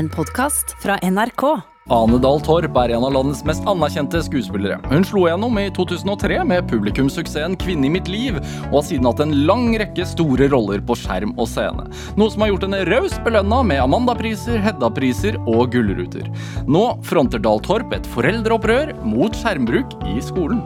En 0.00 0.08
podkast 0.08 0.76
fra 0.82 0.94
NRK. 1.02 1.42
Ane 1.92 2.18
Dahl 2.24 2.38
Torp 2.40 2.76
er 2.80 2.94
en 2.94 3.02
av 3.04 3.10
landets 3.12 3.42
mest 3.44 3.66
anerkjente 3.68 4.22
skuespillere. 4.24 4.78
Hun 4.88 5.02
slo 5.04 5.26
gjennom 5.26 5.58
i 5.60 5.66
2003 5.76 6.38
med 6.48 6.70
publikumssuksessen 6.70 7.58
'Kvinne 7.60 7.84
i 7.84 7.90
mitt 7.92 8.08
liv', 8.08 8.38
og 8.70 8.78
har 8.78 8.86
siden 8.86 9.04
hatt 9.04 9.20
en 9.20 9.34
lang 9.44 9.66
rekke 9.82 10.06
store 10.08 10.48
roller 10.48 10.80
på 10.80 10.96
skjerm 10.96 11.34
og 11.36 11.50
scene. 11.50 11.84
Noe 12.16 12.32
som 12.32 12.40
har 12.40 12.48
gjort 12.48 12.64
henne 12.64 12.80
raust 12.88 13.20
belønna 13.26 13.58
med 13.72 13.82
Amanda-priser, 13.82 14.56
Hedda-priser 14.64 15.36
og 15.44 15.74
Gullruter. 15.74 16.30
Nå 16.64 16.84
fronter 17.04 17.42
Dahl 17.44 17.60
Torp 17.60 17.92
et 17.92 18.08
foreldreopprør 18.14 18.94
mot 19.04 19.36
skjermbruk 19.36 19.92
i 20.14 20.16
skolen. 20.24 20.64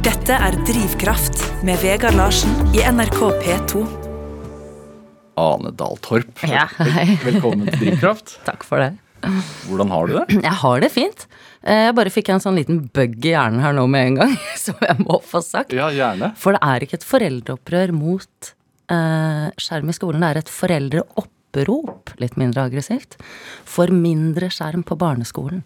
Dette 0.00 0.32
er 0.32 0.56
Drivkraft 0.64 1.44
med 1.60 1.76
Vegard 1.84 2.16
Larsen 2.16 2.56
i 2.72 2.80
NRK 2.88 3.20
P2. 3.44 4.03
Ane 5.40 5.72
Dahl 5.74 5.96
Torp, 6.04 6.42
Ja, 6.46 6.66
hei. 6.78 7.16
velkommen 7.24 7.66
til 7.70 7.80
Drivkraft. 7.88 8.36
Takk 8.48 8.62
for 8.66 8.78
det. 8.82 8.92
Hvordan 9.66 9.90
har 9.90 10.06
du 10.06 10.12
det? 10.18 10.24
Jeg 10.46 10.56
har 10.60 10.82
det 10.84 10.90
fint. 10.94 11.24
Eh, 11.64 11.86
Jeg 11.88 11.96
bare 11.98 12.12
fikk 12.12 12.28
en 12.34 12.42
sånn 12.44 12.58
liten 12.60 12.82
bug 12.94 13.16
i 13.24 13.32
hjernen 13.32 13.62
her 13.64 13.74
nå 13.76 13.86
med 13.90 14.10
en 14.12 14.18
gang, 14.20 14.34
som 14.66 14.78
jeg 14.84 14.98
må 15.02 15.18
få 15.26 15.40
sagt. 15.42 15.72
Ja, 15.74 15.88
gjerne. 15.94 16.32
For 16.38 16.54
det 16.54 16.62
er 16.62 16.84
ikke 16.86 16.98
et 17.00 17.06
foreldreopprør 17.08 17.94
mot 17.96 18.52
uh, 18.92 19.48
skjerm 19.58 19.90
i 19.90 19.96
skolen, 19.96 20.22
det 20.22 20.30
er 20.34 20.42
et 20.44 20.52
foreldreopprop, 20.54 22.14
litt 22.22 22.36
mindre 22.40 22.66
aggressivt, 22.68 23.16
for 23.64 23.90
mindre 23.94 24.50
skjerm 24.54 24.84
på 24.86 24.98
barneskolen. 25.00 25.64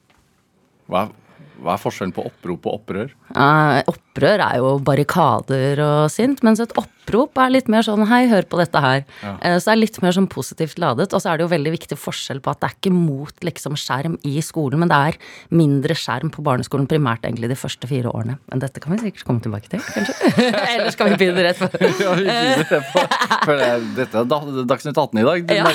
Er, 0.88 1.10
hva 1.58 1.74
er 1.74 1.80
forskjellen 1.82 2.14
på 2.14 2.22
opprop 2.28 2.66
og 2.70 2.76
opprør? 2.80 3.10
Eh, 3.34 3.80
opprør 3.90 4.42
er 4.44 4.60
jo 4.62 4.76
barrikader 4.86 5.80
og 5.84 6.10
sint, 6.12 6.40
mens 6.46 6.60
et 6.62 6.72
opprop 6.78 7.38
er 7.42 7.50
litt 7.54 7.68
mer 7.72 7.82
sånn 7.86 8.04
hei, 8.10 8.26
hør 8.30 8.44
på 8.50 8.58
dette 8.60 8.78
her. 8.82 9.02
Eh, 9.24 9.56
så 9.58 9.70
det 9.70 9.72
er 9.74 9.80
litt 9.80 9.98
mer 10.04 10.14
sånn 10.14 10.28
positivt 10.30 10.78
ladet. 10.78 11.08
Og 11.16 11.22
så 11.24 11.32
er 11.32 11.38
det 11.40 11.46
jo 11.46 11.50
veldig 11.52 11.72
viktig 11.74 11.98
forskjell 11.98 12.40
på 12.44 12.52
at 12.52 12.60
det 12.62 12.68
er 12.70 12.76
ikke 12.76 12.92
mot 12.94 13.42
liksom 13.48 13.78
skjerm 13.80 14.14
i 14.28 14.36
skolen, 14.44 14.78
men 14.84 14.92
det 14.92 14.98
er 15.10 15.18
mindre 15.58 15.96
skjerm 15.98 16.30
på 16.34 16.44
barneskolen 16.46 16.86
primært 16.90 17.26
egentlig 17.26 17.50
de 17.50 17.58
første 17.58 17.90
fire 17.90 18.12
årene. 18.12 18.38
Men 18.52 18.62
dette 18.62 18.82
kan 18.84 18.94
vi 18.94 19.00
sikkert 19.08 19.26
komme 19.28 19.42
tilbake 19.44 19.72
til, 19.72 19.82
kanskje. 19.82 20.14
Eller 20.76 20.94
skal 20.94 21.10
vi 21.14 21.18
begynne 21.24 21.46
rett 21.48 21.58
på 21.58 21.70
Ja, 22.04 22.14
vi 22.14 22.28
begynner 22.28 22.70
det 22.70 22.82
på, 22.92 23.04
for 23.48 23.66
dette 23.98 24.22
er 24.22 24.30
da- 24.34 24.66
Dagsnytt 24.74 24.98
18 25.00 25.22
i 25.22 25.26
dag. 25.26 25.52
Ja. 25.58 25.66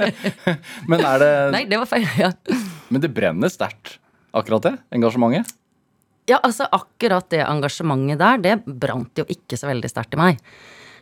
Men 0.90 1.04
er 1.04 1.22
det 1.24 1.32
Nei, 1.54 1.64
det 1.70 1.78
var 1.80 1.88
feil. 1.90 2.06
Ja. 2.20 2.30
Men 2.90 3.02
det 3.04 3.10
brenner 3.14 3.52
sterkt, 3.52 3.98
akkurat 4.32 4.62
det? 4.68 4.74
Engasjementet? 4.94 5.54
Ja, 6.30 6.38
altså 6.46 6.66
akkurat 6.70 7.26
det 7.32 7.40
engasjementet 7.42 8.20
der, 8.20 8.38
det 8.44 8.76
brant 8.80 9.18
jo 9.18 9.24
ikke 9.32 9.56
så 9.58 9.66
veldig 9.70 9.88
sterkt 9.90 10.14
i 10.14 10.20
meg. 10.20 10.38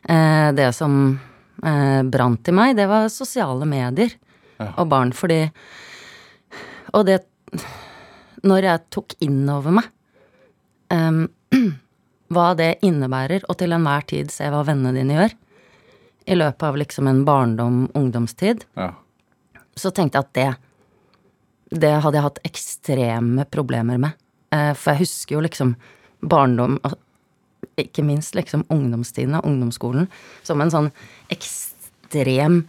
Eh, 0.09 0.49
det 0.57 0.71
som 0.77 0.95
eh, 1.65 2.03
brant 2.07 2.49
i 2.49 2.55
meg, 2.55 2.77
det 2.79 2.87
var 2.89 3.11
sosiale 3.13 3.67
medier 3.69 4.15
og 4.77 4.89
barn, 4.91 5.13
fordi 5.15 5.45
Og 6.97 7.05
det 7.07 7.21
Når 8.43 8.63
jeg 8.65 8.81
tok 8.91 9.15
inn 9.23 9.45
over 9.51 9.71
meg 9.77 9.85
eh, 10.91 11.27
hva 12.35 12.47
det 12.59 12.79
innebærer 12.85 13.45
å 13.49 13.55
til 13.59 13.73
enhver 13.73 14.05
tid 14.09 14.31
se 14.33 14.49
hva 14.53 14.65
vennene 14.67 14.93
dine 14.97 15.15
gjør, 15.17 15.37
i 16.29 16.37
løpet 16.37 16.63
av 16.69 16.77
liksom 16.77 17.07
en 17.09 17.23
barndom, 17.25 17.77
ungdomstid, 17.97 18.65
Ja. 18.77 18.91
så 19.77 19.91
tenkte 19.97 20.19
jeg 20.19 20.25
at 20.27 20.35
det 20.37 20.49
Det 21.71 21.91
hadde 22.03 22.17
jeg 22.17 22.25
hatt 22.25 22.41
ekstreme 22.49 23.45
problemer 23.53 23.99
med. 24.01 24.17
Eh, 24.55 24.73
For 24.75 24.95
jeg 24.95 25.05
husker 25.05 25.37
jo 25.37 25.45
liksom 25.45 25.75
barndom, 26.25 26.79
ikke 27.79 28.03
minst 28.03 28.35
liksom 28.35 28.65
ungdomstiden 28.73 29.37
og 29.39 29.47
ungdomsskolen, 29.47 30.09
som 30.47 30.61
en 30.61 30.73
sånn 30.73 30.89
ekstrem 31.35 32.63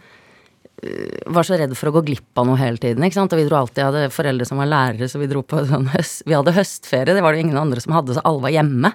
eh, 0.82 1.16
var 1.32 1.46
så 1.48 1.58
redd 1.58 1.72
for 1.78 1.90
å 1.90 1.94
gå 1.96 2.04
glipp 2.10 2.38
av 2.38 2.46
noe 2.46 2.60
hele 2.60 2.78
tiden. 2.78 3.02
ikke 3.04 3.18
sant? 3.18 3.32
Og 3.34 3.40
vi 3.40 3.48
dro 3.48 3.58
alltid, 3.62 3.80
jeg 3.82 3.88
hadde 3.88 4.12
foreldre 4.14 4.46
som 4.46 4.60
var 4.60 4.70
lærere, 4.70 5.08
så 5.10 5.18
vi 5.22 5.30
dro 5.30 5.42
på 5.42 5.64
sånn 5.66 5.88
høst, 5.94 6.22
Vi 6.28 6.36
hadde 6.36 6.54
høstferie, 6.56 7.16
det 7.16 7.24
var 7.24 7.34
det 7.34 7.42
ingen 7.46 7.58
andre 7.58 7.80
som 7.82 7.96
hadde, 7.96 8.14
så 8.14 8.24
alle 8.24 8.44
var 8.46 8.54
hjemme. 8.54 8.92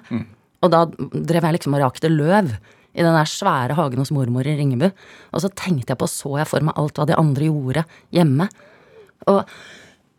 Og 0.64 0.72
da 0.72 0.86
drev 0.88 1.42
jeg 1.44 1.58
liksom 1.58 1.76
og 1.76 1.82
rakte 1.84 2.08
løv 2.10 2.54
i 2.96 3.04
den 3.04 3.12
der 3.12 3.28
svære 3.28 3.74
hagen 3.76 4.00
hos 4.00 4.10
mormor 4.14 4.46
i 4.48 4.54
Ringebu. 4.56 4.88
Og 5.36 5.42
så 5.44 5.50
tenkte 5.52 5.92
jeg 5.92 6.00
på, 6.00 6.08
så 6.08 6.38
jeg 6.40 6.48
for 6.48 6.64
meg 6.64 6.78
alt 6.80 6.96
hva 6.96 7.04
de 7.10 7.18
andre 7.18 7.50
gjorde 7.50 7.84
hjemme. 8.16 8.48
Og 9.28 9.42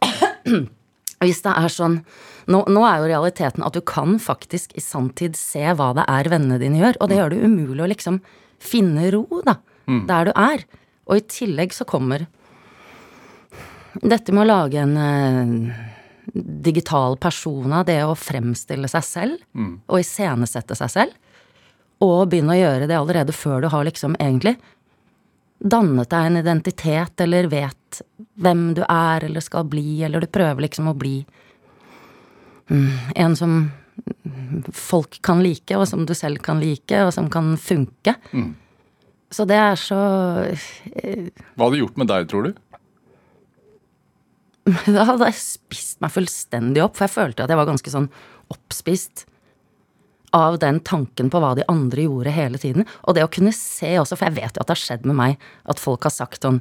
hvis 1.24 1.44
det 1.46 1.54
er 1.54 1.74
sånn 1.74 2.02
nå, 2.48 2.62
nå 2.72 2.84
er 2.88 3.02
jo 3.02 3.10
realiteten 3.12 3.66
at 3.66 3.76
du 3.76 3.82
kan 3.84 4.16
faktisk 4.24 4.76
i 4.78 4.84
sanntid 4.84 5.36
se 5.36 5.66
hva 5.76 5.92
det 5.98 6.06
er 6.08 6.30
vennene 6.32 6.60
dine 6.62 6.80
gjør, 6.80 7.00
og 7.02 7.10
det 7.10 7.18
gjør 7.20 7.34
det 7.34 7.42
umulig 7.44 7.84
å 7.84 7.90
liksom 7.92 8.22
finne 8.64 9.10
ro, 9.12 9.26
da, 9.46 9.58
der 10.08 10.30
du 10.30 10.32
er. 10.32 10.64
Og 11.08 11.20
i 11.20 11.26
tillegg 11.28 11.76
så 11.76 11.88
kommer 11.88 12.26
dette 14.00 14.32
med 14.32 14.46
å 14.46 14.48
lage 14.48 14.80
en 14.80 14.96
eh, 15.02 15.84
digital 16.68 17.18
persona, 17.20 17.84
det 17.88 18.00
å 18.06 18.16
fremstille 18.16 18.88
seg 18.92 19.06
selv 19.06 19.44
og 19.88 20.00
iscenesette 20.00 20.78
seg 20.78 20.94
selv, 20.94 21.14
og 22.04 22.30
begynne 22.30 22.54
å 22.54 22.60
gjøre 22.60 22.88
det 22.90 22.98
allerede 22.98 23.34
før 23.34 23.64
du 23.64 23.72
har 23.74 23.88
liksom 23.88 24.16
egentlig 24.22 24.56
dannet 25.58 26.10
deg 26.12 26.28
en 26.28 26.38
identitet, 26.38 27.22
eller 27.26 27.48
vet 27.50 27.87
hvem 28.38 28.72
du 28.78 28.84
er 28.88 29.26
eller 29.28 29.44
skal 29.44 29.68
bli, 29.70 30.04
eller 30.06 30.24
du 30.24 30.30
prøver 30.32 30.68
liksom 30.68 30.90
å 30.92 30.96
bli 30.98 31.18
mm, 32.70 32.90
en 33.16 33.36
som 33.40 33.58
folk 34.76 35.20
kan 35.26 35.42
like, 35.44 35.74
og 35.78 35.88
som 35.90 36.06
du 36.06 36.14
selv 36.18 36.42
kan 36.46 36.62
like, 36.62 37.02
og 37.04 37.14
som 37.16 37.30
kan 37.34 37.56
funke. 37.62 38.16
Så 39.34 39.44
det 39.50 39.58
er 39.60 39.76
så 39.76 39.98
Hva 39.98 41.66
hadde 41.66 41.74
det 41.76 41.82
gjort 41.82 41.98
med 42.00 42.12
deg, 42.12 42.28
tror 42.32 42.48
du? 42.48 42.52
Da 44.98 45.08
hadde 45.08 45.30
jeg 45.30 45.40
spist 45.40 46.02
meg 46.04 46.14
fullstendig 46.14 46.84
opp, 46.84 46.98
for 46.98 47.08
jeg 47.08 47.16
følte 47.16 47.46
at 47.46 47.52
jeg 47.52 47.60
var 47.60 47.70
ganske 47.70 47.94
sånn 47.94 48.10
oppspist 48.52 49.26
av 50.36 50.58
den 50.60 50.82
tanken 50.84 51.30
på 51.32 51.40
hva 51.40 51.54
de 51.56 51.66
andre 51.72 52.04
gjorde 52.04 52.34
hele 52.36 52.60
tiden. 52.62 52.88
Og 53.08 53.16
det 53.16 53.24
å 53.24 53.32
kunne 53.32 53.54
se 53.56 53.94
også, 54.00 54.18
for 54.20 54.28
jeg 54.28 54.38
vet 54.42 54.58
jo 54.58 54.64
at 54.64 54.68
det 54.68 54.76
har 54.76 54.84
skjedd 54.84 55.08
med 55.08 55.18
meg, 55.20 55.46
at 55.72 55.80
folk 55.82 56.04
har 56.08 56.14
sagt 56.14 56.44
sånn 56.44 56.60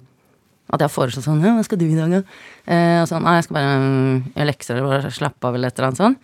At 0.67 0.83
jeg 0.83 0.89
har 0.89 0.95
foreslått 0.95 1.27
sånn 1.27 1.43
hva 1.45 1.63
skal 1.67 1.79
du 1.79 1.85
i 1.87 1.95
dag, 1.95 2.11
da? 2.11 2.23
Eh, 2.67 2.97
og 3.03 3.11
sånn 3.11 3.23
Nei, 3.23 3.37
jeg 3.39 3.47
skal 3.47 3.59
bare 3.59 3.75
mm, 3.79 4.17
gjøre 4.33 4.49
lekser 4.51 4.79
eller 4.81 4.97
bare 4.97 5.13
slappe 5.15 5.47
av 5.47 5.59
eller 5.59 5.71
et 5.71 5.79
eller 5.79 5.89
annet 5.93 6.01
sånn. 6.03 6.17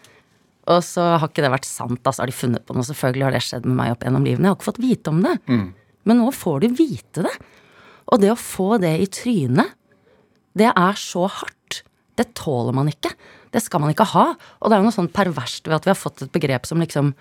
Og 0.73 0.81
så 0.87 1.05
har 1.19 1.27
ikke 1.29 1.43
det 1.45 1.51
vært 1.53 1.67
sant, 1.67 2.03
Altså, 2.07 2.23
har 2.23 2.31
de 2.31 2.35
funnet 2.39 2.65
på 2.67 2.75
noe. 2.75 2.87
Selvfølgelig 2.87 3.27
har 3.27 3.35
det 3.37 3.43
skjedd 3.47 3.69
med 3.69 3.79
meg 3.79 3.95
opp 3.95 4.05
gjennom 4.07 4.27
livene. 4.27 4.47
Jeg 4.47 4.55
har 4.55 4.59
ikke 4.59 4.69
fått 4.71 4.83
vite 4.83 5.11
om 5.15 5.23
det. 5.25 5.37
Men 6.07 6.19
nå 6.23 6.31
får 6.35 6.63
du 6.63 6.69
vite 6.79 7.25
det. 7.27 7.33
Og 8.13 8.23
det 8.23 8.33
å 8.33 8.39
få 8.39 8.77
det 8.83 8.93
i 9.03 9.09
trynet, 9.11 9.75
det 10.59 10.71
er 10.71 10.99
så 11.01 11.27
hardt. 11.31 11.83
Det 12.19 12.29
tåler 12.39 12.75
man 12.77 12.91
ikke. 12.91 13.11
Det 13.55 13.63
skal 13.65 13.83
man 13.83 13.93
ikke 13.95 14.07
ha. 14.13 14.27
Og 14.61 14.69
det 14.69 14.77
er 14.77 14.83
jo 14.83 14.89
noe 14.89 14.95
sånn 14.95 15.11
perverst 15.13 15.67
ved 15.69 15.79
at 15.79 15.87
vi 15.87 15.93
har 15.95 15.99
fått 15.99 16.27
et 16.27 16.35
begrep 16.35 16.67
som 16.69 16.83
liksom 16.83 17.15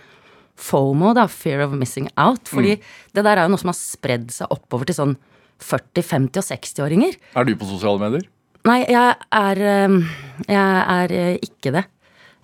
FOMO, 0.61 1.13
da, 1.17 1.25
fear 1.31 1.63
of 1.65 1.73
missing 1.77 2.09
out. 2.19 2.43
Fordi 2.51 2.75
det 3.15 3.23
der 3.25 3.37
er 3.39 3.47
jo 3.47 3.53
noe 3.53 3.61
som 3.61 3.71
har 3.71 3.77
spredd 3.79 4.29
seg 4.35 4.51
oppover 4.53 4.89
til 4.89 4.97
sånn 4.97 5.15
40-, 5.61 6.03
50- 6.09 6.41
og 6.41 6.47
60-åringer. 6.49 7.17
Er 7.37 7.45
du 7.47 7.55
på 7.55 7.69
sosiale 7.69 8.01
medier? 8.01 8.27
Nei, 8.69 8.79
jeg 8.85 9.15
er 9.33 9.61
eh, 9.65 9.95
Jeg 10.47 10.83
er 10.97 11.15
eh, 11.17 11.37
ikke 11.47 11.71
det. 11.77 11.85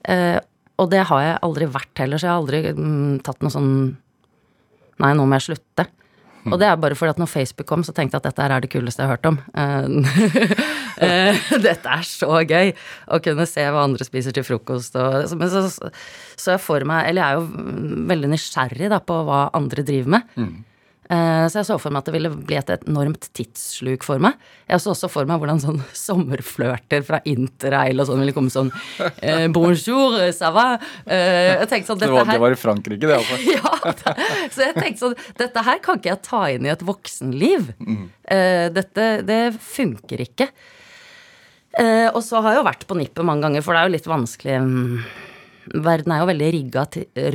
Eh, 0.10 0.40
Og 0.78 0.90
det 0.92 1.04
har 1.10 1.22
jeg 1.26 1.38
aldri 1.42 1.66
vært 1.74 1.98
heller, 2.04 2.18
så 2.22 2.28
jeg 2.28 2.34
har 2.36 2.42
aldri 2.42 2.60
mm, 2.78 3.20
tatt 3.26 3.42
noe 3.42 3.54
sånn 3.54 3.72
Nei, 5.02 5.12
nå 5.14 5.26
må 5.30 5.38
jeg 5.38 5.46
slutte. 5.52 5.86
Og 6.48 6.56
det 6.62 6.66
er 6.70 6.78
bare 6.80 6.96
fordi 6.96 7.12
at 7.12 7.18
når 7.20 7.28
Facebook 7.28 7.68
kom, 7.68 7.82
så 7.84 7.92
tenkte 7.94 8.16
jeg 8.16 8.22
at 8.24 8.28
dette 8.30 8.42
her 8.46 8.54
er 8.56 8.64
det 8.64 8.70
kuleste 8.72 9.04
jeg 9.04 9.10
har 9.10 9.18
hørt 9.18 9.28
om. 9.28 9.38
Eh, 9.54 11.42
dette 11.68 11.92
er 11.92 12.06
så 12.08 12.40
gøy! 12.48 12.72
Å 13.14 13.20
kunne 13.22 13.46
se 13.50 13.66
hva 13.68 13.84
andre 13.86 14.06
spiser 14.08 14.34
til 14.34 14.46
frokost 14.48 14.96
og 14.98 15.28
så- 15.30 15.38
Men 15.38 15.52
så, 15.54 15.62
så 16.40 16.56
jeg 16.56 16.62
for 16.64 16.82
meg 16.88 17.10
Eller 17.12 17.22
jeg 17.22 17.30
er 17.30 17.38
jo 17.38 17.46
mm, 17.52 18.08
veldig 18.10 18.30
nysgjerrig 18.32 18.90
da 18.96 19.00
på 19.04 19.20
hva 19.28 19.42
andre 19.60 19.84
driver 19.86 20.16
med. 20.16 20.24
Eh, 20.40 20.56
Så 21.08 21.62
jeg 21.62 21.68
så 21.70 21.78
for 21.80 21.94
meg 21.96 22.02
at 22.02 22.10
det 22.10 22.14
ville 22.18 22.30
bli 22.36 22.58
et 22.60 22.72
enormt 22.76 23.30
tidssluk 23.38 24.04
for 24.04 24.20
meg. 24.20 24.34
Jeg 24.68 24.82
så 24.84 24.92
også 24.92 25.08
for 25.12 25.30
meg 25.30 25.40
hvordan 25.40 25.62
sånn 25.64 25.78
sommerflørter 26.06 27.06
fra 27.08 27.22
interrail 27.32 28.02
og 28.04 28.10
sånn 28.10 28.20
ville 28.24 28.34
komme 28.36 28.52
sånn 28.52 28.72
eh, 29.24 29.46
Bonjour, 29.56 30.18
ça 30.36 30.50
va? 30.56 30.66
Eh, 31.06 31.54
Jeg 31.62 31.70
tenkte 31.72 31.94
sånn, 31.94 32.00
Det 32.04 32.10
dette 32.10 32.18
var, 32.18 32.32
det 32.34 32.42
var 32.44 32.56
i 32.58 32.60
Frankrike, 32.60 33.08
det, 33.08 33.20
altså. 33.22 33.38
ja, 33.56 33.94
da- 34.04 34.16
så 34.52 34.66
jeg 34.66 34.76
tenkte 34.82 35.04
sånn 35.06 35.16
Dette 35.40 35.64
her 35.70 35.80
kan 35.86 36.02
ikke 36.02 36.12
jeg 36.12 36.24
ta 36.28 36.42
inn 36.58 36.68
i 36.68 36.74
et 36.76 36.84
voksenliv. 36.88 37.72
Eh, 38.28 38.68
dette 38.76 39.08
det 39.28 39.42
funker 39.64 40.26
ikke. 40.28 40.50
Eh, 41.78 42.08
og 42.12 42.20
så 42.26 42.42
har 42.42 42.56
jeg 42.56 42.62
jo 42.64 42.68
vært 42.68 42.86
på 42.90 42.96
nippet 42.98 43.24
mange 43.28 43.46
ganger, 43.48 43.64
for 43.64 43.76
det 43.76 43.80
er 43.84 43.88
jo 43.90 43.96
litt 43.96 44.08
vanskelig 44.10 44.56
mm, 44.66 45.02
Verden 45.74 46.14
er 46.14 46.22
jo 46.22 46.30
veldig 46.30 46.52
rigga 46.54 46.86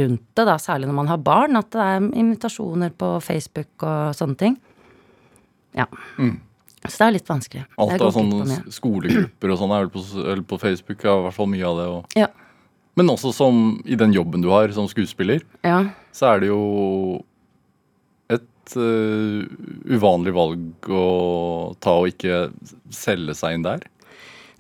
rundt 0.01 0.25
det, 0.37 0.47
da, 0.49 0.57
særlig 0.61 0.89
når 0.89 0.97
man 0.97 1.11
har 1.11 1.21
barn, 1.25 1.59
at 1.61 1.71
det 1.75 1.83
er 1.85 2.07
invitasjoner 2.23 2.95
på 2.97 3.15
Facebook 3.25 3.85
og 3.85 4.17
sånne 4.17 4.39
ting. 4.41 4.57
Ja. 5.77 5.87
Så 6.83 6.97
det 6.97 7.07
er 7.07 7.15
litt 7.15 7.29
vanskelig. 7.31 7.65
Alt 7.81 8.03
av 8.03 8.15
sånne 8.15 8.63
skolegrupper 8.75 9.53
og 9.55 9.61
sånn 9.61 9.75
er 9.75 9.85
vel 9.85 9.93
på, 9.95 10.05
på 10.51 10.61
Facebook. 10.63 11.05
Ja, 11.05 11.19
I 11.21 11.27
hvert 11.29 11.37
fall 11.37 11.51
mye 11.53 11.69
av 11.69 11.79
det. 11.79 11.91
Og. 11.93 12.17
Ja. 12.19 12.31
Men 12.99 13.13
også 13.13 13.33
som 13.37 13.61
i 13.87 13.99
den 13.99 14.15
jobben 14.17 14.43
du 14.45 14.51
har 14.53 14.73
som 14.75 14.89
skuespiller, 14.91 15.45
ja. 15.65 15.85
så 16.13 16.33
er 16.35 16.43
det 16.43 16.51
jo 16.51 16.63
et 18.33 18.75
uh, 18.77 19.47
uvanlig 19.89 20.35
valg 20.37 20.91
å 20.91 21.07
ta 21.83 21.97
og 22.03 22.11
ikke 22.13 22.49
selge 22.93 23.37
seg 23.39 23.57
inn 23.57 23.67
der? 23.69 23.87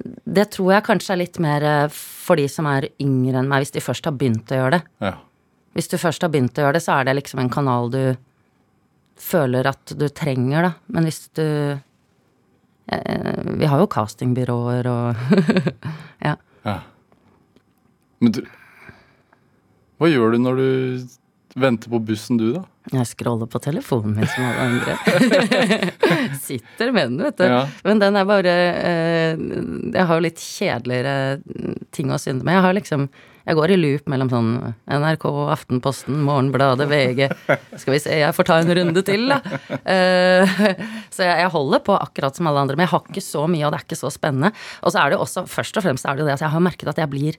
Det 0.02 0.48
tror 0.56 0.72
jeg 0.74 0.84
kanskje 0.86 1.14
er 1.14 1.20
litt 1.20 1.38
mer 1.42 1.64
eh, 1.66 1.86
for 1.92 2.40
de 2.40 2.48
som 2.50 2.66
er 2.70 2.88
yngre 3.02 3.38
enn 3.40 3.48
meg, 3.50 3.62
hvis 3.64 3.74
de 3.76 3.82
først 3.84 4.08
har 4.08 4.16
begynt 4.18 4.50
å 4.52 4.58
gjøre 4.58 4.78
det. 4.78 4.82
Ja. 5.04 5.14
Hvis 5.76 5.88
du 5.88 5.96
først 6.00 6.24
har 6.24 6.32
begynt 6.32 6.58
å 6.58 6.66
gjøre 6.66 6.76
det, 6.76 6.84
så 6.84 6.98
er 6.98 7.08
det 7.08 7.16
liksom 7.20 7.40
en 7.42 7.52
kanal 7.52 7.90
du 7.92 8.02
føler 9.22 9.68
at 9.70 9.94
du 9.98 10.06
trenger, 10.10 10.66
da. 10.66 10.72
Men 10.92 11.06
hvis 11.06 11.20
du 11.38 11.44
eh, 11.46 13.42
Vi 13.60 13.68
har 13.70 13.78
jo 13.82 13.90
castingbyråer 13.90 14.88
og 14.90 15.16
Ja. 16.26 16.34
ja. 16.66 16.76
Men 18.22 18.34
du 18.36 18.42
Hva 20.02 20.10
gjør 20.10 20.34
du 20.34 20.42
når 20.42 20.58
du 20.58 20.68
venter 21.54 21.90
på 21.90 21.98
bussen, 21.98 22.38
du, 22.40 22.52
da? 22.54 22.62
Jeg 22.90 23.06
scroller 23.12 23.46
på 23.46 23.60
telefonen 23.62 24.16
min 24.16 24.26
som 24.26 24.42
alle 24.42 24.62
andre. 24.66 24.94
Sitter 26.46 26.90
med 26.94 27.12
den, 27.12 27.20
vet 27.22 27.36
du. 27.38 27.44
Ja. 27.46 27.60
Men 27.86 28.00
den 28.02 28.16
er 28.18 28.26
bare 28.26 28.54
eh, 28.72 29.42
Jeg 29.92 30.06
har 30.08 30.18
jo 30.18 30.24
litt 30.24 30.40
kjedeligere 30.42 31.84
ting 31.94 32.10
å 32.10 32.18
synde 32.18 32.42
med. 32.42 32.56
Jeg 32.56 32.64
har 32.64 32.74
liksom 32.74 33.04
Jeg 33.46 33.58
går 33.58 33.74
i 33.74 33.76
loop 33.78 34.10
mellom 34.10 34.32
sånn 34.32 34.50
NRK, 34.90 35.26
Aftenposten, 35.54 36.18
Morgenbladet, 36.26 36.88
VG 36.90 37.28
Skal 37.76 37.94
vi 37.94 38.00
se, 38.02 38.16
jeg 38.24 38.34
får 38.34 38.48
ta 38.50 38.58
en 38.62 38.74
runde 38.80 39.04
til, 39.06 39.30
da. 39.30 39.38
Uh, 39.86 40.58
så 41.14 41.28
jeg, 41.28 41.36
jeg 41.44 41.52
holder 41.54 41.84
på 41.86 41.98
akkurat 41.98 42.38
som 42.38 42.50
alle 42.50 42.64
andre, 42.66 42.78
men 42.78 42.88
jeg 42.88 42.94
har 42.96 43.06
ikke 43.12 43.24
så 43.24 43.46
mye, 43.46 43.66
og 43.68 43.74
det 43.74 43.78
er 43.78 43.86
ikke 43.86 44.02
så 44.02 44.10
spennende. 44.14 44.50
Og 44.82 44.94
så 44.94 45.02
er 45.02 45.12
det 45.12 45.20
jo 45.20 45.26
også, 45.28 45.46
først 45.50 45.78
og 45.78 45.86
fremst 45.86 46.06
er 46.06 46.18
det 46.18 46.24
jo 46.24 46.28
det 46.30 46.36
at 46.38 46.44
jeg 46.46 46.54
har 46.54 46.66
merket 46.66 46.90
at 46.90 47.02
jeg 47.02 47.14
blir 47.14 47.38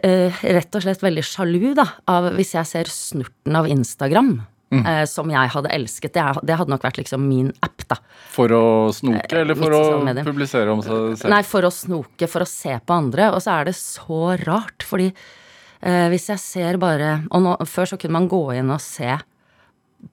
rett 0.00 0.76
og 0.76 0.84
slett 0.84 1.02
veldig 1.02 1.24
sjalu, 1.26 1.74
da, 1.76 1.86
av 2.08 2.30
hvis 2.36 2.54
jeg 2.54 2.68
ser 2.68 2.90
snurten 2.92 3.58
av 3.58 3.68
Instagram. 3.70 4.40
Mm. 4.70 4.84
som 5.10 5.26
jeg 5.26 5.50
hadde 5.50 5.70
elsket. 5.74 6.12
Det, 6.14 6.54
hadde 6.54 6.70
nok 6.70 6.84
vært 6.86 7.00
liksom 7.00 7.24
min 7.26 7.48
app, 7.58 7.82
da. 7.90 7.96
For 8.30 8.52
å 8.54 8.92
snoke, 8.94 9.26
eller 9.34 9.58
for 9.58 9.74
å 9.74 9.80
publisere 10.22 10.70
om 10.70 10.78
seg 10.78 11.16
selv? 11.18 11.32
Nei, 11.32 11.40
for 11.42 11.66
å 11.66 11.72
snoke, 11.74 12.28
for 12.30 12.44
å 12.44 12.46
se 12.46 12.76
på 12.78 12.94
andre. 12.94 13.32
Og 13.34 13.42
så 13.42 13.56
er 13.56 13.66
det 13.66 13.74
så 13.74 14.20
rart, 14.44 14.86
fordi 14.86 15.08
eh, 15.10 16.06
hvis 16.14 16.28
jeg 16.30 16.42
ser 16.44 16.78
bare 16.78 17.16
Og 17.34 17.42
nå, 17.42 17.56
før 17.66 17.90
så 17.90 17.98
kunne 17.98 18.20
man 18.20 18.30
gå 18.30 18.44
inn 18.60 18.70
og 18.70 18.78
se 18.84 19.10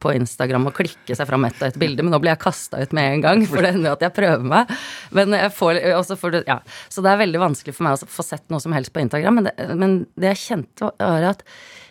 på 0.03 0.11
Instagram 0.17 0.67
og 0.69 0.75
klikke 0.77 1.15
seg 1.17 1.27
fram 1.29 1.45
ett 1.47 1.61
og 1.61 1.67
ett 1.69 1.77
bilde, 1.81 2.03
men 2.03 2.11
nå 2.13 2.19
blir 2.21 2.33
jeg 2.33 2.41
kasta 2.43 2.81
ut 2.83 2.91
med 2.97 3.13
en 3.15 3.21
gang, 3.23 3.45
for 3.49 3.63
det 3.63 3.71
hender 3.75 3.95
at 3.95 4.03
jeg 4.05 4.13
prøver 4.17 4.43
meg. 4.43 4.73
Men 5.15 5.33
jeg 5.37 5.53
får, 5.55 5.79
også 5.97 6.17
får 6.19 6.37
ja. 6.47 6.59
Så 6.91 7.01
det 7.05 7.13
er 7.13 7.21
veldig 7.23 7.41
vanskelig 7.45 7.73
for 7.77 7.87
meg 7.87 7.97
å 7.97 8.09
få 8.17 8.25
sett 8.27 8.45
noe 8.53 8.59
som 8.63 8.75
helst 8.75 8.93
på 8.93 9.01
Instagram. 9.05 9.39
Men 9.39 9.47
det, 9.49 9.55
men 9.79 9.95
det 10.19 10.33
jeg 10.35 10.43
kjente, 10.43 10.91
var 10.99 11.29
at 11.31 11.43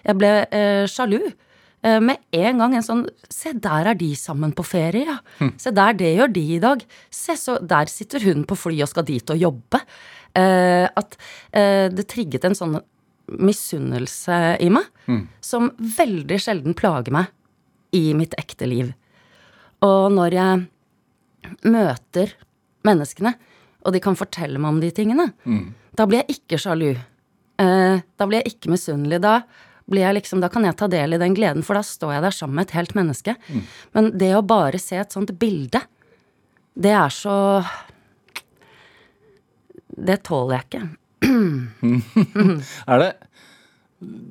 jeg 0.06 0.18
ble 0.20 0.32
eh, 0.54 0.84
sjalu. 0.92 1.20
Eh, 1.84 2.00
Med 2.00 2.22
en 2.36 2.58
gang 2.62 2.74
en 2.78 2.84
sånn 2.86 3.02
Se, 3.32 3.52
der 3.52 3.90
er 3.92 3.98
de 3.98 4.12
sammen 4.16 4.52
på 4.56 4.64
ferie, 4.66 5.04
ja. 5.16 5.48
Se 5.60 5.72
der, 5.76 5.92
det 5.98 6.14
gjør 6.16 6.32
de 6.34 6.44
i 6.56 6.60
dag. 6.62 6.84
Se, 7.12 7.34
så 7.36 7.58
der 7.62 7.86
sitter 7.92 8.22
hun 8.24 8.44
på 8.48 8.56
fly 8.58 8.78
og 8.84 8.88
skal 8.92 9.04
dit 9.08 9.32
og 9.34 9.40
jobbe. 9.40 9.80
Eh, 10.36 10.84
at 10.88 11.16
eh, 11.56 11.86
det 11.92 12.06
trigget 12.12 12.44
en 12.48 12.54
sånn 12.58 12.78
misunnelse 13.26 14.36
i 14.62 14.68
meg 14.70 14.86
som 15.42 15.70
veldig 15.78 16.36
sjelden 16.42 16.76
plager 16.78 17.10
meg 17.14 17.32
i 17.96 18.14
mitt 18.18 18.36
ekte 18.40 18.68
liv. 18.70 18.92
Og 19.86 20.08
når 20.14 20.36
jeg 20.36 20.64
møter 21.66 22.32
menneskene, 22.86 23.34
og 23.86 23.94
de 23.94 24.00
kan 24.02 24.18
fortelle 24.18 24.58
meg 24.58 24.74
om 24.74 24.80
de 24.82 24.90
tingene, 24.94 25.28
da 25.96 26.06
blir 26.10 26.24
jeg 26.24 26.40
ikke 26.40 26.58
sjalu. 26.60 26.90
Eh, 27.62 28.00
da 28.18 28.26
blir 28.28 28.42
jeg 28.42 28.56
ikke 28.56 28.72
misunnelig. 28.74 29.20
Da 29.24 29.40
blir 29.86 30.02
jeg 30.02 30.16
liksom, 30.18 30.40
da 30.42 30.50
kan 30.52 30.66
jeg 30.66 30.76
ta 30.76 30.88
del 30.90 31.14
i 31.14 31.20
den 31.22 31.36
gleden, 31.38 31.62
for 31.64 31.78
da 31.78 31.84
står 31.86 32.16
jeg 32.16 32.24
der 32.26 32.34
sammen 32.34 32.58
med 32.58 32.66
et 32.68 32.74
helt 32.76 32.96
menneske. 32.98 33.36
Men 33.94 34.10
det 34.18 34.32
å 34.36 34.42
bare 34.44 34.80
se 34.82 34.98
et 34.98 35.14
sånt 35.14 35.30
bilde, 35.40 35.80
det 36.76 36.92
er 36.92 37.12
så 37.14 37.36
Det 39.96 40.18
tåler 40.28 40.58
jeg 40.58 40.64
ikke. 40.66 40.82
Er 42.92 43.00
det 43.00 43.06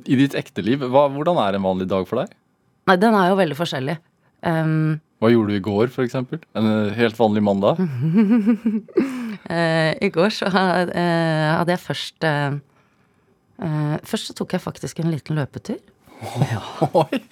I 0.05 0.17
ditt 0.19 0.35
ekte 0.37 0.61
liv, 0.61 0.83
hva, 0.93 1.07
hvordan 1.09 1.39
er 1.41 1.57
en 1.57 1.65
vanlig 1.65 1.87
dag 1.89 2.05
for 2.05 2.21
deg? 2.21 2.35
Nei, 2.85 2.97
den 3.01 3.15
er 3.17 3.31
jo 3.31 3.37
veldig 3.39 3.57
forskjellig. 3.57 3.95
Um, 4.45 4.99
Hva 5.23 5.31
gjorde 5.33 5.55
du 5.55 5.57
i 5.57 5.63
går, 5.65 5.89
f.eks.? 5.89 6.15
En 6.19 6.67
eh, 6.69 6.91
helt 6.99 7.17
vanlig 7.17 7.41
mandag? 7.45 7.79
uh, 7.81 7.87
I 10.05 10.09
går 10.13 10.29
så 10.35 10.45
eh, 10.51 11.49
hadde 11.55 11.73
jeg 11.73 11.81
først 11.81 12.27
uh, 12.29 12.57
eh, 13.57 13.95
Først 14.05 14.29
så 14.29 14.35
tok 14.37 14.53
jeg 14.57 14.61
faktisk 14.63 15.01
en 15.01 15.09
liten 15.13 15.39
løpetur. 15.39 15.79
Ja. 16.45 16.61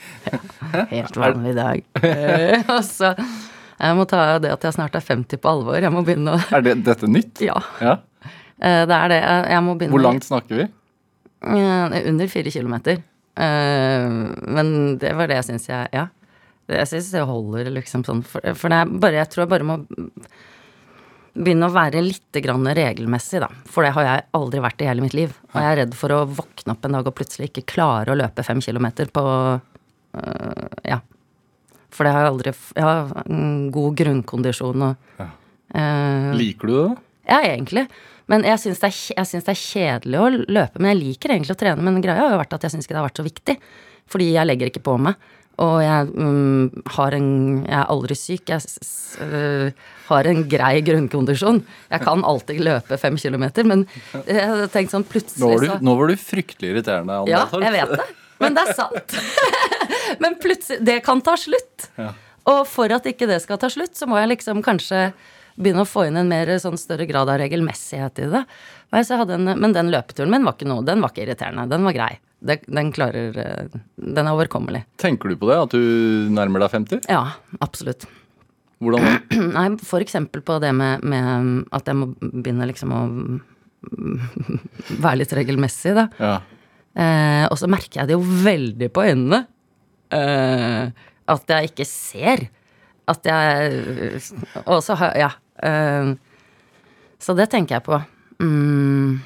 Helt 0.91 1.15
vanlig 1.17 1.53
dag. 1.55 1.85
Eh, 2.03 2.65
og 2.67 2.81
så 2.83 3.13
Jeg 3.15 3.95
må 3.95 4.03
ta 4.09 4.39
det 4.43 4.51
at 4.51 4.65
jeg 4.67 4.75
snart 4.75 4.97
er 4.99 5.05
50 5.05 5.39
på 5.39 5.49
alvor. 5.53 5.77
Jeg 5.79 5.93
må 5.93 6.01
begynne 6.05 6.35
å 6.35 6.41
Er 6.53 6.65
det, 6.65 6.73
dette 6.83 7.07
nytt? 7.09 7.39
Ja, 7.45 7.61
Ja. 7.79 7.93
eh, 8.59 8.83
det 8.89 8.97
er 8.97 9.07
det. 9.13 9.21
Jeg 9.53 9.63
må 9.63 9.77
begynne 9.79 9.95
Hvor 9.95 10.03
langt 10.03 10.27
snakker 10.27 10.55
vi? 10.63 10.67
Eh, 11.47 11.95
Under 12.11 12.27
fire 12.31 12.51
kilometer. 12.51 12.99
Eh, 13.35 14.09
men 14.53 14.97
det 15.01 15.13
var 15.17 15.27
det 15.31 15.39
jeg 15.41 15.49
syns 15.51 15.69
jeg 15.71 15.89
Ja. 15.93 16.07
Jeg 16.69 16.87
syns 16.87 17.09
det 17.11 17.25
holder, 17.27 17.67
liksom 17.75 18.05
sånn. 18.07 18.21
For, 18.23 18.39
for 18.55 18.71
det 18.71 18.77
er 18.79 18.91
bare, 19.03 19.17
jeg 19.19 19.29
tror 19.33 19.43
jeg 19.43 19.49
bare 19.51 19.65
må 19.67 19.75
begynne 21.33 21.67
å 21.67 21.73
være 21.73 22.01
litt 22.05 22.37
grann 22.45 22.67
regelmessig, 22.77 23.41
da. 23.43 23.49
For 23.67 23.83
det 23.83 23.91
har 23.95 24.05
jeg 24.07 24.23
aldri 24.37 24.61
vært 24.63 24.83
i 24.85 24.87
hele 24.87 25.03
mitt 25.03 25.15
liv. 25.17 25.33
Og 25.51 25.57
jeg 25.59 25.71
er 25.73 25.79
redd 25.81 25.95
for 25.97 26.13
å 26.13 26.21
våkne 26.29 26.75
opp 26.75 26.85
en 26.87 26.95
dag 26.95 27.09
og 27.09 27.15
plutselig 27.17 27.49
ikke 27.49 27.65
klare 27.73 28.13
å 28.13 28.17
løpe 28.19 28.45
fem 28.45 28.61
kilometer 28.63 29.09
på 29.13 29.23
øh, 29.27 30.77
Ja. 30.87 30.99
For 31.93 32.07
det 32.07 32.13
har 32.15 32.23
jeg 32.25 32.31
aldri 32.31 32.51
Jeg 32.73 32.85
har 32.87 33.23
en 33.27 33.71
god 33.73 33.97
grunnkondisjon 33.99 34.81
og 34.87 35.19
Ja. 35.19 35.27
øh, 35.75 36.31
Liker 36.39 36.67
du 36.67 36.73
det? 36.77 36.97
ja, 37.29 37.41
egentlig. 37.43 37.87
Men 38.31 38.45
jeg 38.47 38.61
syns 38.61 38.81
det, 38.81 38.91
det 39.13 39.51
er 39.51 39.59
kjedelig 39.59 40.19
å 40.19 40.27
løpe. 40.31 40.79
Men 40.79 40.93
jeg 40.93 41.01
liker 41.01 41.35
egentlig 41.35 41.55
å 41.55 41.59
trene. 41.59 41.83
Men 41.83 42.01
greia 42.03 42.21
har 42.21 42.35
jo 42.35 42.41
vært 42.41 42.55
at 42.57 42.67
jeg 42.67 42.75
syns 42.75 42.87
ikke 42.87 42.95
det 42.95 43.01
har 43.01 43.09
vært 43.09 43.21
så 43.21 43.27
viktig. 43.27 43.55
Fordi 44.13 44.29
jeg 44.33 44.49
legger 44.49 44.71
ikke 44.71 44.83
på 44.85 44.97
meg. 45.01 45.31
Og 45.61 45.75
jeg 45.83 46.07
mm, 46.09 46.85
har 46.95 47.13
en 47.13 47.29
Jeg 47.61 47.77
er 47.77 47.91
aldri 47.93 48.17
syk. 48.17 48.49
Jeg 48.49 48.63
øh, 49.27 49.83
har 50.07 50.29
en 50.31 50.41
grei 50.49 50.73
grunnkondisjon. 50.85 51.61
Jeg 51.91 52.05
kan 52.07 52.25
alltid 52.25 52.63
løpe 52.65 52.97
fem 53.01 53.19
kilometer, 53.21 53.67
men 53.67 53.85
jeg 54.25 54.41
hadde 54.41 54.67
tenkt 54.73 54.95
sånn 54.95 55.05
Nå 55.05 55.11
plutselig 55.11 55.45
var 55.45 55.61
du, 55.61 55.69
så 55.69 55.77
nå 55.85 55.95
var 55.99 56.11
du 56.11 56.17
fryktelig 56.19 56.73
irriterende, 56.73 57.19
Anna. 57.21 57.29
Ja, 57.29 57.45
jeg 57.67 57.75
vet 57.77 57.95
det. 58.01 58.09
Men 58.41 58.57
det 58.57 58.65
er 58.65 58.75
sant. 58.75 59.15
men 60.23 60.35
plutselig 60.41 60.81
Det 60.83 60.97
kan 61.05 61.21
ta 61.23 61.37
slutt. 61.39 61.89
Ja. 62.01 62.11
Og 62.49 62.65
for 62.67 62.91
at 62.91 63.05
ikke 63.07 63.29
det 63.29 63.39
skal 63.45 63.61
ta 63.61 63.69
slutt, 63.71 63.93
så 63.95 64.09
må 64.09 64.17
jeg 64.19 64.33
liksom 64.33 64.63
kanskje 64.65 65.11
begynne 65.55 65.83
å 65.85 65.89
få 65.89 66.07
inn 66.07 66.17
en 66.19 66.29
mer 66.31 66.51
sånn 66.61 66.79
større 66.79 67.07
grad 67.09 67.29
av 67.29 67.39
regelmessighet 67.41 68.23
i 68.23 68.29
det. 68.31 68.43
En, 68.93 69.47
men 69.47 69.73
den 69.73 69.91
løpeturen 69.93 70.31
min 70.33 70.45
var 70.45 70.57
ikke 70.57 70.69
noe, 70.69 70.85
den 70.85 71.01
var 71.03 71.13
ikke 71.13 71.25
irriterende. 71.25 71.67
Den 71.71 71.85
var 71.87 71.95
grei. 71.97 72.11
Den, 72.43 72.59
den 72.67 72.89
klarer 72.91 73.37
eh, 73.39 73.77
Den 73.95 74.27
er 74.27 74.33
overkommelig. 74.35 74.83
Tenker 74.99 75.31
du 75.31 75.37
på 75.39 75.47
det, 75.47 75.61
at 75.61 75.75
du 75.75 76.33
nærmer 76.35 76.65
deg 76.65 76.73
50? 76.75 77.05
Ja, 77.11 77.23
absolutt. 77.63 78.05
Hvordan 78.83 79.05
da? 79.07 79.13
Nei, 79.57 79.67
for 79.87 80.03
eksempel 80.03 80.43
på 80.45 80.59
det 80.63 80.73
med, 80.75 81.05
med 81.07 81.63
at 81.73 81.87
jeg 81.87 81.99
må 81.99 82.09
begynne 82.19 82.67
liksom 82.69 82.93
å 82.93 83.03
være 85.03 85.21
litt 85.21 85.33
regelmessig, 85.35 85.95
da. 85.97 86.07
Ja. 86.19 86.35
Eh, 86.93 87.45
og 87.49 87.57
så 87.59 87.69
merker 87.71 88.01
jeg 88.01 88.11
det 88.11 88.17
jo 88.17 88.23
veldig 88.43 88.89
på 88.93 89.05
øynene. 89.07 89.43
Eh, 90.13 90.91
at 91.33 91.55
jeg 91.55 91.71
ikke 91.71 91.87
ser. 91.87 92.45
At 93.09 93.25
jeg 93.27 94.21
Og 94.63 94.83
så 94.85 94.95
har 94.99 95.17
Ja. 95.19 95.31
Eh, 95.61 96.13
så 97.23 97.35
det 97.37 97.49
tenker 97.53 97.77
jeg 97.77 97.85
på. 97.85 97.99
Mm, 98.43 99.21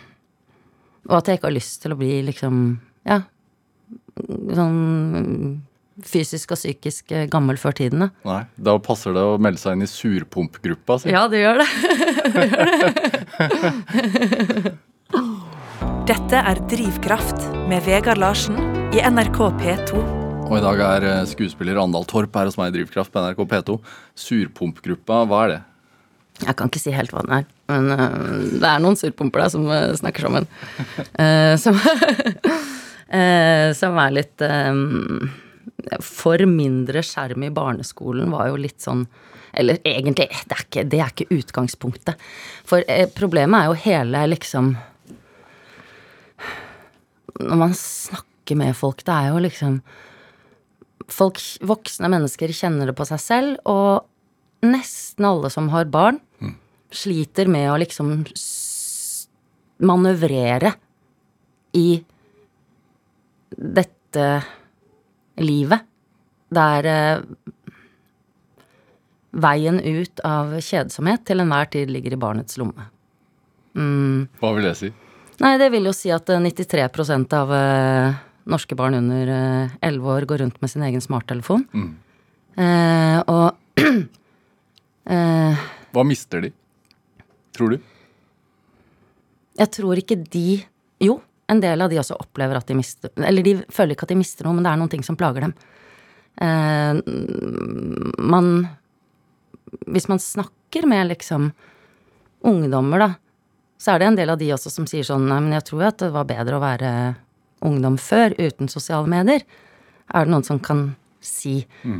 og 1.07 1.15
at 1.21 1.27
jeg 1.31 1.39
ikke 1.39 1.49
har 1.49 1.55
lyst 1.55 1.81
til 1.83 1.95
å 1.95 1.99
bli 1.99 2.21
liksom 2.27 2.79
Ja. 3.07 3.21
Sånn 4.17 5.61
fysisk 6.05 6.51
og 6.53 6.59
psykisk 6.59 7.11
eh, 7.15 7.25
gammel 7.31 7.57
før 7.57 7.73
tiden, 7.77 7.99
da. 8.05 8.09
Nei, 8.27 8.41
da 8.61 8.77
passer 8.83 9.13
det 9.15 9.23
å 9.23 9.37
melde 9.41 9.61
seg 9.61 9.77
inn 9.77 9.85
i 9.85 9.89
surpumpgruppa 9.89 10.99
si. 11.01 11.09
Ja, 11.13 11.23
det 11.31 11.39
gjør 11.41 11.57
det. 11.63 11.69
Dette 16.07 16.39
er 16.39 16.61
Drivkraft 16.71 17.39
med 17.67 17.83
Vegard 17.87 18.19
Larsen 18.21 18.55
i 18.95 19.01
NRK 19.03 19.39
P2. 19.59 20.03
Og 20.47 20.53
i 20.55 20.63
dag 20.63 20.79
er 20.85 21.07
eh, 21.09 21.25
skuespiller 21.27 21.79
Andal 21.81 22.05
Torp 22.07 22.35
her 22.39 22.47
hos 22.47 22.55
meg 22.59 22.71
i 22.71 22.77
Drivkraft 22.77 23.11
på 23.11 23.23
NRK 23.23 23.41
P2. 23.51 23.79
Surpumpgruppa, 24.27 25.23
hva 25.27 25.41
er 25.43 25.49
det? 25.55 25.59
Jeg 26.37 26.53
kan 26.57 26.69
ikke 26.69 26.81
si 26.81 26.93
helt 26.93 27.13
hva 27.13 27.23
den 27.25 27.35
er, 27.39 27.45
men 27.71 27.87
uh, 27.97 28.41
det 28.61 28.69
er 28.69 28.81
noen 28.83 28.97
surpumper 28.99 29.41
der 29.41 29.53
som 29.53 29.65
uh, 29.71 29.95
snakker 29.97 30.27
sammen. 30.27 30.45
Uh, 31.17 31.55
som, 31.63 31.77
som 33.79 33.97
er 34.03 34.11
litt 34.11 34.43
For 36.03 36.41
mindre 36.51 36.99
skjerm 37.05 37.45
i 37.47 37.51
barneskolen 37.55 38.33
var 38.33 38.49
jo 38.51 38.57
litt 38.59 38.83
sånn 38.83 39.05
Eller 39.55 39.79
egentlig, 39.87 40.27
det 40.27 40.57
er 40.57 40.63
ikke, 40.65 40.83
det 40.83 40.99
er 40.99 41.13
ikke 41.13 41.37
utgangspunktet. 41.37 42.25
For 42.67 42.83
problemet 43.15 43.61
er 43.61 43.71
jo 43.71 43.79
hele 43.85 44.25
liksom 44.33 44.73
Når 47.39 47.61
man 47.63 47.77
snakker 47.79 48.59
med 48.59 48.75
folk, 48.75 49.05
det 49.07 49.15
er 49.15 49.31
jo 49.31 49.45
liksom 49.47 49.79
folk, 51.07 51.39
voksne 51.63 52.11
mennesker 52.11 52.51
kjenner 52.51 52.91
det 52.91 52.99
på 52.99 53.07
seg 53.07 53.23
selv, 53.23 53.63
og 53.63 54.03
nesten 54.65 55.27
alle 55.27 55.49
som 55.53 55.69
har 55.73 55.89
barn, 55.91 56.19
sliter 56.91 57.49
med 57.51 57.67
å 57.71 57.77
liksom 57.81 58.13
manøvrere 59.83 60.71
i 61.77 61.87
dette 63.57 64.27
livet, 65.43 65.83
der 66.49 66.87
eh, 66.89 67.25
veien 69.37 69.79
ut 69.83 70.21
av 70.25 70.55
kjedsomhet 70.63 71.25
til 71.27 71.43
enhver 71.43 71.69
tid 71.73 71.91
ligger 71.91 72.15
i 72.15 72.21
barnets 72.21 72.57
lomme. 72.57 72.87
Hva 73.77 74.53
vil 74.55 74.65
det 74.65 74.77
si? 74.79 74.89
Nei, 75.43 75.57
det 75.61 75.69
vil 75.69 75.85
jo 75.85 75.93
si 75.93 76.09
at 76.13 76.29
eh, 76.33 76.41
93 76.41 76.87
av 77.37 77.51
eh, 77.53 78.15
norske 78.49 78.77
barn 78.79 78.97
under 78.97 79.33
eh, 79.35 79.75
11 79.85 80.13
år 80.15 80.25
går 80.29 80.41
rundt 80.45 80.61
med 80.63 80.71
sin 80.71 80.85
egen 80.87 81.03
smarttelefon. 81.03 81.67
Eh, 82.57 83.19
og 83.27 83.51
eh, 85.09 85.67
Hva 85.95 86.03
mister 86.07 86.43
de? 86.45 86.51
Tror 87.55 87.75
du? 87.75 87.79
jeg 89.57 89.71
tror 89.73 89.97
ikke 89.97 90.19
de 90.29 90.61
Jo, 91.01 91.19
en 91.49 91.61
del 91.61 91.81
av 91.81 91.89
de 91.89 91.97
også 92.01 92.17
opplever 92.19 92.57
at 92.59 92.67
de 92.69 92.75
mister 92.77 93.09
Eller 93.17 93.45
de 93.45 93.55
føler 93.73 93.95
ikke 93.95 94.05
at 94.05 94.13
de 94.13 94.19
mister 94.19 94.45
noe, 94.45 94.53
men 94.57 94.65
det 94.65 94.71
er 94.71 94.81
noen 94.81 94.91
ting 94.91 95.05
som 95.05 95.17
plager 95.17 95.47
dem. 95.47 95.53
Eh, 96.37 96.99
man 98.21 98.67
Hvis 99.87 100.07
man 100.11 100.21
snakker 100.21 100.85
med 100.89 101.09
liksom 101.13 101.51
ungdommer, 102.47 103.01
da, 103.01 103.09
så 103.81 103.95
er 103.95 103.99
det 103.99 104.07
en 104.07 104.17
del 104.19 104.29
av 104.29 104.37
de 104.37 104.51
også 104.53 104.69
som 104.71 104.85
sier 104.89 105.03
sånn 105.07 105.25
Nei, 105.27 105.39
men 105.41 105.55
jeg 105.57 105.65
tror 105.65 105.81
jo 105.81 105.87
at 105.89 106.03
det 106.03 106.11
var 106.13 106.27
bedre 106.29 106.59
å 106.59 106.61
være 106.61 106.91
ungdom 107.65 107.97
før, 107.97 108.35
uten 108.37 108.69
sosiale 108.69 109.09
medier. 109.09 109.41
Er 110.13 110.27
det 110.27 110.31
noen 110.31 110.45
som 110.45 110.59
kan 110.61 110.91
si. 111.19 111.63
Eh, 111.81 111.97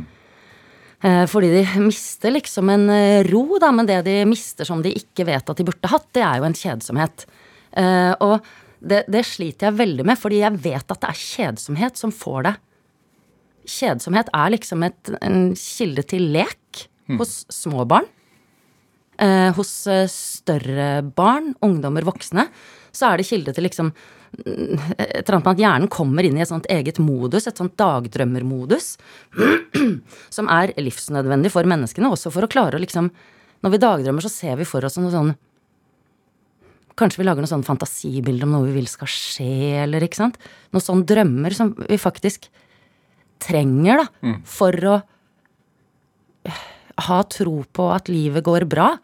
fordi 1.30 1.50
de 1.54 1.64
mister 1.84 2.32
liksom 2.34 2.70
en 2.72 2.88
eh, 2.90 3.22
ro, 3.28 3.44
da, 3.62 3.70
men 3.74 3.86
det 3.86 4.00
de 4.08 4.16
mister 4.26 4.66
som 4.66 4.82
de 4.82 4.90
ikke 4.98 5.28
vet 5.28 5.50
at 5.50 5.60
de 5.60 5.66
burde 5.66 5.90
hatt, 5.92 6.08
det 6.16 6.24
er 6.26 6.40
jo 6.40 6.48
en 6.48 6.58
kjedsomhet. 6.58 7.26
Eh, 7.78 8.14
og 8.24 8.40
det, 8.78 9.04
det 9.10 9.22
sliter 9.26 9.68
jeg 9.68 9.78
veldig 9.78 10.06
med, 10.08 10.18
fordi 10.18 10.42
jeg 10.42 10.58
vet 10.64 10.94
at 10.94 11.02
det 11.04 11.12
er 11.12 11.22
kjedsomhet 11.22 12.00
som 12.00 12.14
får 12.14 12.48
det. 12.48 12.54
Kjedsomhet 13.68 14.30
er 14.34 14.54
liksom 14.54 14.84
et, 14.86 15.14
en 15.22 15.40
kilde 15.58 16.06
til 16.08 16.30
lek 16.34 16.86
hos 17.18 17.42
små 17.52 17.86
barn. 17.88 18.08
Eh, 19.18 19.50
hos 19.56 19.72
eh, 19.90 20.06
større 20.06 21.02
barn, 21.02 21.50
ungdommer, 21.66 22.04
voksne, 22.06 22.44
så 22.94 23.08
er 23.08 23.18
det 23.18 23.26
kilde 23.26 23.50
til 23.54 23.64
liksom 23.66 23.88
mm, 23.90 24.92
et 24.94 25.24
eller 25.24 25.34
annet 25.40 25.48
med 25.48 25.56
at 25.56 25.62
hjernen 25.64 25.90
kommer 25.90 26.28
inn 26.28 26.38
i 26.38 26.44
et 26.44 26.50
sånt 26.50 26.68
eget 26.70 27.00
modus, 27.02 27.48
et 27.50 27.58
sånt 27.58 27.74
dagdrømmermodus, 27.80 28.92
som 30.36 30.52
er 30.54 30.70
livsnødvendig 30.78 31.50
for 31.50 31.66
menneskene, 31.66 32.12
også 32.14 32.30
for 32.30 32.46
å 32.46 32.52
klare 32.52 32.78
å 32.78 32.84
liksom 32.84 33.10
Når 33.58 33.74
vi 33.74 33.82
dagdrømmer, 33.82 34.22
så 34.22 34.30
ser 34.30 34.54
vi 34.60 34.68
for 34.70 34.86
oss 34.86 35.00
noe 35.02 35.10
sånn 35.10 35.34
Kanskje 36.98 37.18
vi 37.18 37.26
lager 37.26 37.42
noen 37.42 37.50
sånne 37.50 37.66
fantasibilder 37.66 38.46
om 38.46 38.54
noe 38.54 38.68
vi 38.68 38.76
vil 38.78 38.86
skal 38.90 39.10
skje, 39.10 39.82
eller 39.82 40.02
ikke 40.02 40.18
sant? 40.18 40.38
Noen 40.74 40.82
sånne 40.82 41.06
drømmer 41.10 41.54
som 41.54 41.74
vi 41.74 41.98
faktisk 41.98 42.46
trenger, 43.42 44.02
da, 44.02 44.32
for 44.46 44.90
å 44.90 44.96
ha 47.06 47.20
tro 47.30 47.62
på 47.72 47.90
at 47.94 48.10
livet 48.10 48.44
går 48.46 48.66
bra. 48.70 48.94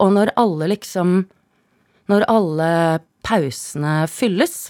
Og 0.00 0.12
når 0.16 0.34
alle 0.36 0.72
liksom 0.76 1.24
Når 2.06 2.22
alle 2.30 3.00
pausene 3.26 4.06
fylles, 4.06 4.68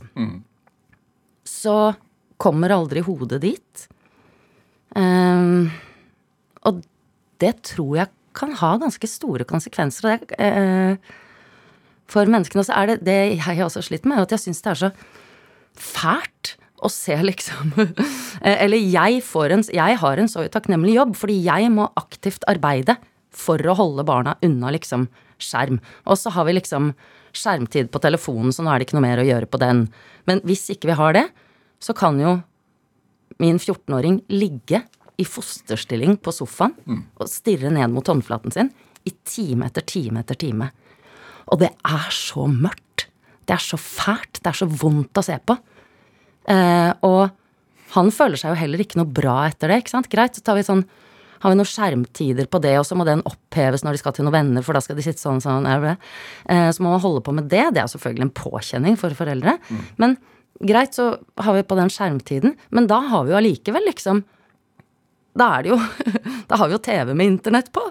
så 1.45 1.93
kommer 2.41 2.73
aldri 2.73 3.03
hodet 3.05 3.43
dit. 3.43 3.83
Um, 4.97 5.69
og 6.65 6.81
det 7.45 7.53
tror 7.69 7.99
jeg 7.99 8.09
kan 8.33 8.57
ha 8.57 8.71
ganske 8.81 9.11
store 9.11 9.45
konsekvenser. 9.45 10.09
Og 10.09 10.33
det, 10.33 10.41
uh, 10.41 10.97
for 12.09 12.25
menneskene. 12.25 12.65
også 12.65 12.73
er 12.73 12.87
det 12.95 12.99
det 13.05 13.19
jeg 13.35 13.43
har 13.45 13.67
også 13.67 13.85
slitt 13.85 14.09
med, 14.09 14.23
at 14.25 14.33
jeg 14.33 14.47
syns 14.47 14.65
det 14.65 14.73
er 14.73 14.83
så 14.87 14.91
fælt 15.77 16.57
å 16.85 16.91
se 16.93 17.17
liksom 17.23 17.73
eh, 18.45 18.57
Eller 18.65 18.79
jeg, 18.79 19.23
får 19.25 19.55
en, 19.55 19.67
jeg 19.73 20.01
har 20.03 20.23
en 20.23 20.31
så 20.31 20.47
takknemlig 20.53 20.97
jobb, 20.97 21.15
fordi 21.19 21.39
jeg 21.47 21.71
må 21.75 21.89
aktivt 21.99 22.47
arbeide 22.51 22.99
for 23.37 23.61
å 23.61 23.77
holde 23.77 24.05
barna 24.09 24.37
unna 24.45 24.73
liksom 24.73 25.09
skjerm. 25.43 25.81
Og 26.09 26.17
så 26.21 26.33
har 26.33 26.47
vi 26.49 26.57
liksom 26.57 26.93
skjermtid 27.37 27.91
på 27.93 28.01
telefonen, 28.01 28.53
så 28.55 28.65
nå 28.65 28.73
er 28.73 28.81
det 28.81 28.89
ikke 28.89 28.97
noe 28.97 29.05
mer 29.05 29.21
å 29.21 29.27
gjøre 29.29 29.49
på 29.51 29.61
den. 29.61 29.87
Men 30.29 30.41
hvis 30.49 30.65
ikke 30.73 30.89
vi 30.89 30.97
har 30.97 31.17
det, 31.17 31.27
så 31.85 31.93
kan 31.97 32.17
jo 32.21 32.39
min 33.43 33.59
14-åring 33.61 34.23
ligge 34.33 34.81
i 35.21 35.25
fosterstilling 35.29 36.17
på 36.25 36.33
sofaen 36.33 36.75
og 37.21 37.29
stirre 37.29 37.69
ned 37.73 37.93
mot 37.93 38.09
håndflaten 38.09 38.53
sin 38.53 38.73
i 39.07 39.13
time 39.29 39.69
etter 39.69 39.85
time 39.85 40.23
etter 40.25 40.39
time. 40.41 40.71
Og 41.53 41.61
det 41.61 41.71
er 41.87 42.09
så 42.15 42.47
mørkt. 42.51 43.07
Det 43.47 43.55
er 43.55 43.63
så 43.63 43.79
fælt. 43.79 44.41
Det 44.41 44.51
er 44.51 44.59
så 44.59 44.67
vondt 44.67 45.21
å 45.21 45.25
se 45.25 45.37
på. 45.39 45.57
Eh, 46.51 46.93
og 47.07 47.31
han 47.97 48.13
føler 48.15 48.41
seg 48.41 48.53
jo 48.53 48.61
heller 48.61 48.83
ikke 48.83 49.01
noe 49.01 49.11
bra 49.11 49.41
etter 49.49 49.73
det. 49.73 49.83
ikke 49.83 49.95
sant? 49.95 50.11
Greit, 50.13 50.39
så 50.39 50.45
tar 50.47 50.59
vi 50.59 50.67
sånn 50.67 50.87
har 51.43 51.53
vi 51.53 51.59
noen 51.59 51.69
skjermtider 51.69 52.47
på 52.49 52.59
det, 52.65 52.73
og 52.81 52.87
så 52.89 52.97
må 52.97 53.05
den 53.05 53.21
oppheves 53.29 53.83
når 53.85 53.95
de 53.95 54.01
skal 54.01 54.15
til 54.17 54.25
noen 54.25 54.39
venner, 54.39 54.65
for 54.65 54.73
da 54.77 54.81
skal 54.81 54.97
de 54.97 55.05
sitte 55.05 55.21
sånn 55.21 55.43
sånn. 55.45 55.67
er 55.69 55.83
det. 55.85 55.93
Eh, 56.49 56.71
så 56.73 56.83
må 56.83 56.95
man 56.95 57.03
holde 57.03 57.21
på 57.27 57.35
med 57.37 57.51
det. 57.53 57.67
Det 57.77 57.83
er 57.83 57.91
selvfølgelig 57.93 58.25
en 58.25 58.33
påkjenning 58.41 58.97
for 59.01 59.13
foreldre. 59.19 59.59
Men 60.01 60.17
greit, 60.65 60.97
så 60.97 61.11
har 61.45 61.59
vi 61.59 61.67
på 61.69 61.77
den 61.79 61.93
skjermtiden. 61.93 62.57
Men 62.73 62.89
da 62.91 63.03
har 63.13 63.27
vi 63.27 63.35
jo 63.35 63.39
allikevel 63.43 63.85
liksom 63.91 64.25
da 65.37 65.51
er 65.59 65.67
det 65.67 65.73
jo 65.75 65.79
Da 66.49 66.57
har 66.57 66.71
vi 66.71 66.77
jo 66.77 66.81
TV 66.81 67.11
med 67.13 67.27
internett 67.29 67.69
på. 67.75 67.83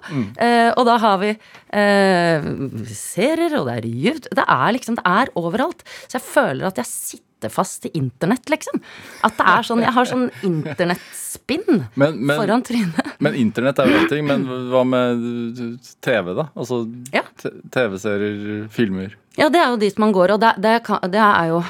Eh, 0.41 0.71
og 0.73 0.85
da 0.87 0.95
har 1.03 1.19
vi 1.21 1.29
eh, 1.35 2.45
serier, 2.89 3.57
og 3.59 3.67
det 3.67 3.75
er 3.75 3.85
YouTube 3.85 4.37
Det 4.39 4.45
er 4.47 4.73
liksom 4.73 4.97
Det 4.97 5.05
er 5.05 5.31
overalt. 5.37 5.83
Så 6.07 6.17
jeg 6.17 6.25
føler 6.25 6.69
at 6.69 6.81
jeg 6.81 6.89
sitter 6.89 7.21
fast 7.53 7.85
i 7.87 7.91
internett, 7.97 8.49
liksom. 8.51 8.81
At 9.25 9.37
det 9.37 9.45
er 9.51 9.67
sånn 9.67 9.83
Jeg 9.85 9.93
har 9.95 10.09
sånn 10.09 10.25
internettspinn 10.45 11.83
foran 11.95 12.63
trynet. 12.65 13.15
Men 13.23 13.37
internett 13.39 13.79
er 13.79 13.91
jo 13.91 14.01
én 14.01 14.09
ting, 14.11 14.27
men 14.27 14.45
hva 14.71 14.83
med 14.87 15.61
TV, 16.05 16.33
da? 16.37 16.49
Altså 16.55 16.83
Ja. 17.13 17.23
TV-serier, 17.71 18.67
filmer. 18.73 19.15
Ja, 19.37 19.49
det 19.51 19.59
er 19.59 19.73
jo 19.73 19.81
dit 19.81 19.97
man 19.99 20.13
går, 20.15 20.35
og 20.35 20.41
det, 20.43 20.55
det, 20.63 20.77
kan, 20.87 21.03
det 21.11 21.19
er 21.21 21.51
jo 21.51 21.63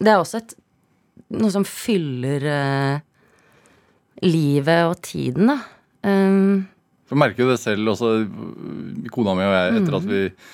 Det 0.00 0.10
er 0.10 0.18
også 0.18 0.40
et 0.40 0.56
noe 1.30 1.52
som 1.54 1.62
fyller 1.68 2.42
eh, 2.50 3.02
livet 4.26 4.88
og 4.88 4.96
tiden, 5.06 5.52
da. 5.52 5.58
Um, 6.02 6.66
jeg 7.10 7.18
merker 7.18 7.44
jo 7.44 7.50
det 7.52 7.60
selv 7.60 7.92
også, 7.92 8.10
kona 9.14 9.36
mi 9.38 9.44
og 9.46 9.54
jeg, 9.54 9.76
etter 9.80 9.96
at 9.98 10.08
vi 10.08 10.20
eh, 10.28 10.50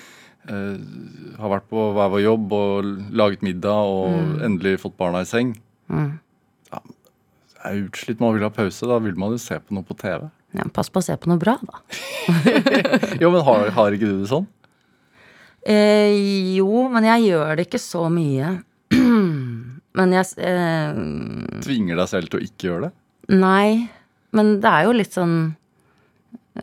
har 0.47 1.51
vært 1.53 1.67
på 1.71 1.89
hver 1.97 2.11
vår 2.13 2.23
jobb 2.23 2.53
og 2.57 2.91
laget 3.19 3.43
middag 3.45 3.91
og 3.91 4.43
endelig 4.47 4.77
fått 4.83 4.97
barna 5.01 5.25
i 5.25 5.29
seng. 5.29 5.55
Ja, 5.91 6.81
jeg 6.81 7.67
er 7.67 7.81
utslitt, 7.85 8.21
man 8.23 8.37
vil 8.37 8.47
ha 8.47 8.53
pause. 8.55 8.87
Da 8.89 8.99
vil 9.03 9.17
man 9.19 9.35
jo 9.35 9.41
se 9.43 9.59
på 9.59 9.75
noe 9.77 9.87
på 9.87 9.97
TV. 9.99 10.29
ja, 10.57 10.67
pass 10.73 10.91
på 10.93 11.03
å 11.03 11.07
se 11.07 11.17
på 11.19 11.31
noe 11.31 11.41
bra, 11.43 11.57
da. 11.67 11.83
Jo, 13.23 13.33
men 13.35 13.43
har, 13.47 13.69
har 13.75 13.97
ikke 13.97 14.09
du 14.09 14.23
det 14.23 14.31
sånn? 14.31 14.47
Eh, 15.67 16.15
jo, 16.57 16.87
men 16.93 17.07
jeg 17.09 17.27
gjør 17.33 17.57
det 17.59 17.67
ikke 17.67 17.83
så 17.83 18.07
mye. 18.13 18.53
men 19.99 20.15
jeg 20.15 20.31
eh, 20.39 21.01
Tvinger 21.67 21.99
deg 21.99 22.11
selv 22.13 22.31
til 22.31 22.39
å 22.39 22.47
ikke 22.47 22.69
gjøre 22.71 22.87
det? 22.87 22.93
Nei, 23.35 23.89
men 24.37 24.59
det 24.63 24.71
er 24.71 24.87
jo 24.87 24.95
litt 24.95 25.17
sånn 25.17 25.39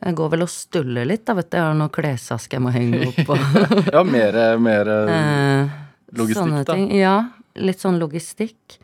Jeg 0.01 0.15
går 0.17 0.29
vel 0.33 0.41
og 0.45 0.49
stuller 0.49 1.05
litt, 1.05 1.25
da, 1.27 1.35
vet 1.37 1.49
du. 1.51 1.57
Jeg 1.59 1.65
har 1.67 1.75
noen 1.77 1.91
klesask 1.93 2.53
jeg 2.55 2.63
må 2.63 2.71
henge 2.73 3.03
opp 3.11 3.19
på. 3.27 3.37
Ja, 3.93 4.01
mer, 4.07 4.37
mer 4.61 4.89
Eh, 4.93 5.73
Logistikk, 6.17 6.39
sånne 6.41 6.63
da. 6.65 6.73
ting. 6.77 6.89
Ja, 6.97 7.15
litt 7.61 7.81
sånn 7.83 7.99
logistikk. 8.01 8.79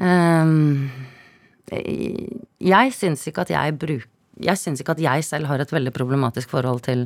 Um, 0.00 0.90
jeg- 1.70 2.94
syns 2.96 3.26
ikke 3.28 3.44
at 3.44 3.52
jeg 3.52 3.76
bruk... 3.78 4.08
Jeg 4.42 4.56
syns 4.56 4.80
ikke 4.80 4.94
at 4.96 5.02
jeg 5.04 5.24
selv 5.28 5.46
har 5.46 5.60
et 5.60 5.70
veldig 5.70 5.92
problematisk 5.92 6.48
forhold 6.50 6.80
til 6.88 7.04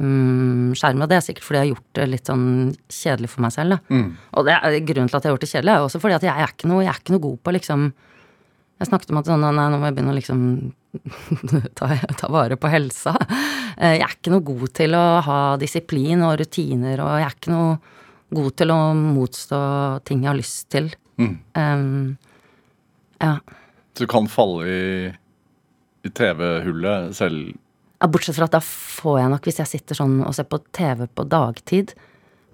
um, 0.00 0.72
skjerm. 0.74 1.02
Og 1.04 1.08
det 1.12 1.18
er 1.18 1.24
sikkert 1.26 1.44
fordi 1.44 1.58
jeg 1.60 1.66
har 1.66 1.74
gjort 1.74 1.98
det 2.00 2.06
litt 2.08 2.30
sånn 2.30 2.46
kjedelig 2.88 3.28
for 3.34 3.44
meg 3.44 3.52
selv. 3.52 3.76
Da. 3.76 3.80
Mm. 3.92 4.06
Og 4.40 4.48
det 4.48 4.56
grunnen 4.88 5.12
til 5.12 5.18
at 5.18 5.22
jeg 5.22 5.28
har 5.28 5.36
gjort 5.36 5.44
det 5.44 5.52
kjedelig, 5.52 5.74
er 5.76 5.86
også 5.86 6.00
fordi 6.02 6.16
at 6.16 6.26
jeg 6.26 6.32
er 6.46 6.54
ikke 6.56 6.70
noe, 6.72 6.82
jeg 6.86 6.92
er 6.94 7.02
ikke 7.02 7.14
noe 7.14 7.26
god 7.28 7.38
på 7.44 7.54
liksom 7.58 7.90
Jeg 8.80 8.88
snakket 8.88 9.12
om 9.12 9.18
at 9.20 9.28
sånn, 9.28 9.44
nei, 9.44 9.66
nå 9.70 9.78
må 9.78 9.86
jeg 9.86 9.94
begynne 9.94 10.10
å 10.10 10.16
liksom 10.16 10.40
ta, 11.78 11.88
ta 12.18 12.28
vare 12.32 12.58
på 12.60 12.70
helsa. 12.72 13.14
Eh, 13.78 13.96
Jeg 13.98 14.04
er 14.06 14.16
ikke 14.16 14.32
noe 14.34 14.44
god 14.46 14.68
til 14.76 14.96
å 14.98 15.04
ha 15.26 15.40
disiplin 15.60 16.22
og 16.26 16.36
rutiner, 16.42 17.00
og 17.04 17.16
jeg 17.20 17.28
er 17.28 17.36
ikke 17.38 17.54
noe 17.54 17.72
god 18.32 18.52
til 18.60 18.72
å 18.72 18.78
motstå 18.96 19.62
ting 20.08 20.22
jeg 20.24 20.30
har 20.32 20.38
lyst 20.38 20.68
til. 20.72 20.92
Mm. 21.20 21.34
Um, 21.56 22.16
ja. 23.20 23.34
Så 23.92 24.06
du 24.06 24.08
kan 24.10 24.28
falle 24.32 24.64
i, 24.66 25.10
i 26.08 26.10
TV-hullet 26.10 27.12
selv 27.16 27.50
Ja, 28.00 28.08
Bortsett 28.10 28.34
fra 28.38 28.48
at 28.48 28.54
da 28.56 28.62
får 28.64 29.18
jeg 29.20 29.30
nok, 29.34 29.44
hvis 29.46 29.60
jeg 29.60 29.70
sitter 29.74 29.98
sånn 29.98 30.16
og 30.24 30.32
ser 30.34 30.48
på 30.48 30.58
TV 30.74 31.04
på 31.12 31.26
dagtid 31.28 31.92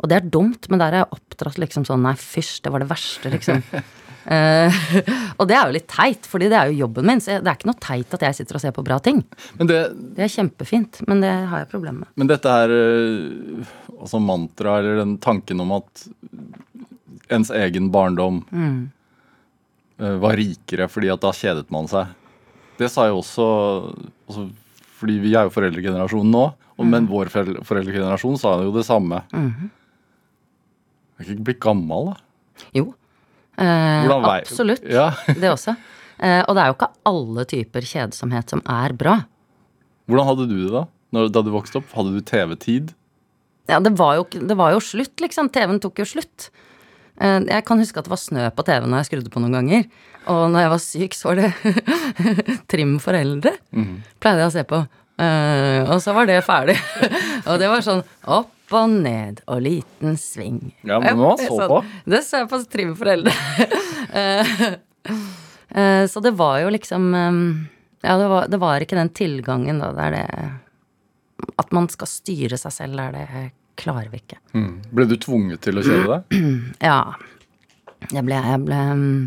Og 0.02 0.10
det 0.10 0.18
er 0.18 0.26
dumt, 0.34 0.66
men 0.68 0.82
der 0.82 0.96
er 0.98 1.04
jeg 1.04 1.14
oppdratt 1.14 1.60
liksom 1.62 1.86
sånn 1.88 2.02
Nei, 2.04 2.16
fysj, 2.18 2.58
det 2.66 2.74
var 2.74 2.82
det 2.82 2.90
verste, 2.90 3.30
liksom. 3.32 3.62
Eh, 4.28 4.78
og 5.40 5.48
det 5.48 5.56
er 5.56 5.62
jo 5.70 5.76
litt 5.78 5.88
teit, 5.88 6.26
fordi 6.28 6.50
det 6.52 6.58
er 6.58 6.70
jo 6.70 6.82
jobben 6.84 7.08
min. 7.08 7.22
Så 7.24 7.38
det 7.38 7.48
er 7.48 7.56
ikke 7.56 7.70
noe 7.70 7.80
teit 7.82 8.14
at 8.18 8.26
jeg 8.28 8.38
sitter 8.40 8.58
og 8.58 8.64
ser 8.64 8.74
på 8.76 8.84
bra 8.84 8.98
ting. 9.02 9.22
Men, 9.60 9.70
det, 9.70 9.80
Det 10.16 10.26
er 10.26 10.34
kjempefint, 10.34 11.00
men 11.08 11.24
det 11.24 11.32
har 11.50 11.64
jeg 11.64 11.70
problemer 11.72 12.04
med. 12.04 12.12
men 12.20 12.30
dette 12.30 12.52
her 12.52 12.74
eh, 12.74 13.72
altså 13.98 14.20
mantra, 14.22 14.78
eller 14.80 15.00
den 15.02 15.16
tanken 15.22 15.64
om 15.64 15.74
at 15.80 16.04
ens 17.32 17.50
egen 17.52 17.90
barndom 17.92 18.42
eh, 18.54 20.14
var 20.22 20.38
rikere 20.38 20.86
fordi 20.88 21.10
at 21.12 21.24
da 21.24 21.32
kjedet 21.36 21.68
man 21.74 21.88
seg. 21.90 22.12
Det 22.78 22.88
sa 22.92 23.08
jo 23.08 23.18
også 23.18 23.44
altså, 24.28 24.44
Fordi 25.00 25.16
vi 25.22 25.32
er 25.34 25.48
jo 25.48 25.54
foreldregenerasjonen 25.54 26.30
nå, 26.34 26.44
og, 26.78 26.86
men 26.86 27.08
vår 27.10 27.30
foreldregenerasjon 27.32 28.38
sa 28.38 28.56
jo 28.62 28.70
det 28.74 28.84
samme. 28.86 29.20
Jeg 31.18 31.26
er 31.26 31.32
ikke 31.34 31.46
blitt 31.48 31.60
gammel, 31.62 32.12
da. 32.12 32.66
Jo. 32.74 32.88
Eh, 33.58 34.10
absolutt. 34.10 34.84
Ja. 34.86 35.10
Det 35.42 35.50
også. 35.50 35.74
Eh, 36.18 36.42
og 36.46 36.54
det 36.56 36.62
er 36.62 36.70
jo 36.70 36.76
ikke 36.78 36.90
alle 37.10 37.44
typer 37.50 37.86
kjedsomhet 37.86 38.50
som 38.54 38.62
er 38.66 38.94
bra. 38.98 39.18
Hvordan 40.08 40.28
hadde 40.30 40.46
du 40.50 40.56
det 40.64 40.72
da? 40.74 40.84
Når, 41.14 41.28
da 41.34 41.42
du 41.46 41.50
vokste 41.54 41.80
opp? 41.80 41.90
Hadde 41.96 42.14
du 42.16 42.22
TV-tid? 42.26 42.92
Ja, 43.68 43.78
det 43.84 43.92
var 43.98 44.16
jo, 44.18 44.24
det 44.32 44.56
var 44.56 44.72
jo 44.74 44.80
slutt, 44.82 45.16
liksom. 45.20 45.50
TV-en 45.52 45.80
tok 45.84 46.00
jo 46.02 46.06
slutt. 46.08 46.48
Eh, 47.20 47.40
Jeg 47.48 47.64
kan 47.68 47.80
huske 47.82 48.00
at 48.00 48.08
det 48.08 48.14
var 48.14 48.22
snø 48.22 48.46
på 48.54 48.64
TV 48.66 48.86
når 48.86 49.02
jeg 49.02 49.10
skrudde 49.12 49.32
på 49.34 49.42
noen 49.44 49.58
ganger. 49.58 49.88
Og 50.28 50.46
når 50.52 50.64
jeg 50.64 50.72
var 50.74 50.82
syk, 50.84 51.16
så 51.16 51.30
var 51.30 51.42
det 51.42 51.50
Trim 52.70 52.96
foreldre. 53.02 53.54
Pleide 54.20 54.42
jeg 54.44 54.50
å 54.50 54.54
se 54.58 54.64
på. 54.68 54.82
Eh, 55.18 55.82
og 55.90 55.98
så 56.04 56.14
var 56.16 56.28
det 56.30 56.38
ferdig. 56.46 56.76
og 57.48 57.56
det 57.60 57.70
var 57.70 57.82
sånn 57.84 58.04
opp 58.26 58.52
og 58.76 58.90
ned 58.90 59.40
og 59.46 59.62
liten 59.64 60.18
sving. 60.20 60.60
Ja, 60.82 60.98
men 61.00 61.18
nå 61.20 61.34
så 61.40 61.58
på? 61.70 61.80
Det 62.04 62.22
så 62.26 62.42
jeg 62.42 62.50
på 62.50 62.62
Trim 62.72 62.96
foreldre. 62.98 63.34
Eh, 64.08 64.60
eh, 65.68 66.06
så 66.08 66.20
det 66.24 66.30
var 66.32 66.62
jo 66.62 66.70
liksom 66.72 67.10
eh, 67.14 67.40
Ja, 68.00 68.14
det 68.16 68.28
var, 68.30 68.46
det 68.48 68.56
var 68.62 68.80
ikke 68.80 68.96
den 68.96 69.10
tilgangen, 69.12 69.82
da. 69.82 69.90
Det 69.92 70.06
er 70.06 70.14
det 70.14 71.50
At 71.60 71.74
man 71.76 71.90
skal 71.92 72.08
styre 72.08 72.56
seg 72.56 72.72
selv, 72.72 73.02
er 73.02 73.12
det 73.12 73.42
klarer 73.78 74.08
vi 74.08 74.22
ikke. 74.22 74.38
Mm. 74.56 74.70
Ble 74.96 75.06
du 75.10 75.18
tvunget 75.20 75.60
til 75.66 75.76
å 75.76 75.84
kjøre 75.84 76.06
det? 76.14 76.40
Ja. 76.90 77.02
Jeg 78.14 78.24
ble, 78.24 78.38
jeg 78.38 78.62
ble 78.64 78.78
mm, 78.96 79.22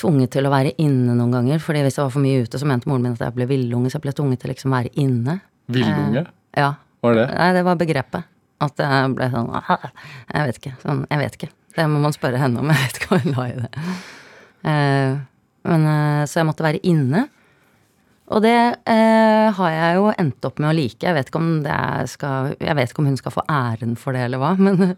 tvunget 0.00 0.32
til 0.36 0.48
å 0.48 0.52
være 0.52 0.72
inne 0.82 1.14
noen 1.16 1.34
ganger. 1.36 1.62
fordi 1.62 1.84
hvis 1.84 1.98
jeg 1.98 2.06
var 2.08 2.14
for 2.14 2.24
mye 2.24 2.42
ute, 2.44 2.60
så 2.60 2.68
mente 2.68 2.90
moren 2.90 3.06
min 3.06 3.16
at 3.16 3.24
jeg 3.28 3.36
ble 3.36 3.48
villunge. 3.50 3.92
Så 3.92 4.00
jeg 4.00 4.06
ble 4.08 4.16
tvunget 4.16 4.42
til 4.42 4.52
liksom 4.52 4.72
å 4.72 4.76
være 4.78 4.92
inne. 5.02 5.38
Villunge? 5.72 6.26
Ja. 6.56 6.72
Var 7.06 7.20
det? 7.20 7.28
Nei, 7.36 7.52
det 7.56 7.62
var 7.66 7.78
begrepet. 7.80 8.32
At 8.64 8.80
jeg 8.80 9.14
ble 9.16 9.30
sånn 9.32 9.50
Jeg 9.52 10.42
vet 10.48 10.60
ikke. 10.60 10.74
Sånn, 10.82 11.06
jeg 11.12 11.22
vet 11.22 11.38
ikke. 11.38 11.52
Det 11.76 11.88
må 11.92 12.02
man 12.02 12.14
spørre 12.16 12.40
henne 12.40 12.62
om. 12.62 12.70
Jeg 12.72 12.82
vet 12.82 13.00
ikke 13.00 13.14
hva 13.14 13.22
hun 13.22 13.34
la 13.36 13.48
i 13.50 13.56
det. 13.60 13.88
Eh, 14.66 15.16
men, 15.66 15.88
eh, 15.90 16.22
så 16.26 16.40
jeg 16.40 16.48
måtte 16.48 16.64
være 16.64 16.80
inne. 16.86 17.26
Og 18.34 18.42
det 18.42 18.56
eh, 18.90 19.46
har 19.54 19.70
jeg 19.70 19.98
jo 20.00 20.08
endt 20.18 20.48
opp 20.48 20.58
med 20.62 20.72
å 20.72 20.74
like. 20.74 20.98
Jeg 21.04 21.14
vet 21.14 21.28
ikke 21.30 21.42
om 21.42 21.52
det 21.62 21.74
er 21.74 22.08
skal 22.10 22.56
Jeg 22.58 22.74
vet 22.78 22.90
ikke 22.90 23.04
om 23.04 23.10
hun 23.10 23.20
skal 23.20 23.34
få 23.36 23.44
æren 23.52 23.94
for 24.00 24.16
det, 24.16 24.24
eller 24.26 24.42
hva, 24.42 24.54
men 24.66 24.96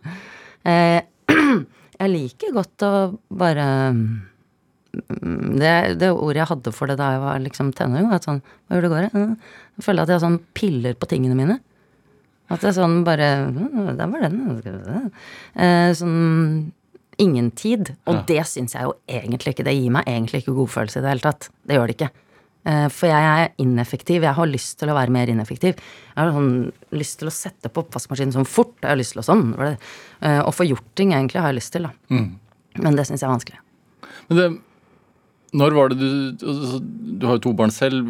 eh, 0.64 1.02
jeg 2.00 2.12
liker 2.14 2.56
godt 2.56 2.86
å 2.88 2.92
bare 3.28 3.66
mm, 3.92 4.08
det, 5.60 5.74
det 6.00 6.08
ordet 6.14 6.40
jeg 6.40 6.50
hadde 6.54 6.72
for 6.72 6.88
det 6.88 6.96
da 7.00 7.12
jeg 7.14 7.24
var 7.26 7.44
liksom 7.44 7.74
tenåring, 7.76 8.08
var 8.08 8.24
sånn 8.24 8.40
Hva 8.40 8.78
gjør 8.78 8.86
det 8.86 8.92
går? 8.94 9.08
Jeg 9.12 9.84
føler 9.84 10.02
at 10.02 10.12
jeg 10.12 10.16
har 10.20 10.24
sånn 10.24 10.40
piller 10.56 10.96
på 10.96 11.10
tingene 11.10 11.36
mine. 11.36 11.58
At 12.50 12.60
det 12.62 12.70
er 12.70 12.76
sånn 12.80 13.02
bare 13.04 13.26
«Å, 13.52 13.96
Der 13.96 14.06
var 14.08 14.20
den. 14.24 14.38
skal 14.60 14.72
vi 14.78 14.84
se». 14.84 15.10
Eh, 15.56 15.90
sånn 15.98 16.72
ingen 17.18 17.50
tid. 17.50 17.96
Og 18.06 18.14
Ja. 18.14 18.22
det 18.26 18.42
syns 18.46 18.72
jeg 18.74 18.82
jo 18.86 18.94
egentlig 19.08 19.54
ikke. 19.56 19.64
Det 19.64 19.74
gir 19.74 19.90
meg 19.90 20.06
egentlig 20.06 20.42
ikke 20.44 20.54
godfølelse 20.54 20.98
i 20.98 21.02
det 21.02 21.08
hele 21.10 21.20
tatt. 21.26 21.48
Det 21.66 21.76
gjør 21.76 21.86
det 21.88 21.96
ikke. 21.98 22.10
Eh, 22.64 22.88
For 22.88 23.06
jeg 23.08 23.24
er 23.24 23.50
ineffektiv. 23.58 24.22
Jeg 24.22 24.34
har 24.34 24.46
lyst 24.46 24.78
til 24.78 24.88
å 24.88 24.94
være 24.94 25.10
mer 25.10 25.26
ineffektiv. 25.26 25.74
Jeg 25.76 26.16
har 26.16 26.30
sånn 26.32 26.72
lyst 26.92 27.18
til 27.18 27.28
å 27.28 27.32
sette 27.32 27.68
på 27.72 27.82
oppvaskmaskinen 27.84 28.32
sånn 28.32 28.46
fort. 28.46 28.74
Jeg 28.82 28.90
har 28.90 28.96
lyst 28.96 29.12
til 29.12 29.22
å 29.22 29.26
sånn. 29.28 29.78
Eh, 30.22 30.40
Og 30.40 30.54
få 30.54 30.66
gjort 30.68 30.94
ting 30.94 31.11
egentlig 31.12 31.40
har 31.40 31.52
jeg 31.52 31.61
lyst 31.61 31.72
til, 31.72 31.82
da. 31.82 31.90
Mm. 32.11 32.37
Men 32.78 32.94
det 32.96 33.06
syns 33.06 33.20
jeg 33.20 33.28
er 33.28 33.37
vanskelig. 33.37 33.58
Men 34.30 34.37
det, 34.38 34.61
når 35.54 35.74
var 35.74 35.88
det 35.88 35.98
du 35.98 36.32
altså, 36.46 36.80
Du 37.18 37.26
har 37.26 37.34
jo 37.38 37.40
to 37.40 37.52
barn 37.52 37.70
selv. 37.70 38.06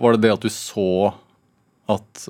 Var 0.00 0.12
det 0.12 0.20
det 0.22 0.32
at 0.32 0.40
du 0.40 0.48
så 0.48 1.12
at 1.88 2.28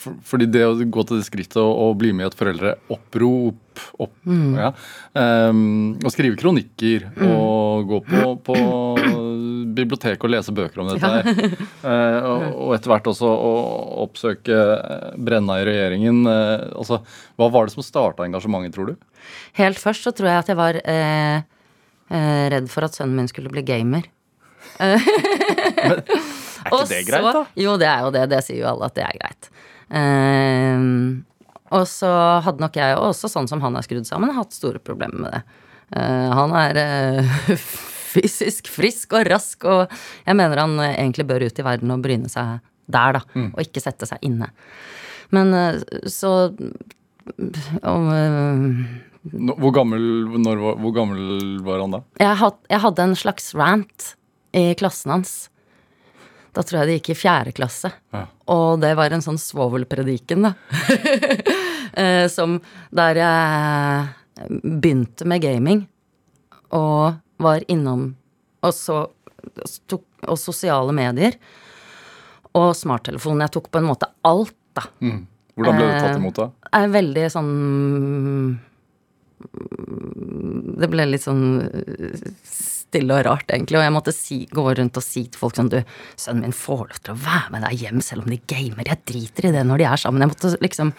for, 0.00 0.16
Fordi 0.26 0.46
det 0.50 0.62
å 0.66 0.74
gå 0.76 1.04
til 1.06 1.20
det 1.20 1.26
skrittet 1.28 1.58
og, 1.62 1.70
og 1.70 1.98
bli 2.00 2.12
med 2.16 2.26
i 2.26 2.30
et 2.30 2.38
foreldreopprop 2.38 3.58
opp, 4.02 4.12
ja, 4.26 4.72
um, 5.14 5.94
Og 6.04 6.12
skrive 6.12 6.36
kronikker 6.36 7.06
og 7.24 7.86
gå 7.88 8.00
på, 8.04 8.22
på 8.44 8.56
biblioteket 9.76 10.26
og 10.26 10.32
lese 10.34 10.54
bøker 10.54 10.82
om 10.82 10.90
dette 10.90 11.10
her. 11.10 11.28
uh, 11.84 12.18
og, 12.26 12.44
og 12.50 12.74
etter 12.76 12.92
hvert 12.92 13.10
også 13.12 13.30
å 13.30 13.52
oppsøke 14.04 14.56
eh, 14.56 15.06
Brenna 15.20 15.60
i 15.60 15.66
regjeringen. 15.68 16.22
Uh, 16.26 16.66
altså, 16.82 17.00
hva 17.40 17.50
var 17.54 17.68
det 17.68 17.76
som 17.76 17.86
starta 17.86 18.26
engasjementet, 18.26 18.74
tror 18.76 18.92
du? 18.92 18.94
Helt 19.60 19.80
først 19.80 20.06
så 20.06 20.12
tror 20.16 20.32
jeg 20.32 20.42
at 20.42 20.50
jeg 20.52 20.58
var 20.60 20.80
uh, 20.82 21.38
redd 22.56 22.68
for 22.72 22.88
at 22.88 22.98
sønnen 22.98 23.22
min 23.22 23.30
skulle 23.30 23.52
bli 23.52 23.64
gamer. 23.66 24.10
Er 26.60 26.74
ikke 26.74 26.88
det 26.92 27.04
greit, 27.08 27.30
da? 27.32 27.44
Jo, 27.58 27.76
det 27.80 27.88
er 27.88 28.04
jo 28.04 28.10
det. 28.14 28.26
Det 28.32 28.42
sier 28.46 28.60
jo 28.62 28.68
alle 28.72 28.90
at 28.90 28.98
det 28.98 29.06
er 29.06 29.16
greit. 29.20 29.39
Eh, 29.90 30.86
og 31.70 31.86
så 31.86 32.10
hadde 32.44 32.62
nok 32.62 32.78
jeg 32.78 32.98
også, 32.98 33.30
sånn 33.30 33.48
som 33.50 33.62
han 33.62 33.78
er 33.78 33.86
skrudd 33.86 34.08
sammen, 34.08 34.32
hatt 34.34 34.54
store 34.54 34.82
problemer 34.82 35.22
med 35.22 35.36
det. 35.36 35.42
Eh, 35.96 36.30
han 36.34 36.54
er 36.58 36.80
eh, 36.80 37.58
fysisk 38.14 38.70
frisk 38.70 39.14
og 39.18 39.28
rask, 39.30 39.66
og 39.66 39.92
jeg 40.26 40.38
mener 40.38 40.64
han 40.64 40.74
eh, 40.82 40.96
egentlig 40.96 41.28
bør 41.30 41.46
ut 41.46 41.62
i 41.62 41.66
verden 41.66 41.94
og 41.94 42.02
bryne 42.04 42.30
seg 42.30 42.58
der, 42.90 43.20
da. 43.20 43.22
Mm. 43.36 43.52
Og 43.54 43.62
ikke 43.62 43.82
sette 43.82 44.08
seg 44.10 44.22
inne. 44.26 44.50
Men 45.30 45.54
så 46.10 46.50
om, 47.86 48.08
Hvor 49.22 49.74
gammel, 49.76 50.02
når, 50.42 50.64
hvor 50.82 50.94
gammel 50.96 51.60
var 51.62 51.84
han 51.84 51.94
da? 51.94 52.00
jeg, 52.18 52.34
had, 52.40 52.56
jeg 52.72 52.82
hadde 52.82 53.04
en 53.04 53.14
slags 53.20 53.52
rant 53.54 54.08
i 54.58 54.72
klassen 54.74 55.14
hans. 55.14 55.34
Da 56.56 56.62
tror 56.66 56.80
jeg 56.80 56.88
det 56.90 56.94
gikk 56.98 57.10
i 57.14 57.18
fjerde 57.20 57.52
klasse. 57.54 57.90
Ja. 58.14 58.24
Og 58.50 58.80
det 58.82 58.90
var 58.98 59.12
en 59.14 59.22
sånn 59.22 59.38
svovelprediken, 59.40 60.48
da. 60.48 60.54
Eh, 61.90 62.28
Som 62.30 62.60
der 62.94 63.18
jeg 63.18 64.60
begynte 64.62 65.26
med 65.26 65.42
gaming 65.42 65.80
og 66.70 67.16
var 67.42 67.64
innom 67.66 68.04
Og 68.62 68.70
så 68.76 69.00
Og 70.22 70.38
sosiale 70.38 70.94
medier. 70.94 71.34
Og 72.54 72.70
smarttelefonen. 72.78 73.42
Jeg 73.42 73.54
tok 73.56 73.66
på 73.74 73.80
en 73.82 73.88
måte 73.90 74.06
alt, 74.22 74.54
da. 74.78 74.86
Mm. 75.02 75.24
Hvordan 75.58 75.80
ble 75.80 75.88
det 75.90 75.98
tatt 75.98 76.14
Eh, 76.14 76.20
imot 76.22 76.38
da? 76.38 76.46
er 76.78 76.88
veldig 76.94 77.26
sånn 77.34 77.50
Det 80.80 80.88
ble 80.94 81.06
litt 81.10 81.24
sånn 81.26 81.42
stille 82.90 83.16
og 83.16 83.26
rart, 83.26 83.50
egentlig. 83.50 83.78
Og 83.78 83.86
jeg 83.86 83.94
måtte 83.94 84.14
si, 84.14 84.38
gå 84.50 84.64
rundt 84.66 84.98
og 84.98 85.04
si 85.04 85.24
til 85.26 85.40
folk 85.40 85.58
sånn 85.58 85.70
Du, 85.72 85.78
sønnen 86.20 86.48
min 86.48 86.56
får 86.56 86.82
lov 86.82 87.02
til 87.04 87.14
å 87.14 87.20
være 87.22 87.54
med 87.54 87.66
deg 87.66 87.84
hjem 87.84 88.02
selv 88.04 88.26
om 88.26 88.32
de 88.32 88.40
gamer. 88.50 88.90
Jeg 88.90 89.04
driter 89.08 89.50
i 89.50 89.54
det 89.54 89.66
når 89.66 89.82
de 89.82 89.86
er 89.90 90.02
sammen. 90.02 90.24
Jeg 90.24 90.32
måtte 90.32 90.64
liksom 90.64 90.94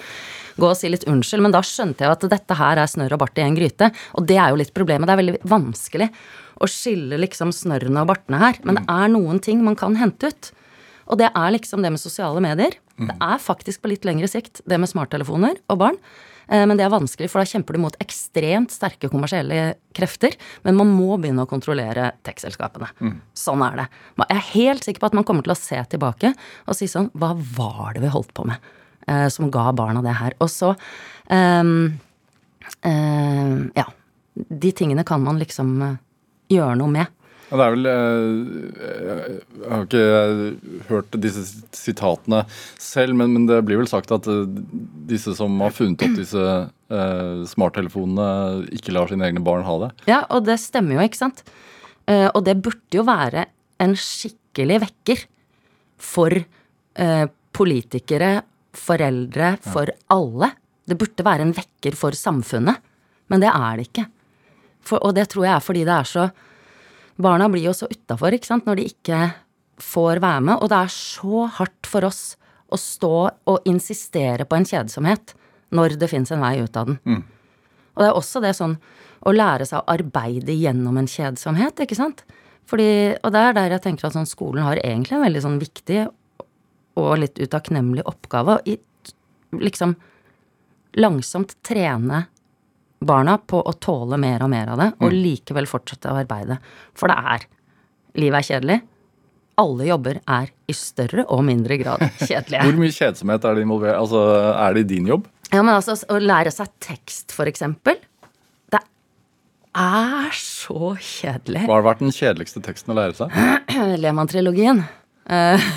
gå 0.62 0.70
og 0.70 0.78
si 0.78 0.92
litt 0.92 1.08
unnskyld. 1.10 1.46
Men 1.46 1.56
da 1.56 1.64
skjønte 1.66 2.06
jeg 2.06 2.16
at 2.16 2.30
dette 2.32 2.60
her 2.60 2.82
er 2.82 2.92
snørr 2.92 3.18
og 3.18 3.24
bart 3.26 3.42
i 3.42 3.46
en 3.46 3.58
gryte. 3.58 3.92
Og 4.20 4.28
det 4.30 4.40
er 4.40 4.54
jo 4.54 4.62
litt 4.62 4.74
problemet. 4.78 5.10
Det 5.10 5.16
er 5.16 5.22
veldig 5.24 5.44
vanskelig 5.52 6.10
å 6.62 6.70
skille 6.70 7.20
liksom 7.22 7.54
snørrene 7.56 8.04
og 8.04 8.12
bartene 8.12 8.42
her. 8.42 8.60
Men 8.68 8.80
det 8.80 8.88
er 8.92 9.14
noen 9.14 9.42
ting 9.44 9.64
man 9.66 9.78
kan 9.80 9.98
hente 10.00 10.32
ut. 10.32 10.52
Og 11.12 11.20
det 11.20 11.32
er 11.34 11.54
liksom 11.56 11.84
det 11.84 11.92
med 11.94 12.02
sosiale 12.02 12.44
medier. 12.44 12.78
Det 13.02 13.16
er 13.18 13.42
faktisk 13.42 13.82
på 13.82 13.92
litt 13.92 14.06
lengre 14.06 14.30
sikt 14.30 14.62
det 14.70 14.78
med 14.80 14.92
smarttelefoner 14.92 15.58
og 15.72 15.82
barn. 15.82 15.98
Eh, 16.52 16.66
Men 16.68 16.78
det 16.78 16.86
er 16.86 16.92
vanskelig, 16.94 17.30
for 17.32 17.42
da 17.42 17.48
kjemper 17.48 17.78
du 17.78 17.82
mot 17.86 17.96
ekstremt 18.04 18.74
sterke 18.76 19.10
kommersielle 19.12 19.76
krefter. 19.96 20.36
Men 20.68 20.78
man 20.80 20.92
må 20.92 21.16
begynne 21.18 21.46
å 21.46 21.50
kontrollere 21.50 22.12
tech-selskapene. 22.28 22.92
Sånn 23.38 23.64
er 23.66 23.80
det. 23.82 23.88
Jeg 24.22 24.38
er 24.38 24.50
helt 24.52 24.84
sikker 24.88 25.00
på 25.04 25.12
at 25.12 25.18
man 25.18 25.28
kommer 25.28 25.48
til 25.48 25.56
å 25.56 25.60
se 25.60 25.80
tilbake 25.92 26.34
og 26.68 26.76
si 26.78 26.88
sånn 26.92 27.10
Hva 27.16 27.34
var 27.56 27.96
det 27.96 28.04
vi 28.04 28.12
holdt 28.12 28.34
på 28.38 28.46
med 28.48 28.60
eh, 29.08 29.28
som 29.30 29.50
ga 29.52 29.72
barna 29.72 30.04
det 30.04 30.14
her? 30.20 30.36
Og 30.44 30.52
så 30.52 30.76
um, 31.32 32.00
um, 32.84 33.72
Ja. 33.76 33.88
De 34.34 34.72
tingene 34.72 35.04
kan 35.04 35.22
man 35.22 35.40
liksom 35.42 35.74
gjøre 36.52 36.78
noe 36.80 36.88
med. 36.88 37.08
Ja, 37.52 37.58
det 37.60 37.66
er 37.66 37.74
vel 37.76 37.88
eh, 37.92 39.32
Jeg 39.60 39.72
har 39.72 39.82
ikke 39.84 40.04
hørt 40.88 41.18
disse 41.24 41.44
sitatene 41.76 42.46
selv, 42.80 43.18
men, 43.20 43.34
men 43.36 43.48
det 43.50 43.58
blir 43.68 43.82
vel 43.82 43.90
sagt 43.92 44.14
at 44.16 44.28
eh, 44.32 44.46
disse 45.10 45.34
som 45.36 45.58
har 45.60 45.76
funnet 45.76 46.00
opp 46.06 46.16
disse 46.16 46.46
eh, 46.46 47.42
smarttelefonene, 47.52 48.70
ikke 48.78 48.96
lar 48.96 49.12
sine 49.12 49.28
egne 49.28 49.44
barn 49.44 49.68
ha 49.68 49.76
det. 49.84 49.90
Ja, 50.08 50.22
og 50.32 50.48
det 50.48 50.62
stemmer 50.64 50.96
jo, 50.96 51.08
ikke 51.10 51.20
sant? 51.20 51.44
Eh, 52.08 52.30
og 52.32 52.46
det 52.48 52.56
burde 52.64 53.02
jo 53.02 53.04
være 53.08 53.46
en 53.84 53.98
skikkelig 54.00 54.78
vekker 54.86 55.26
for 56.02 56.34
eh, 56.40 57.26
politikere, 57.52 58.32
foreldre, 58.80 59.58
for 59.66 59.92
alle. 60.16 60.54
Det 60.88 60.96
burde 61.00 61.26
være 61.28 61.50
en 61.50 61.54
vekker 61.56 61.98
for 62.00 62.16
samfunnet, 62.16 62.80
men 63.28 63.44
det 63.44 63.52
er 63.52 63.76
det 63.76 63.90
ikke. 63.90 64.08
For, 64.88 65.04
og 65.04 65.18
det 65.20 65.28
tror 65.34 65.46
jeg 65.50 65.54
er 65.58 65.68
fordi 65.68 65.84
det 65.88 65.98
er 65.98 66.10
så 66.10 66.30
Barna 67.24 67.50
blir 67.52 67.66
jo 67.70 67.74
så 67.76 67.90
utafor, 67.92 68.36
når 68.66 68.80
de 68.80 68.88
ikke 68.92 69.20
får 69.82 70.22
være 70.24 70.46
med. 70.48 70.62
Og 70.62 70.72
det 70.72 70.80
er 70.80 70.94
så 70.94 71.46
hardt 71.58 71.90
for 71.90 72.08
oss 72.08 72.36
å 72.72 72.80
stå 72.80 73.16
og 73.52 73.68
insistere 73.68 74.46
på 74.48 74.58
en 74.58 74.68
kjedsomhet 74.68 75.36
når 75.76 75.98
det 76.00 76.10
fins 76.12 76.32
en 76.32 76.44
vei 76.44 76.58
ut 76.62 76.78
av 76.78 76.92
den. 76.92 77.00
Og 77.96 78.04
det 78.04 78.10
er 78.10 78.18
også 78.18 78.42
det 78.44 78.54
sånn 78.56 78.78
å 79.28 79.34
lære 79.36 79.68
seg 79.68 79.82
å 79.82 79.92
arbeide 79.94 80.56
gjennom 80.56 80.98
en 80.98 81.10
kjedsomhet, 81.10 81.84
ikke 81.84 81.98
sant. 82.00 82.24
Fordi, 82.70 83.18
og 83.22 83.34
det 83.36 83.42
er 83.42 83.58
der 83.58 83.76
jeg 83.76 83.84
tenker 83.84 84.08
at 84.08 84.16
sånn, 84.16 84.30
skolen 84.30 84.64
har 84.64 84.80
egentlig 84.80 85.18
en 85.18 85.26
veldig 85.26 85.44
sånn 85.44 85.60
viktig 85.62 86.06
og 87.02 87.12
litt 87.20 87.40
utakknemlig 87.40 88.06
oppgave. 88.08 88.60
å 88.64 89.60
liksom 89.60 89.96
langsomt 91.00 91.56
trene 91.68 92.26
barna 93.02 93.38
på 93.38 93.62
å 93.66 93.74
tåle 93.82 94.20
mer 94.22 94.44
og 94.46 94.52
mer 94.54 94.72
av 94.74 94.82
det, 94.82 94.90
og 95.02 95.16
likevel 95.16 95.68
fortsette 95.70 96.12
å 96.12 96.20
arbeide. 96.22 96.60
For 96.98 97.12
det 97.12 97.18
er 97.36 97.50
Livet 98.20 98.42
er 98.42 98.44
kjedelig. 98.44 98.76
Alle 99.62 99.86
jobber 99.88 100.18
er 100.28 100.50
i 100.68 100.74
større 100.76 101.24
og 101.32 101.46
mindre 101.48 101.78
grad 101.80 102.02
kjedelige. 102.28 102.64
Hvor 102.66 102.80
mye 102.82 102.96
kjedsomhet 102.96 103.46
er 103.48 103.56
det 103.56 103.64
involvert? 103.64 103.96
Altså, 103.96 104.24
er 104.52 104.76
det 104.76 104.84
i 104.84 104.90
din 104.90 105.08
jobb? 105.08 105.30
Ja, 105.52 105.62
men 105.62 105.72
altså, 105.78 105.96
å 106.12 106.18
lære 106.20 106.52
seg 106.52 106.72
tekst, 106.84 107.32
for 107.36 107.48
eksempel. 107.48 108.00
Det 108.72 108.82
er 109.80 110.36
så 110.36 110.92
kjedelig. 110.96 111.64
Hva 111.70 111.78
har 111.78 111.88
vært 111.88 112.04
den 112.04 112.12
kjedeligste 112.16 112.64
teksten 112.66 112.92
å 112.92 112.98
lære 113.00 113.16
seg? 113.16 113.40
Lehmann-trilogien. 114.04 114.84
Eh, 115.32 115.72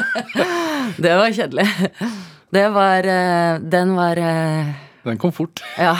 det 1.04 1.12
var 1.20 1.36
kjedelig. 1.36 1.68
Det 2.50 2.66
var 2.74 3.06
eh, 3.06 3.60
Den 3.60 3.92
var 3.98 4.16
eh, 4.16 4.72
Den 5.04 5.20
kom 5.20 5.32
fort. 5.36 5.60
Ja. 5.76 5.92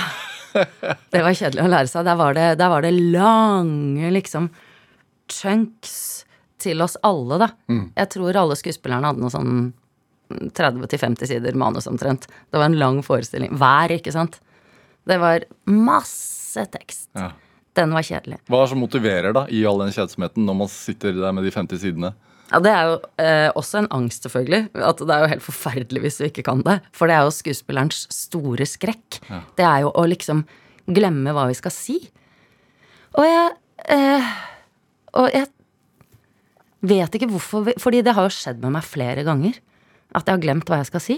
Det 1.13 1.23
var 1.23 1.37
kjedelig 1.37 1.65
å 1.65 1.71
lære 1.71 1.91
seg. 1.91 2.07
Der 2.09 2.19
var 2.19 2.37
det, 2.37 2.47
der 2.61 2.73
var 2.73 2.85
det 2.87 2.93
lange, 2.97 4.11
liksom, 4.15 4.51
chunks 5.31 5.97
til 6.61 6.83
oss 6.85 6.97
alle, 7.07 7.39
da. 7.41 7.51
Jeg 7.97 8.11
tror 8.13 8.37
alle 8.37 8.57
skuespillerne 8.59 9.11
hadde 9.11 9.23
noe 9.23 9.33
sånn 9.33 9.71
30-50 10.31 11.27
sider 11.27 11.57
manus 11.59 11.89
omtrent. 11.91 12.29
Det 12.51 12.59
var 12.61 12.69
en 12.71 12.79
lang 12.79 13.01
forestilling. 13.03 13.55
Hver, 13.59 13.97
ikke 13.97 14.13
sant? 14.15 14.41
Det 15.09 15.17
var 15.19 15.47
masse 15.71 16.67
tekst. 16.71 17.09
Ja. 17.19 17.31
Den 17.79 17.95
var 17.95 18.05
kjedelig. 18.07 18.41
Hva 18.51 18.61
er 18.61 18.67
det 18.67 18.73
som 18.73 18.83
motiverer 18.83 19.35
da, 19.35 19.47
i 19.49 19.63
all 19.67 19.81
den 19.83 19.95
kjedsomheten 19.95 20.47
når 20.47 20.59
man 20.65 20.71
sitter 20.73 21.15
der 21.17 21.35
med 21.35 21.47
de 21.47 21.55
50 21.55 21.83
sidene? 21.83 22.13
Ja, 22.51 22.59
Det 22.61 22.71
er 22.75 22.89
jo 22.89 22.95
eh, 23.23 23.49
også 23.55 23.79
en 23.83 23.91
angst, 23.95 24.25
selvfølgelig. 24.27 24.71
At 24.75 24.99
det 24.99 25.15
er 25.15 25.25
jo 25.25 25.31
helt 25.35 25.45
forferdelig 25.47 26.03
hvis 26.05 26.19
du 26.19 26.25
ikke 26.27 26.45
kan 26.47 26.65
det. 26.67 26.81
For 26.97 27.07
det 27.11 27.15
er 27.17 27.27
jo 27.27 27.35
skuespillerens 27.35 28.07
store 28.15 28.67
skrekk. 28.67 29.21
Det 29.59 29.67
er 29.67 29.85
jo 29.85 29.93
å 29.95 30.07
liksom 30.11 30.45
glemme 30.91 31.35
hva 31.37 31.47
vi 31.51 31.55
skal 31.59 31.75
si. 31.75 31.99
Og 33.19 33.27
jeg 33.27 33.51
eh, 33.91 34.31
Og 35.19 35.33
jeg 35.35 35.49
vet 36.87 37.17
ikke 37.19 37.27
hvorfor 37.33 37.65
vi, 37.67 37.73
Fordi 37.83 38.03
det 38.07 38.15
har 38.15 38.29
jo 38.29 38.35
skjedd 38.35 38.61
med 38.63 38.77
meg 38.77 38.87
flere 38.87 39.25
ganger. 39.27 39.59
At 40.15 40.27
jeg 40.27 40.37
har 40.37 40.43
glemt 40.43 40.71
hva 40.71 40.81
jeg 40.83 40.91
skal 40.91 41.03
si. 41.05 41.17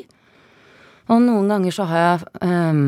Og 1.10 1.18
noen 1.24 1.48
ganger 1.50 1.74
så 1.74 1.84
har 1.90 2.02
jeg 2.04 2.26
eh, 2.46 2.82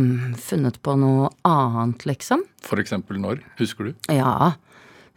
funnet 0.44 0.76
på 0.85 0.94
noe 1.00 1.33
annet, 1.48 2.04
liksom. 2.09 2.44
For 2.64 2.80
eksempel 2.80 3.18
når? 3.20 3.40
Husker 3.59 3.90
du? 3.90 3.92
Ja. 4.12 4.54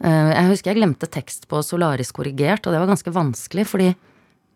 Eh, 0.04 0.32
Jeg 0.36 0.50
husker 0.52 0.72
jeg 0.74 0.78
glemte 0.82 1.08
tekst 1.10 1.48
på 1.50 1.62
Solaris 1.66 2.12
korrigert, 2.14 2.66
og 2.68 2.74
det 2.74 2.80
var 2.84 2.88
ganske 2.92 3.14
vanskelig, 3.14 3.66
fordi 3.66 3.96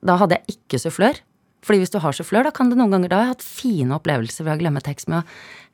da 0.05 0.15
hadde 0.17 0.37
jeg 0.37 0.57
ikke 0.57 0.79
sufflør. 0.81 1.19
Fordi 1.65 1.79
hvis 1.83 1.91
du 1.93 1.99
har 2.01 2.11
sufflør, 2.17 2.43
da 2.47 2.51
kan 2.51 2.69
det 2.71 2.77
noen 2.77 2.89
ganger 2.89 3.09
Da 3.09 3.15
har 3.19 3.25
jeg 3.27 3.33
hatt 3.35 3.43
fine 3.45 3.93
opplevelser 3.99 4.43
ved 4.47 4.55
å 4.55 4.61
glemme 4.63 4.81
tekst 4.81 5.07
med 5.07 5.21
å 5.21 5.27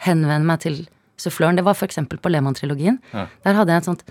henvende 0.04 0.46
meg 0.46 0.60
til 0.60 0.82
suffløren. 1.18 1.56
Det 1.56 1.64
var 1.64 1.80
eksempel 1.80 2.20
på 2.20 2.30
Lehmann-trilogien. 2.30 3.00
Ja. 3.14 3.28
Der 3.46 3.54
hadde 3.56 3.72
jeg 3.72 3.78
et 3.78 3.88
sånt 3.88 4.04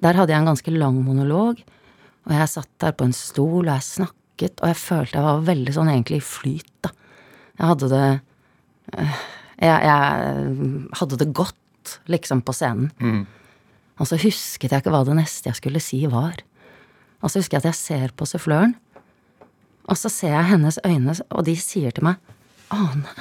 Der 0.00 0.12
hadde 0.16 0.32
jeg 0.32 0.40
en 0.40 0.48
ganske 0.50 0.72
lang 0.76 0.98
monolog, 1.04 1.60
og 2.26 2.32
jeg 2.34 2.48
satt 2.52 2.68
der 2.82 2.92
på 2.92 3.04
en 3.06 3.14
stol, 3.16 3.64
og 3.68 3.70
jeg 3.72 3.86
snakket, 3.86 4.60
og 4.60 4.68
jeg 4.72 4.76
følte 4.80 5.16
jeg 5.16 5.24
var 5.24 5.44
veldig 5.46 5.72
sånn 5.76 5.88
egentlig 5.92 6.18
i 6.20 6.26
flyt, 6.26 6.72
da. 6.84 6.90
Jeg 7.56 7.70
hadde 7.70 7.88
det 7.88 8.02
eh, 8.98 9.22
jeg, 9.62 9.78
jeg 9.88 10.90
hadde 11.00 11.16
det 11.22 11.30
godt, 11.32 11.94
liksom, 12.12 12.42
på 12.44 12.52
scenen. 12.52 12.90
Og 13.96 14.08
så 14.10 14.18
husket 14.20 14.72
jeg 14.72 14.82
ikke 14.82 14.92
hva 14.92 15.04
det 15.08 15.16
neste 15.16 15.50
jeg 15.50 15.58
skulle 15.58 15.82
si, 15.82 16.02
var. 16.10 16.42
Og 17.22 17.32
så 17.32 17.40
husker 17.40 17.56
jeg 17.56 17.64
at 17.64 17.70
jeg 17.70 17.80
ser 17.80 18.16
på 18.16 18.28
suffløren, 18.28 18.76
og 19.86 19.98
så 19.98 20.10
ser 20.10 20.34
jeg 20.34 20.50
hennes 20.50 20.80
øyne, 20.84 21.14
og 21.30 21.46
de 21.46 21.54
sier 21.58 21.94
til 21.94 22.08
meg 22.08 22.18
Ane, 22.74 23.12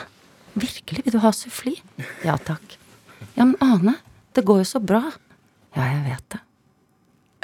virkelig, 0.57 1.03
vil 1.05 1.13
du 1.13 1.19
ha 1.21 1.29
suffli? 1.35 1.75
Ja 2.25 2.39
takk. 2.41 2.79
Ja, 3.35 3.45
men 3.45 3.53
Ane, 3.61 3.93
det 4.33 4.41
går 4.47 4.63
jo 4.63 4.67
så 4.71 4.81
bra. 4.81 5.03
Ja, 5.75 5.85
jeg 5.91 6.01
vet 6.07 6.33
det. 6.33 6.41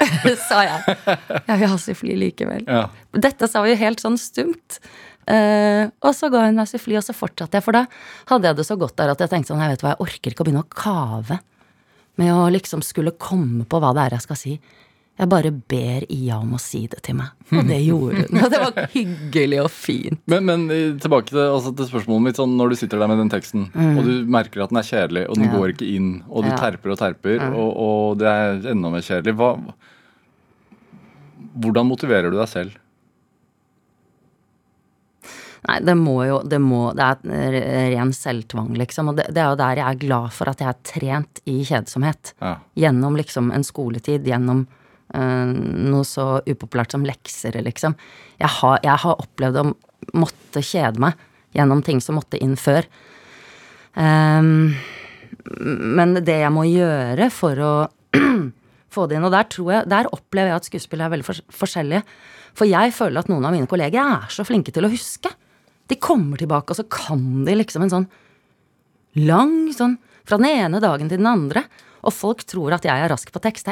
sa 0.48 0.64
jeg. 0.66 0.96
Jeg 1.46 1.60
vil 1.60 1.70
ha 1.70 1.78
suffli 1.78 2.18
likevel. 2.18 2.66
Ja. 2.66 2.88
Dette 3.14 3.46
sa 3.46 3.62
vi 3.62 3.70
jo 3.70 3.78
helt 3.84 4.02
sånn 4.02 4.18
stumt. 4.18 4.80
Uh, 5.22 5.86
og 6.02 6.10
så 6.18 6.26
ga 6.32 6.48
hun 6.48 6.58
meg 6.58 6.66
suffli, 6.66 6.96
og 6.98 7.06
så 7.06 7.14
fortsatte 7.14 7.60
jeg. 7.60 7.64
For 7.64 7.78
da 7.78 7.84
hadde 8.32 8.50
jeg 8.50 8.58
det 8.58 8.66
så 8.66 8.76
godt 8.80 8.96
der 8.98 9.14
at 9.14 9.22
jeg 9.22 9.30
tenkte 9.30 9.52
sånn, 9.52 9.62
jeg 9.62 9.76
vet 9.76 9.86
hva, 9.86 9.94
jeg 9.94 10.04
orker 10.08 10.34
ikke 10.34 10.42
å 10.42 10.48
begynne 10.48 10.64
å 10.66 10.72
kave 10.74 11.38
med 12.20 12.32
å 12.34 12.48
liksom 12.52 12.82
skulle 12.84 13.14
komme 13.18 13.64
på 13.64 13.78
hva 13.80 13.92
det 13.96 14.02
er 14.08 14.16
jeg 14.18 14.26
skal 14.28 14.36
si. 14.40 14.54
Jeg 15.20 15.28
bare 15.28 15.50
ber 15.52 16.06
Ia 16.10 16.38
om 16.40 16.54
å 16.56 16.58
si 16.60 16.86
det 16.88 17.02
til 17.04 17.14
meg. 17.18 17.30
Og 17.52 17.66
det 17.68 17.76
gjorde 17.84 18.22
hun. 18.24 18.38
Og 18.42 18.50
det 18.50 18.60
var 18.62 18.86
hyggelig 18.94 19.58
og 19.60 19.70
fint. 19.70 20.20
Men, 20.32 20.46
men 20.48 20.62
eh, 20.72 20.94
tilbake 21.04 21.28
til, 21.28 21.38
altså, 21.44 21.72
til 21.76 21.88
spørsmålet 21.90 22.24
mitt. 22.30 22.38
Sånn, 22.40 22.54
når 22.58 22.72
du 22.72 22.76
sitter 22.80 22.98
der 23.02 23.10
med 23.12 23.20
den 23.20 23.30
teksten, 23.32 23.66
og 23.76 24.00
du 24.08 24.12
merker 24.32 24.64
at 24.64 24.72
den 24.72 24.80
er 24.80 24.88
kjedelig, 24.88 25.26
og 25.28 25.36
den 25.36 25.44
Mm. 25.46 25.52
Ja. 25.52 25.58
går 25.60 25.74
ikke 25.74 25.90
inn, 25.96 26.10
og 26.30 26.44
du 26.46 26.50
Ja. 26.50 26.56
terper 26.64 26.94
og 26.94 26.98
terper, 26.98 27.44
og, 27.52 27.70
og 27.86 28.18
det 28.24 28.28
er 28.32 28.70
enda 28.72 28.90
mer 28.90 29.04
kjedelig, 29.04 29.36
hva, 29.36 29.52
hvordan 31.60 31.86
motiverer 31.92 32.32
du 32.32 32.38
deg 32.40 32.48
selv? 32.48 32.78
Nei, 35.68 35.78
det 35.86 35.94
må 35.94 36.16
jo 36.26 36.40
Det, 36.42 36.58
må, 36.58 36.88
det 36.98 37.06
er 37.30 37.56
ren 37.94 38.10
selvtvang, 38.16 38.72
liksom. 38.80 39.12
Og 39.12 39.18
det, 39.20 39.28
det 39.34 39.42
er 39.42 39.52
jo 39.52 39.58
der 39.60 39.80
jeg 39.82 39.86
er 39.86 40.00
glad 40.00 40.32
for 40.34 40.50
at 40.50 40.62
jeg 40.62 40.72
er 40.72 40.80
trent 40.88 41.42
i 41.46 41.60
kjedsomhet. 41.68 42.32
Ja. 42.42 42.56
Gjennom 42.84 43.18
liksom 43.18 43.52
en 43.54 43.66
skoletid, 43.66 44.26
gjennom 44.26 44.64
øh, 45.14 45.52
noe 45.92 46.08
så 46.08 46.26
upopulært 46.48 46.96
som 46.96 47.06
lekser, 47.06 47.60
liksom. 47.62 47.94
Jeg 48.42 48.50
har, 48.58 48.80
jeg 48.82 48.98
har 49.04 49.22
opplevd 49.22 49.60
å 49.62 49.68
måtte 50.18 50.64
kjede 50.66 51.02
meg 51.04 51.20
gjennom 51.54 51.82
ting 51.86 52.00
som 52.02 52.18
måtte 52.18 52.40
inn 52.42 52.56
før. 52.58 52.88
Um, 53.94 54.72
men 55.52 56.16
det 56.24 56.38
jeg 56.40 56.52
må 56.54 56.64
gjøre 56.66 57.28
for 57.34 57.60
å 57.62 57.72
få 58.94 59.06
det 59.06 59.18
inn, 59.18 59.26
og 59.28 59.34
der 59.34 59.46
tror 59.52 59.70
jeg, 59.76 59.90
der 59.92 60.10
opplever 60.10 60.52
jeg 60.52 60.58
at 60.58 60.68
skuespillere 60.70 61.10
er 61.10 61.14
veldig 61.16 61.28
fors- 61.28 61.44
forskjellige. 61.54 62.02
For 62.58 62.68
jeg 62.68 62.92
føler 62.96 63.22
at 63.22 63.30
noen 63.30 63.46
av 63.48 63.54
mine 63.54 63.70
kolleger 63.70 64.02
er 64.02 64.32
så 64.32 64.44
flinke 64.48 64.74
til 64.74 64.88
å 64.88 64.92
huske. 64.92 65.30
De 65.92 66.00
kommer 66.00 66.40
tilbake, 66.40 66.72
og 66.72 66.78
så 66.78 66.86
kan 66.88 67.44
de 67.44 67.56
liksom 67.58 67.84
en 67.84 67.92
sånn 67.92 68.10
lang 69.20 69.56
sånn 69.76 69.98
fra 70.24 70.38
den 70.40 70.48
ene 70.48 70.80
dagen 70.80 71.10
til 71.10 71.20
den 71.20 71.28
andre. 71.28 71.66
Og 72.02 72.14
folk 72.14 72.42
tror 72.48 72.74
at 72.74 72.86
jeg 72.86 72.98
er 72.98 73.10
rask 73.12 73.28
på 73.30 73.42
tekst. 73.42 73.68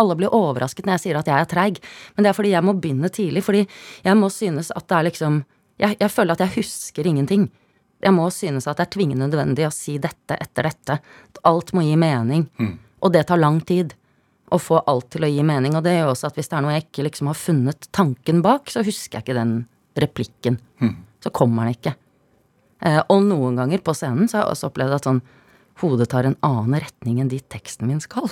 Alle 0.00 0.16
blir 0.18 0.34
overrasket 0.34 0.86
når 0.86 0.96
jeg 0.96 1.04
sier 1.04 1.18
at 1.20 1.28
jeg 1.30 1.44
er 1.44 1.50
treig. 1.50 1.78
Men 2.16 2.24
det 2.24 2.30
er 2.30 2.36
fordi 2.38 2.54
jeg 2.54 2.66
må 2.66 2.74
begynne 2.74 3.10
tidlig. 3.12 3.44
Fordi 3.46 3.60
jeg 4.06 4.18
må 4.18 4.30
synes 4.34 4.72
at 4.74 4.88
det 4.88 4.96
er 4.98 5.08
liksom 5.10 5.44
Jeg, 5.78 5.94
jeg 6.00 6.10
føler 6.10 6.34
at 6.34 6.40
jeg 6.42 6.56
husker 6.56 7.06
ingenting. 7.06 7.44
Jeg 8.02 8.10
må 8.10 8.24
synes 8.34 8.64
at 8.66 8.80
det 8.80 8.88
er 8.88 8.90
tvingende 8.96 9.28
nødvendig 9.28 9.62
å 9.62 9.70
si 9.70 9.92
dette 10.02 10.34
etter 10.34 10.66
dette. 10.66 10.96
Alt 11.46 11.70
må 11.70 11.84
gi 11.86 11.94
mening. 11.94 12.48
Og 12.98 13.12
det 13.14 13.28
tar 13.28 13.38
lang 13.38 13.60
tid. 13.62 13.94
Å 14.50 14.58
få 14.58 14.80
alt 14.90 15.06
til 15.14 15.22
å 15.22 15.30
gi 15.30 15.44
mening. 15.46 15.76
Og 15.78 15.84
det 15.86 15.92
gjør 15.94 16.10
også 16.16 16.32
at 16.32 16.34
hvis 16.40 16.50
det 16.50 16.56
er 16.58 16.64
noe 16.66 16.74
jeg 16.74 16.88
ikke 16.88 17.06
liksom 17.06 17.30
har 17.30 17.38
funnet 17.38 17.86
tanken 17.94 18.42
bak, 18.42 18.66
så 18.74 18.82
husker 18.82 19.20
jeg 19.20 19.28
ikke 19.28 19.38
den 19.38 19.54
replikken. 20.02 20.58
Så 21.24 21.32
kommer 21.34 21.66
den 21.66 21.76
ikke. 21.76 21.94
Eh, 22.86 23.00
og 23.10 23.24
noen 23.26 23.58
ganger 23.58 23.82
på 23.82 23.94
scenen 23.96 24.28
så 24.30 24.38
har 24.38 24.46
jeg 24.46 24.54
også 24.56 24.70
opplevd 24.70 24.96
at 24.98 25.08
sånn 25.08 25.22
hodet 25.82 26.08
tar 26.10 26.26
en 26.26 26.36
annen 26.46 26.80
retning 26.82 27.20
enn 27.22 27.30
dit 27.30 27.44
teksten 27.50 27.86
min 27.90 28.00
skal. 28.02 28.30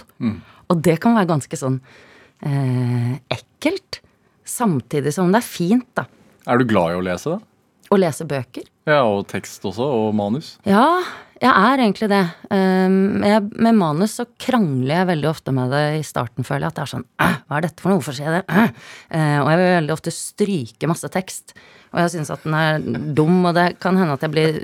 Og 0.70 0.80
det 0.82 0.96
kan 1.02 1.14
være 1.14 1.30
ganske 1.30 1.58
sånn 1.58 1.80
eh, 2.42 3.12
ekkelt. 3.30 4.00
Samtidig 4.46 5.12
som 5.14 5.30
det 5.34 5.42
er 5.42 5.46
fint, 5.46 5.86
da. 5.98 6.06
Er 6.46 6.58
du 6.58 6.66
glad 6.70 6.94
i 6.94 6.98
å 6.98 7.04
lese, 7.06 7.36
da? 7.36 7.40
Å 7.90 7.98
lese 7.98 8.26
bøker. 8.26 8.66
Ja, 8.86 9.00
og 9.06 9.26
tekst 9.30 9.62
også, 9.66 9.86
og 9.86 10.12
manus? 10.18 10.56
Ja, 10.66 11.02
jeg 11.42 11.52
er 11.52 11.82
egentlig 11.82 12.08
det. 12.10 12.22
Um, 12.48 13.24
jeg, 13.26 13.44
med 13.60 13.76
manus 13.76 14.16
så 14.20 14.24
krangler 14.40 14.94
jeg 14.94 15.08
veldig 15.10 15.28
ofte 15.30 15.52
med 15.54 15.72
det 15.74 15.84
i 15.98 16.04
starten, 16.06 16.46
føler 16.46 16.66
jeg. 16.66 16.72
At 16.72 16.78
det 16.78 16.84
er 16.86 16.92
sånn 16.94 17.06
Hva 17.20 17.58
er 17.58 17.66
dette 17.66 17.82
for 17.82 17.92
noe? 17.92 18.00
Hvorfor 18.00 18.16
skjer 18.16 18.38
det? 18.38 18.44
Æ?» 18.48 18.64
Eh, 19.16 19.38
og 19.42 19.50
jeg 19.52 19.60
vil 19.60 19.74
veldig 19.76 19.94
ofte 19.94 20.14
stryke 20.14 20.90
masse 20.90 21.10
tekst. 21.12 21.56
Og 21.92 22.00
jeg 22.02 22.14
syns 22.16 22.32
at 22.34 22.42
den 22.44 22.56
er 22.58 22.80
dum, 23.16 23.38
og 23.46 23.54
det 23.56 23.66
kan 23.80 23.96
hende 24.00 24.16
at 24.16 24.24
jeg 24.24 24.32
blir, 24.32 24.58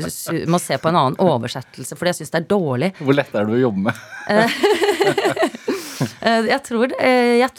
må 0.51 0.61
se 0.61 0.77
på 0.81 0.91
en 0.91 0.99
annen 1.01 1.21
oversettelse 1.23 1.97
fordi 1.97 2.13
jeg 2.13 2.21
syns 2.23 2.35
det 2.35 2.43
er 2.43 2.51
dårlig. 2.51 2.93
Hvor 3.01 3.17
lett 3.17 3.37
er 3.37 3.49
det 3.49 3.57
å 3.57 3.63
jobbe 3.69 3.87
med? 3.89 4.03
Eh, 6.23 6.49
Jeg 6.51 6.63
tror 6.67 6.93
eh, 6.99 7.39
jeg, 7.41 7.51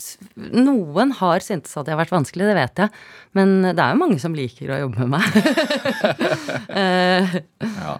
Noen 0.53 1.12
har 1.19 1.43
syntes 1.45 1.73
at 1.77 1.88
jeg 1.88 1.95
har 1.95 2.01
vært 2.03 2.13
vanskelig, 2.15 2.47
det 2.49 2.56
vet 2.58 2.82
jeg. 2.84 2.93
Men 3.38 3.53
det 3.71 3.79
er 3.82 3.93
jo 3.95 4.01
mange 4.01 4.19
som 4.21 4.36
liker 4.38 4.73
å 4.75 4.82
jobbe 4.86 5.06
med 5.08 5.15
meg. 5.15 5.23
Eh, 6.73 7.34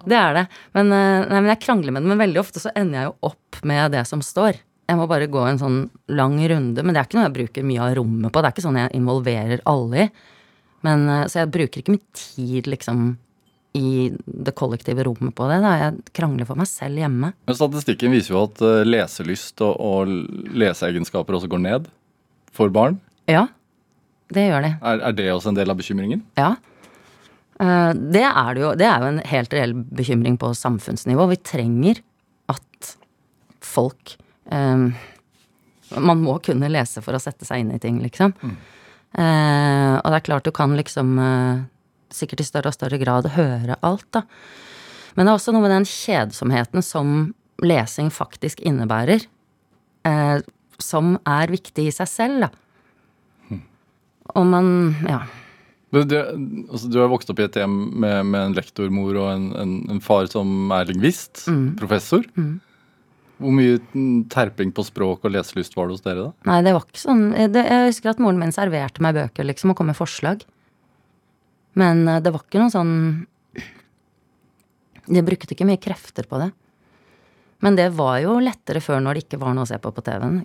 Det 0.06 0.17
er 0.17 0.34
det. 0.38 0.43
Men, 0.75 0.89
nei, 0.91 1.39
men 1.39 1.49
jeg 1.53 1.62
krangler 1.63 1.93
med 1.95 2.03
det. 2.03 2.12
Men 2.13 2.21
veldig 2.21 2.41
ofte 2.41 2.62
så 2.63 2.71
ender 2.75 2.99
jeg 3.03 3.10
jo 3.12 3.32
opp 3.32 3.60
med 3.67 3.93
det 3.95 4.03
som 4.10 4.21
står. 4.25 4.60
Jeg 4.89 4.99
må 4.99 5.06
bare 5.10 5.29
gå 5.32 5.43
en 5.47 5.60
sånn 5.62 5.77
lang 6.12 6.36
runde. 6.51 6.84
Men 6.84 6.93
det 6.95 7.01
er 7.01 7.08
ikke 7.10 7.19
noe 7.19 7.27
jeg 7.29 7.36
bruker 7.38 7.67
mye 7.67 7.84
av 7.86 7.93
rommet 7.99 8.34
på. 8.34 8.41
Det 8.43 8.49
er 8.49 8.56
ikke 8.58 8.65
sånn 8.65 8.79
jeg 8.82 8.95
involverer 8.99 9.63
alle 9.69 10.06
i. 10.06 10.10
Men, 10.84 11.06
så 11.32 11.43
jeg 11.43 11.51
bruker 11.53 11.79
ikke 11.84 11.93
mye 11.95 12.17
tid, 12.19 12.67
liksom, 12.73 13.13
i 13.73 14.12
det 14.25 14.53
kollektive 14.59 15.03
rommet 15.07 15.33
på 15.36 15.47
det. 15.49 15.57
Da. 15.63 15.71
Jeg 15.81 16.03
krangler 16.13 16.45
for 16.45 16.59
meg 16.59 16.67
selv 16.69 16.99
hjemme. 17.01 17.31
Men 17.47 17.57
statistikken 17.57 18.13
viser 18.13 18.36
jo 18.36 18.43
at 18.45 18.62
eh, 18.62 18.83
leselyst 18.86 19.63
og, 19.65 19.79
og 19.81 20.12
leseegenskaper 20.53 21.39
også 21.39 21.49
går 21.49 21.63
ned 21.63 21.88
for 22.53 22.69
barn. 22.73 22.99
Ja, 23.29 23.47
det 24.33 24.45
gjør 24.49 24.62
det. 24.67 24.75
Er, 24.81 25.01
er 25.09 25.17
det 25.17 25.25
også 25.33 25.49
en 25.53 25.57
del 25.57 25.73
av 25.73 25.79
bekymringen? 25.79 26.21
Ja. 26.38 26.51
Eh, 27.59 27.93
Det 28.13 28.23
er 28.29 28.53
det 28.53 28.62
jo. 28.62 28.73
Det 28.77 28.86
er 28.89 29.01
jo 29.01 29.09
en 29.15 29.23
helt 29.33 29.53
reell 29.57 29.73
bekymring 29.73 30.38
på 30.41 30.53
samfunnsnivå. 30.57 31.25
Vi 31.33 31.39
trenger 31.41 32.03
at 32.53 32.93
folk 33.63 34.17
um, 34.51 34.91
Man 35.97 36.21
må 36.25 36.38
kunne 36.45 36.69
lese 36.73 37.01
for 37.05 37.13
å 37.17 37.21
sette 37.21 37.45
seg 37.45 37.62
inn 37.63 37.73
i 37.75 37.79
ting, 37.81 37.99
liksom. 38.01 38.33
Eh, 39.13 39.93
og 39.99 40.07
det 40.09 40.17
er 40.17 40.25
klart 40.25 40.45
du 40.47 40.51
kan 40.55 40.73
liksom 40.77 41.12
eh, 41.21 41.59
sikkert 42.15 42.43
i 42.43 42.47
større 42.47 42.71
og 42.71 42.78
større 42.78 42.99
grad 43.02 43.30
høre 43.36 43.78
alt, 43.82 44.08
da. 44.15 44.23
Men 45.13 45.26
det 45.26 45.32
er 45.32 45.38
også 45.38 45.54
noe 45.54 45.65
med 45.65 45.73
den 45.76 45.88
kjedsomheten 45.88 46.86
som 46.86 47.34
lesing 47.63 48.10
faktisk 48.13 48.63
innebærer, 48.65 49.26
eh, 50.10 50.41
som 50.82 51.15
er 51.30 51.54
viktig 51.54 51.88
i 51.89 51.95
seg 51.95 52.10
selv, 52.10 52.47
da. 52.47 52.52
Og 54.34 54.45
man 54.47 54.95
Ja. 55.08 55.23
Du, 55.93 55.99
du, 56.10 56.15
altså, 56.17 56.88
du 56.89 56.95
har 56.97 57.10
vokst 57.12 57.30
opp 57.30 57.38
i 57.38 57.43
et 57.45 57.58
hjem 57.60 57.73
med, 58.02 58.26
med 58.26 58.47
en 58.47 58.56
lektormor 58.58 59.13
og 59.13 59.28
en, 59.30 59.43
en, 59.62 59.73
en 59.93 59.99
far 60.02 60.26
som 60.32 60.71
er 60.73 60.88
lingvist, 60.89 61.43
professor. 61.78 62.26
Hvor 63.38 63.54
mye 63.54 63.78
mm, 63.93 64.23
terping 64.34 64.71
på 64.73 64.86
språk 64.88 65.28
og 65.28 65.36
leselyst 65.36 65.78
var 65.78 65.91
det 65.91 65.99
hos 65.99 66.06
dere 66.06 66.23
da? 66.23 66.32
Nei, 66.49 66.58
det 66.65 66.73
var 66.73 66.88
ikke 66.88 67.04
sånn 67.04 67.23
det, 67.54 67.62
Jeg 67.62 67.91
husker 67.91 68.13
at 68.13 68.23
moren 68.26 68.41
min 68.41 68.56
serverte 68.56 69.06
meg 69.06 69.19
bøker, 69.19 69.45
liksom, 69.45 69.76
og 69.76 69.78
kom 69.78 69.91
med 69.91 69.99
forslag. 69.99 70.41
Men 71.79 72.07
eh, 72.07 72.19
det 72.23 72.31
var 72.36 72.43
ikke 72.45 72.62
noe 72.62 72.73
sånn 72.73 72.91
De 75.07 75.23
brukte 75.25 75.51
ikke 75.55 75.65
mye 75.67 75.81
krefter 75.83 76.27
på 76.29 76.39
det. 76.39 76.51
Men 77.63 77.77
det 77.79 77.86
var 77.95 78.17
jo 78.19 78.38
lettere 78.43 78.81
før 78.83 78.99
når 79.03 79.15
det 79.17 79.21
ikke 79.23 79.38
var 79.39 79.53
noe 79.55 79.63
å 79.63 79.69
se 79.69 79.77
på 79.79 79.91
på 79.95 80.01
TV-en. 80.03 80.41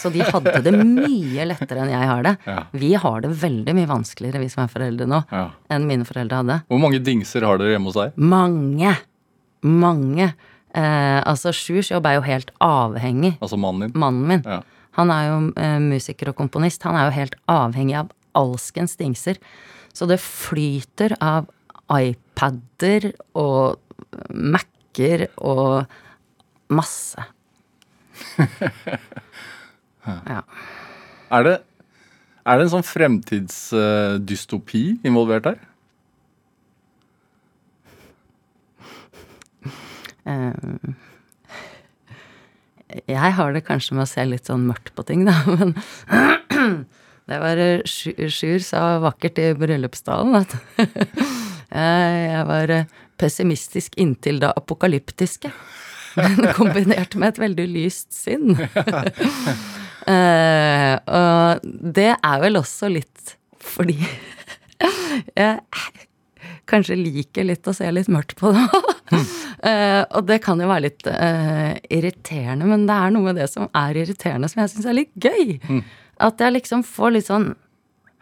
Så 0.00 0.08
de 0.12 0.22
hadde 0.24 0.54
det 0.64 0.72
mye 0.72 1.44
lettere 1.48 1.82
enn 1.84 1.90
jeg 1.92 2.08
har 2.08 2.22
det. 2.24 2.32
Ja. 2.48 2.62
Vi 2.72 2.92
har 2.96 3.20
det 3.24 3.28
veldig 3.42 3.74
mye 3.76 3.88
vanskeligere, 3.90 4.40
vi 4.40 4.48
som 4.52 4.62
er 4.64 4.70
foreldre 4.72 5.04
nå, 5.08 5.18
Ja. 5.32 5.50
enn 5.68 5.84
mine 5.88 6.06
foreldre 6.08 6.38
hadde. 6.40 6.56
Hvor 6.72 6.80
mange 6.80 7.00
dingser 7.04 7.44
har 7.44 7.60
dere 7.60 7.74
hjemme 7.74 7.90
hos 7.92 7.98
deg? 8.00 8.16
Mange. 8.16 8.94
Mange. 9.68 10.30
Eh, 10.72 11.20
altså, 11.28 11.52
Sjurs 11.52 11.90
jobb 11.92 12.06
er 12.08 12.14
jo 12.16 12.22
helt 12.24 12.50
avhengig 12.64 13.34
Altså 13.44 13.58
mannen 13.60 13.90
din? 13.90 14.00
mannen 14.00 14.26
min. 14.28 14.42
Ja. 14.48 14.62
Han 14.96 15.10
er 15.12 15.26
jo 15.28 15.36
eh, 15.60 15.78
musiker 15.78 16.32
og 16.32 16.36
komponist. 16.40 16.82
Han 16.88 16.96
er 16.96 17.10
jo 17.10 17.16
helt 17.20 17.36
avhengig 17.52 17.98
av 18.00 18.08
alskens 18.34 18.96
dingser. 18.96 19.36
Så 19.92 20.06
det 20.08 20.20
flyter 20.24 21.14
av 21.20 21.50
iPader 21.92 23.12
og 23.38 23.78
Mac-er 24.32 25.26
og 25.36 25.84
masse. 26.72 27.24
ja. 30.06 30.40
Er 31.32 31.42
det, 31.46 31.56
er 32.44 32.58
det 32.58 32.64
en 32.66 32.74
sånn 32.76 32.88
fremtidsdystopi 32.88 34.84
involvert 35.06 35.46
her? 35.52 35.58
Eh, 40.22 40.52
jeg 43.08 43.32
har 43.38 43.54
det 43.54 43.64
kanskje 43.66 43.96
med 43.96 44.04
å 44.04 44.10
se 44.10 44.24
litt 44.28 44.46
sånn 44.50 44.66
mørkt 44.68 44.92
på 44.96 45.02
ting, 45.08 45.24
da, 45.28 45.34
men 45.48 45.74
det 47.32 47.38
var 47.40 47.60
eh, 47.60 47.84
Sj- 47.88 48.28
Sjur 48.28 48.60
sa 48.64 48.82
vakkert 49.02 49.38
i 49.40 49.52
bryllupsdalen 49.56 50.36
at 50.42 50.56
jeg 50.76 51.06
jeg 51.72 52.44
var 52.50 52.72
eh, 52.74 52.90
pessimistisk 53.20 53.94
inntil 54.02 54.40
det 54.42 54.50
apokalyptiske, 54.58 55.48
men 56.20 56.50
kombinert 56.56 57.14
med 57.16 57.32
et 57.32 57.42
veldig 57.46 57.68
lyst 57.78 58.12
sinn. 58.16 58.56
Eh, 60.02 60.94
og 61.14 61.60
det 61.94 62.08
er 62.10 62.40
vel 62.42 62.58
også 62.58 62.88
litt 62.90 63.36
fordi 63.62 63.94
jeg 65.38 65.60
kanskje 66.66 66.96
liker 66.98 67.46
litt 67.46 67.70
å 67.70 67.74
se 67.76 67.86
litt 67.94 68.10
mørkt 68.10 68.34
på 68.40 68.50
det. 68.56 68.64
Eh, 69.62 70.00
og 70.18 70.26
det 70.26 70.40
kan 70.42 70.58
jo 70.58 70.66
være 70.66 70.88
litt 70.88 71.06
uh, 71.06 71.70
irriterende, 71.86 72.66
men 72.66 72.82
det 72.90 72.96
er 72.98 73.14
noe 73.14 73.28
med 73.28 73.38
det 73.38 73.46
som 73.52 73.68
er 73.78 74.00
irriterende 74.02 74.50
som 74.50 74.64
jeg 74.64 74.72
syns 74.72 74.88
er 74.90 74.98
litt 74.98 75.12
gøy. 75.14 75.54
At 76.22 76.40
jeg 76.42 76.54
liksom 76.56 76.84
får 76.86 77.14
litt 77.16 77.28
sånn 77.28 77.52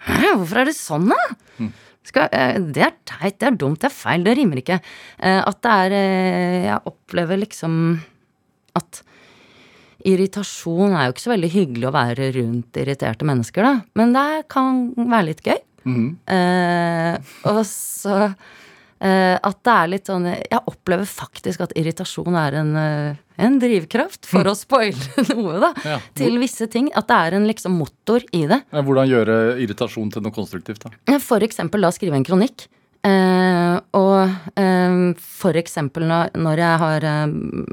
Hæ, 0.01 0.31
hvorfor 0.41 0.63
er 0.63 0.71
det 0.71 0.77
sånn, 0.79 1.11
da? 1.13 1.19
Skal, 2.09 2.31
eh, 2.33 2.57
det 2.73 2.81
er 2.87 2.95
teit, 3.05 3.37
det 3.43 3.51
er 3.51 3.57
dumt, 3.61 3.83
det 3.83 3.91
er 3.91 3.93
feil, 3.93 4.23
det 4.25 4.33
rimer 4.39 4.63
ikke. 4.63 4.79
Eh, 5.21 5.43
at 5.45 5.59
det 5.67 5.75
er 5.85 5.95
eh, 5.99 6.63
Jeg 6.71 6.79
opplever 6.89 7.37
liksom 7.43 7.75
at 8.81 9.03
irritasjon 10.09 10.95
er 10.97 11.05
jo 11.11 11.13
ikke 11.13 11.27
så 11.27 11.33
veldig 11.35 11.51
hyggelig 11.53 11.89
å 11.91 11.93
være 11.93 12.31
rundt 12.39 12.79
irriterte 12.81 13.27
mennesker, 13.29 13.67
da. 13.67 13.75
Men 14.01 14.15
det 14.17 14.47
kan 14.49 14.87
være 14.97 15.27
litt 15.29 15.45
gøy. 15.45 15.59
Eh, 16.33 17.35
og 17.53 17.61
så 17.69 18.31
at 19.01 19.61
det 19.65 19.73
er 19.73 19.89
litt 19.89 20.09
sånn 20.11 20.27
Jeg 20.29 20.59
opplever 20.69 21.07
faktisk 21.09 21.63
at 21.65 21.71
irritasjon 21.79 22.35
er 22.37 22.59
en, 22.61 22.75
eh, 22.77 23.21
en 23.41 23.57
drivkraft 23.63 24.29
for 24.29 24.45
å 24.51 24.53
spoile 24.59 25.25
noe, 25.31 25.55
da. 25.63 25.71
Ja. 25.87 26.01
Til 26.19 26.37
visse 26.43 26.69
ting. 26.69 26.91
At 26.93 27.09
det 27.09 27.17
er 27.17 27.39
en 27.39 27.49
liksom 27.49 27.79
motor 27.81 28.25
i 28.37 28.45
det. 28.51 28.61
Hvordan 28.75 29.09
gjøre 29.09 29.39
irritasjon 29.63 30.13
til 30.13 30.27
noe 30.27 30.37
konstruktivt? 30.37 30.85
da? 30.85 31.17
For 31.23 31.41
eksempel 31.47 31.87
da 31.87 31.93
skrive 31.97 32.21
en 32.21 32.29
kronikk. 32.29 32.69
Uh, 33.01 33.81
og 33.97 34.29
uh, 34.61 34.97
for 35.17 35.57
eksempel 35.57 36.05
når, 36.05 36.35
når 36.37 36.61
jeg 36.61 36.81
har 36.83 37.07
uh, 37.09 37.31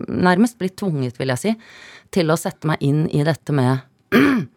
nærmest 0.08 0.56
blitt 0.56 0.78
tvunget, 0.80 1.20
vil 1.20 1.34
jeg 1.34 1.42
si, 1.42 1.52
til 2.16 2.32
å 2.32 2.40
sette 2.40 2.70
meg 2.70 2.80
inn 2.88 3.04
i 3.12 3.26
dette 3.28 3.52
med 3.52 3.84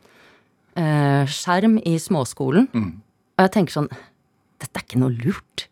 eh, 0.78 1.24
skjerm 1.26 1.78
i 1.83 1.96
småskolen. 1.98 2.68
Og 2.70 3.42
jeg 3.42 3.54
tenker 3.56 3.76
sånn 3.80 3.90
Dette 4.61 4.76
er 4.76 4.85
ikke 4.85 5.00
noe 5.00 5.14
lurt. 5.16 5.69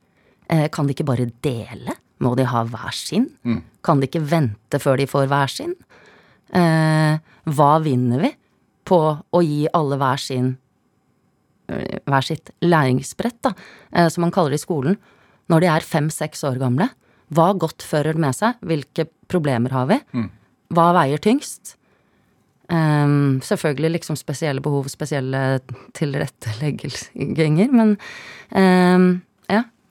Eh, 0.48 0.68
kan 0.72 0.88
de 0.88 0.94
ikke 0.96 1.06
bare 1.08 1.28
dele? 1.44 1.96
Må 2.24 2.34
de 2.38 2.46
ha 2.50 2.64
hver 2.66 2.94
sin? 2.96 3.28
Kan 3.84 4.00
de 4.00 4.08
ikke 4.08 4.24
vente 4.26 4.80
før 4.82 4.98
de 4.98 5.06
får 5.06 5.28
hver 5.30 5.52
sin? 5.52 5.74
Eh, 6.56 7.18
hva 7.52 7.72
vinner 7.84 8.22
vi 8.22 8.30
på 8.88 9.00
å 9.20 9.42
gi 9.44 9.66
alle 9.76 9.98
hver 10.00 10.22
sin 10.22 10.56
eh, 11.68 11.98
hver 12.08 12.24
sitt 12.24 12.50
læringsbrett, 12.64 13.40
da, 13.44 13.52
eh, 13.92 14.08
som 14.08 14.24
man 14.24 14.32
kaller 14.34 14.50
det 14.54 14.62
i 14.62 14.64
skolen, 14.64 14.96
når 15.52 15.60
de 15.60 15.68
er 15.72 15.84
fem-seks 15.84 16.44
år 16.48 16.58
gamle. 16.60 16.88
Hva 17.28 17.52
godt 17.60 17.84
fører 17.84 18.16
det 18.16 18.24
med 18.24 18.36
seg? 18.36 18.56
Hvilke 18.64 19.04
problemer 19.28 19.70
har 19.76 19.86
vi? 19.90 20.00
Hva 20.72 20.92
veier 20.96 21.20
tyngst? 21.20 21.74
Um, 22.68 23.40
selvfølgelig 23.40 23.94
liksom 23.94 24.16
spesielle 24.20 24.60
behov, 24.60 24.88
spesielle 24.92 25.60
tilrettelegginger, 25.96 27.70
men 27.72 27.94
ja. 28.52 28.96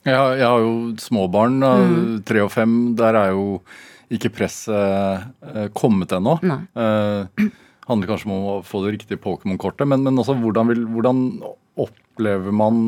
Jeg 0.08 0.16
har, 0.16 0.34
jeg 0.40 0.48
har 0.48 0.62
jo 0.64 0.74
småbarn, 1.02 1.60
mm. 1.60 2.04
tre 2.28 2.40
og 2.44 2.52
fem. 2.54 2.74
Der 2.96 3.16
er 3.18 3.32
jo 3.36 3.60
ikke 4.14 4.32
presset 4.32 5.26
eh, 5.44 5.66
kommet 5.76 6.14
ennå. 6.16 6.38
Eh, 6.48 7.48
handler 7.88 8.10
kanskje 8.10 8.30
om 8.30 8.36
å 8.36 8.54
få 8.64 8.82
det 8.84 8.94
riktige 8.96 9.20
Pokémon-kortet, 9.20 9.88
men, 9.88 10.04
men 10.06 10.20
også 10.20 10.36
hvordan, 10.40 10.72
vil, 10.72 10.86
hvordan 10.94 11.24
opplever 11.78 12.54
man 12.54 12.80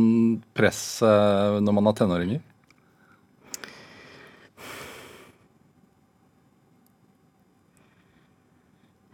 presset 0.56 1.60
når 1.64 1.76
man 1.76 1.90
har 1.90 1.98
tenåringer? 2.00 2.40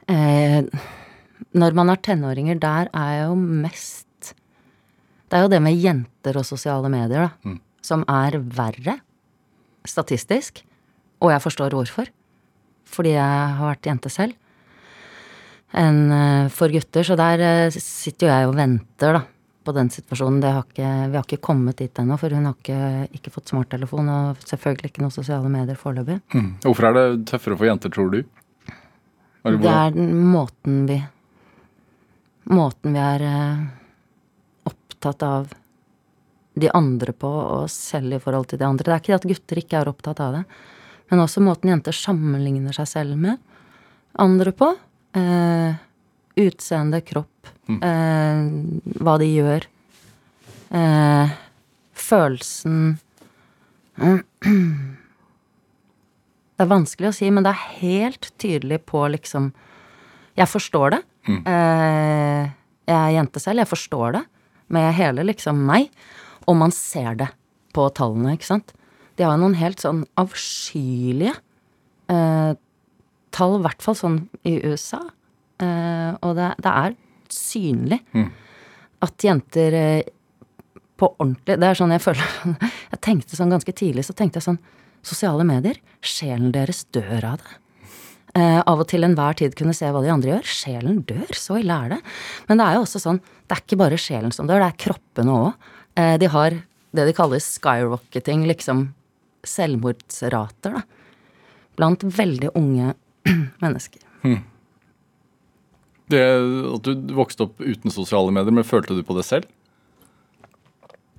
Eh, 0.06 0.62
når 1.58 1.74
man 1.74 1.90
har 1.90 2.02
tenåringer, 2.06 2.62
der 2.62 2.90
er 2.94 3.24
jo 3.24 3.34
mest 3.34 4.04
Det 5.26 5.34
er 5.34 5.42
jo 5.42 5.50
det 5.50 5.58
med 5.58 5.74
jenter 5.74 6.36
og 6.38 6.46
sosiale 6.46 6.86
medier, 6.86 7.26
da, 7.26 7.56
som 7.86 8.02
er 8.10 8.36
verre 8.56 8.98
statistisk. 9.86 10.64
Og 11.22 11.30
jeg 11.32 11.42
forstår 11.44 11.76
hvorfor. 11.76 12.10
Fordi 12.86 13.14
jeg 13.14 13.54
har 13.58 13.70
vært 13.72 13.86
jente 13.88 14.10
selv. 14.12 14.34
Enn 15.76 16.02
eh, 16.14 16.48
for 16.54 16.70
gutter. 16.72 17.06
Så 17.06 17.16
der 17.18 17.42
eh, 17.42 17.70
sitter 17.82 18.28
jo 18.28 18.32
jeg 18.34 18.50
og 18.50 18.56
venter, 18.58 19.18
da. 19.20 19.22
På 19.66 19.72
den 19.74 19.88
situasjonen. 19.90 20.38
Det 20.42 20.50
har 20.54 20.62
ikke, 20.62 20.90
vi 21.10 21.18
har 21.18 21.24
ikke 21.26 21.40
kommet 21.42 21.80
dit 21.82 21.98
ennå, 21.98 22.14
for 22.20 22.30
hun 22.30 22.44
har 22.46 22.54
ikke, 22.54 22.76
ikke 23.18 23.32
fått 23.34 23.50
smarttelefon. 23.50 24.10
Og 24.14 24.44
selvfølgelig 24.46 24.92
ikke 24.92 25.02
noen 25.02 25.14
sosiale 25.16 25.50
medier 25.50 25.78
foreløpig. 25.80 26.20
Hvorfor 26.62 26.86
er 26.90 26.94
det 27.00 27.06
tøffere 27.32 27.58
for 27.58 27.66
jenter, 27.70 27.90
tror 27.96 28.12
du? 28.14 28.20
Det 28.22 29.52
hvordan- 29.56 29.66
er 29.86 29.90
den 29.94 30.14
måten 30.26 30.78
vi 30.88 31.00
måten 32.50 32.94
vi 32.94 32.98
er 33.02 33.22
eh, 33.26 33.60
opptatt 34.70 35.22
av 35.26 35.48
de 36.56 36.70
andre 36.72 37.12
på, 37.12 37.28
og 37.28 37.66
oss 37.66 37.76
selv 37.92 38.16
i 38.16 38.20
forhold 38.22 38.48
til 38.50 38.60
de 38.60 38.66
andre. 38.68 38.84
Det 38.84 38.94
er 38.94 39.02
ikke 39.02 39.12
det 39.12 39.20
at 39.20 39.30
gutter 39.32 39.60
ikke 39.60 39.80
er 39.80 39.90
opptatt 39.90 40.22
av 40.24 40.38
det, 40.38 40.44
men 41.10 41.22
også 41.22 41.44
måten 41.44 41.70
jenter 41.70 41.94
sammenligner 41.94 42.74
seg 42.74 42.88
selv 42.90 43.20
med 43.20 43.36
andre 44.22 44.52
på. 44.56 44.72
Eh, 45.16 45.76
utseende, 46.36 47.00
kropp, 47.06 47.50
eh, 47.70 48.40
hva 49.00 49.16
de 49.20 49.28
gjør. 49.30 49.66
Eh, 50.76 51.34
følelsen 51.96 52.98
Det 56.56 56.64
er 56.64 56.68
vanskelig 56.68 57.08
å 57.08 57.14
si, 57.16 57.30
men 57.30 57.44
det 57.44 57.52
er 57.52 57.68
helt 57.80 58.30
tydelig 58.40 58.80
på 58.88 59.06
liksom 59.12 59.52
Jeg 60.36 60.48
forstår 60.48 60.90
det. 60.92 61.02
Eh, 61.28 62.42
jeg 62.86 62.96
er 62.96 63.14
jente 63.16 63.40
selv, 63.40 63.58
jeg 63.62 63.70
forstår 63.70 64.12
det 64.18 64.24
med 64.68 64.94
hele 64.94 65.24
liksom 65.24 65.56
meg. 65.66 65.88
Og 66.46 66.56
man 66.58 66.74
ser 66.74 67.16
det 67.18 67.30
på 67.76 67.86
tallene, 67.96 68.36
ikke 68.36 68.48
sant. 68.48 68.72
De 69.16 69.24
har 69.24 69.36
jo 69.36 69.42
noen 69.44 69.58
helt 69.58 69.82
sånn 69.82 70.04
avskyelige 70.20 71.34
eh, 72.12 72.52
tall, 73.36 73.58
i 73.58 73.64
hvert 73.64 73.84
fall 73.84 73.96
sånn 73.98 74.18
i 74.48 74.56
USA. 74.64 75.02
Eh, 75.62 76.12
og 76.20 76.36
det, 76.38 76.50
det 76.64 76.72
er 76.72 76.96
synlig 77.32 78.00
at 79.04 79.24
jenter 79.24 79.76
eh, 79.76 80.08
på 80.96 81.08
ordentlig 81.18 81.56
Det 81.60 81.68
er 81.68 81.78
sånn 81.78 81.92
jeg 81.92 82.02
føler 82.04 82.34
Jeg 82.92 83.00
tenkte 83.04 83.36
sånn 83.36 83.52
ganske 83.52 83.72
tidlig, 83.76 84.04
så 84.04 84.14
tenkte 84.16 84.40
jeg 84.40 84.46
sånn 84.50 84.60
Sosiale 85.06 85.44
medier, 85.46 85.76
sjelen 86.02 86.50
deres 86.50 86.80
dør 86.90 87.22
av 87.22 87.36
det. 87.38 87.52
Eh, 88.34 88.58
av 88.58 88.80
og 88.82 88.88
til 88.90 89.06
enhver 89.06 89.36
tid 89.38 89.54
kunne 89.54 89.74
se 89.76 89.86
hva 89.86 90.00
de 90.02 90.10
andre 90.10 90.32
gjør. 90.32 90.48
Sjelen 90.50 90.96
dør, 91.06 91.30
så 91.38 91.60
ille 91.60 91.76
er 91.86 91.92
det. 91.94 91.98
Men 92.48 92.58
det 92.58 92.66
er 92.66 92.74
jo 92.74 92.82
også 92.82 93.00
sånn, 93.04 93.20
det 93.46 93.54
er 93.54 93.62
ikke 93.62 93.78
bare 93.84 94.00
sjelen 94.02 94.34
som 94.34 94.48
dør, 94.50 94.64
det 94.64 94.72
er 94.72 94.80
kroppene 94.82 95.36
òg. 95.36 95.70
Eh, 95.96 96.16
de 96.20 96.30
har 96.32 96.60
det 96.96 97.04
de 97.08 97.14
kaller 97.16 97.42
skyrocketing, 97.42 98.46
liksom 98.48 98.90
selvmordsrater, 99.46 100.78
da. 100.78 100.82
Blant 101.76 102.04
veldig 102.16 102.54
unge 102.56 102.94
mennesker. 103.62 104.02
Det 106.06 106.22
At 106.22 106.86
du 106.86 107.12
vokste 107.16 107.48
opp 107.48 107.60
uten 107.60 107.92
sosiale 107.92 108.32
medier, 108.32 108.54
men 108.54 108.66
følte 108.66 108.96
du 108.96 109.02
på 109.04 109.16
det 109.18 109.26
selv? 109.28 109.50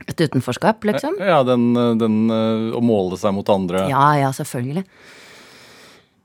Et 0.07 0.21
utenforskap, 0.23 0.85
liksom. 0.87 1.17
Ja, 1.19 1.41
den, 1.45 1.73
den 1.99 2.17
eh, 2.31 2.75
å 2.77 2.81
måle 2.85 3.19
seg 3.19 3.35
mot 3.35 3.49
andre. 3.51 3.85
Ja, 3.91 4.09
ja, 4.17 4.31
selvfølgelig. 4.33 4.85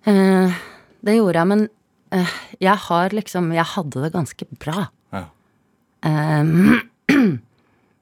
Eh, 0.08 0.60
det 1.02 1.16
gjorde 1.18 1.40
jeg, 1.40 1.50
men 1.50 1.64
eh, 2.14 2.34
jeg 2.62 2.74
har 2.86 3.14
liksom 3.14 3.50
Jeg 3.54 3.66
hadde 3.74 4.04
det 4.04 4.12
ganske 4.14 4.46
bra. 4.62 4.86
Ja. 5.14 5.24
Eh, 6.06 7.18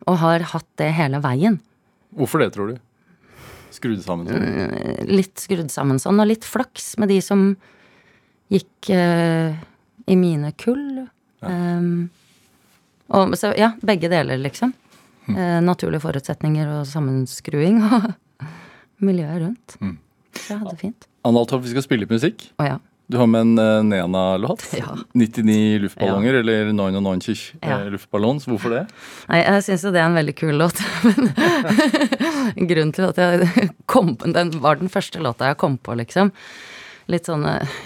og 0.08 0.20
har 0.22 0.44
hatt 0.52 0.68
det 0.80 0.92
hele 0.96 1.20
veien. 1.24 1.58
Hvorfor 2.16 2.42
det, 2.42 2.52
tror 2.54 2.72
du? 2.72 2.78
Skrudd 3.70 4.00
sammen 4.02 4.26
sånn? 4.26 4.46
Eh, 4.46 5.02
Litt 5.10 5.38
skrudd 5.42 5.70
sammen 5.70 6.00
sånn, 6.02 6.18
og 6.20 6.30
litt 6.30 6.46
flaks 6.48 6.96
med 6.98 7.12
de 7.12 7.20
som 7.22 7.52
gikk 8.50 8.90
uh, 8.90 9.54
i 10.10 10.16
mine 10.18 10.50
kull. 10.58 11.04
Eh, 11.46 11.90
og 13.14 13.34
så, 13.38 13.52
ja, 13.58 13.72
begge 13.86 14.10
deler, 14.10 14.40
liksom. 14.42 14.72
Eh, 15.30 15.58
naturlige 15.62 16.02
forutsetninger 16.02 16.68
og 16.80 16.86
sammenskruing 16.90 17.78
og 17.86 18.10
miljøet 19.06 19.42
rundt. 19.44 19.76
Så 20.34 20.54
jeg 20.54 20.60
hadde 20.60 20.74
det 20.74 20.80
fint. 20.80 21.06
Analtorp, 21.26 21.62
vi 21.66 21.74
skal 21.74 21.84
spille 21.84 22.06
litt 22.06 22.14
musikk. 22.14 22.48
Å 22.58 22.66
ja. 22.72 22.78
Du 23.10 23.16
har 23.18 23.26
med 23.26 23.40
en 23.40 23.58
uh, 23.58 23.82
Nena-låt. 23.82 24.62
Ja. 24.78 24.96
99 25.12 25.78
luftballonger, 25.82 26.34
eller 26.34 26.72
99 26.72 27.54
Ja. 27.60 27.80
eh, 27.80 27.90
luftballons. 27.90 28.46
Hvorfor 28.46 28.70
det? 28.70 28.82
Nei, 29.26 29.40
jeg 29.42 29.64
syns 29.66 29.84
jo 29.84 29.90
det 29.90 29.98
er 29.98 30.06
en 30.06 30.18
veldig 30.18 30.34
kul 30.38 30.54
låt. 30.60 30.78
Men 31.02 32.68
grunnen 32.70 32.92
til 32.94 33.08
at 33.08 33.18
jeg 33.18 33.70
kom 33.90 34.12
på 34.14 34.30
Den 34.30 34.52
var 34.62 34.78
den 34.78 34.92
første 34.92 35.18
låta 35.18 35.50
jeg 35.50 35.58
kom 35.58 35.74
på, 35.82 35.96
liksom. 35.98 36.30
Litt 37.10 37.26
sånn 37.26 37.42
uh, 37.42 37.80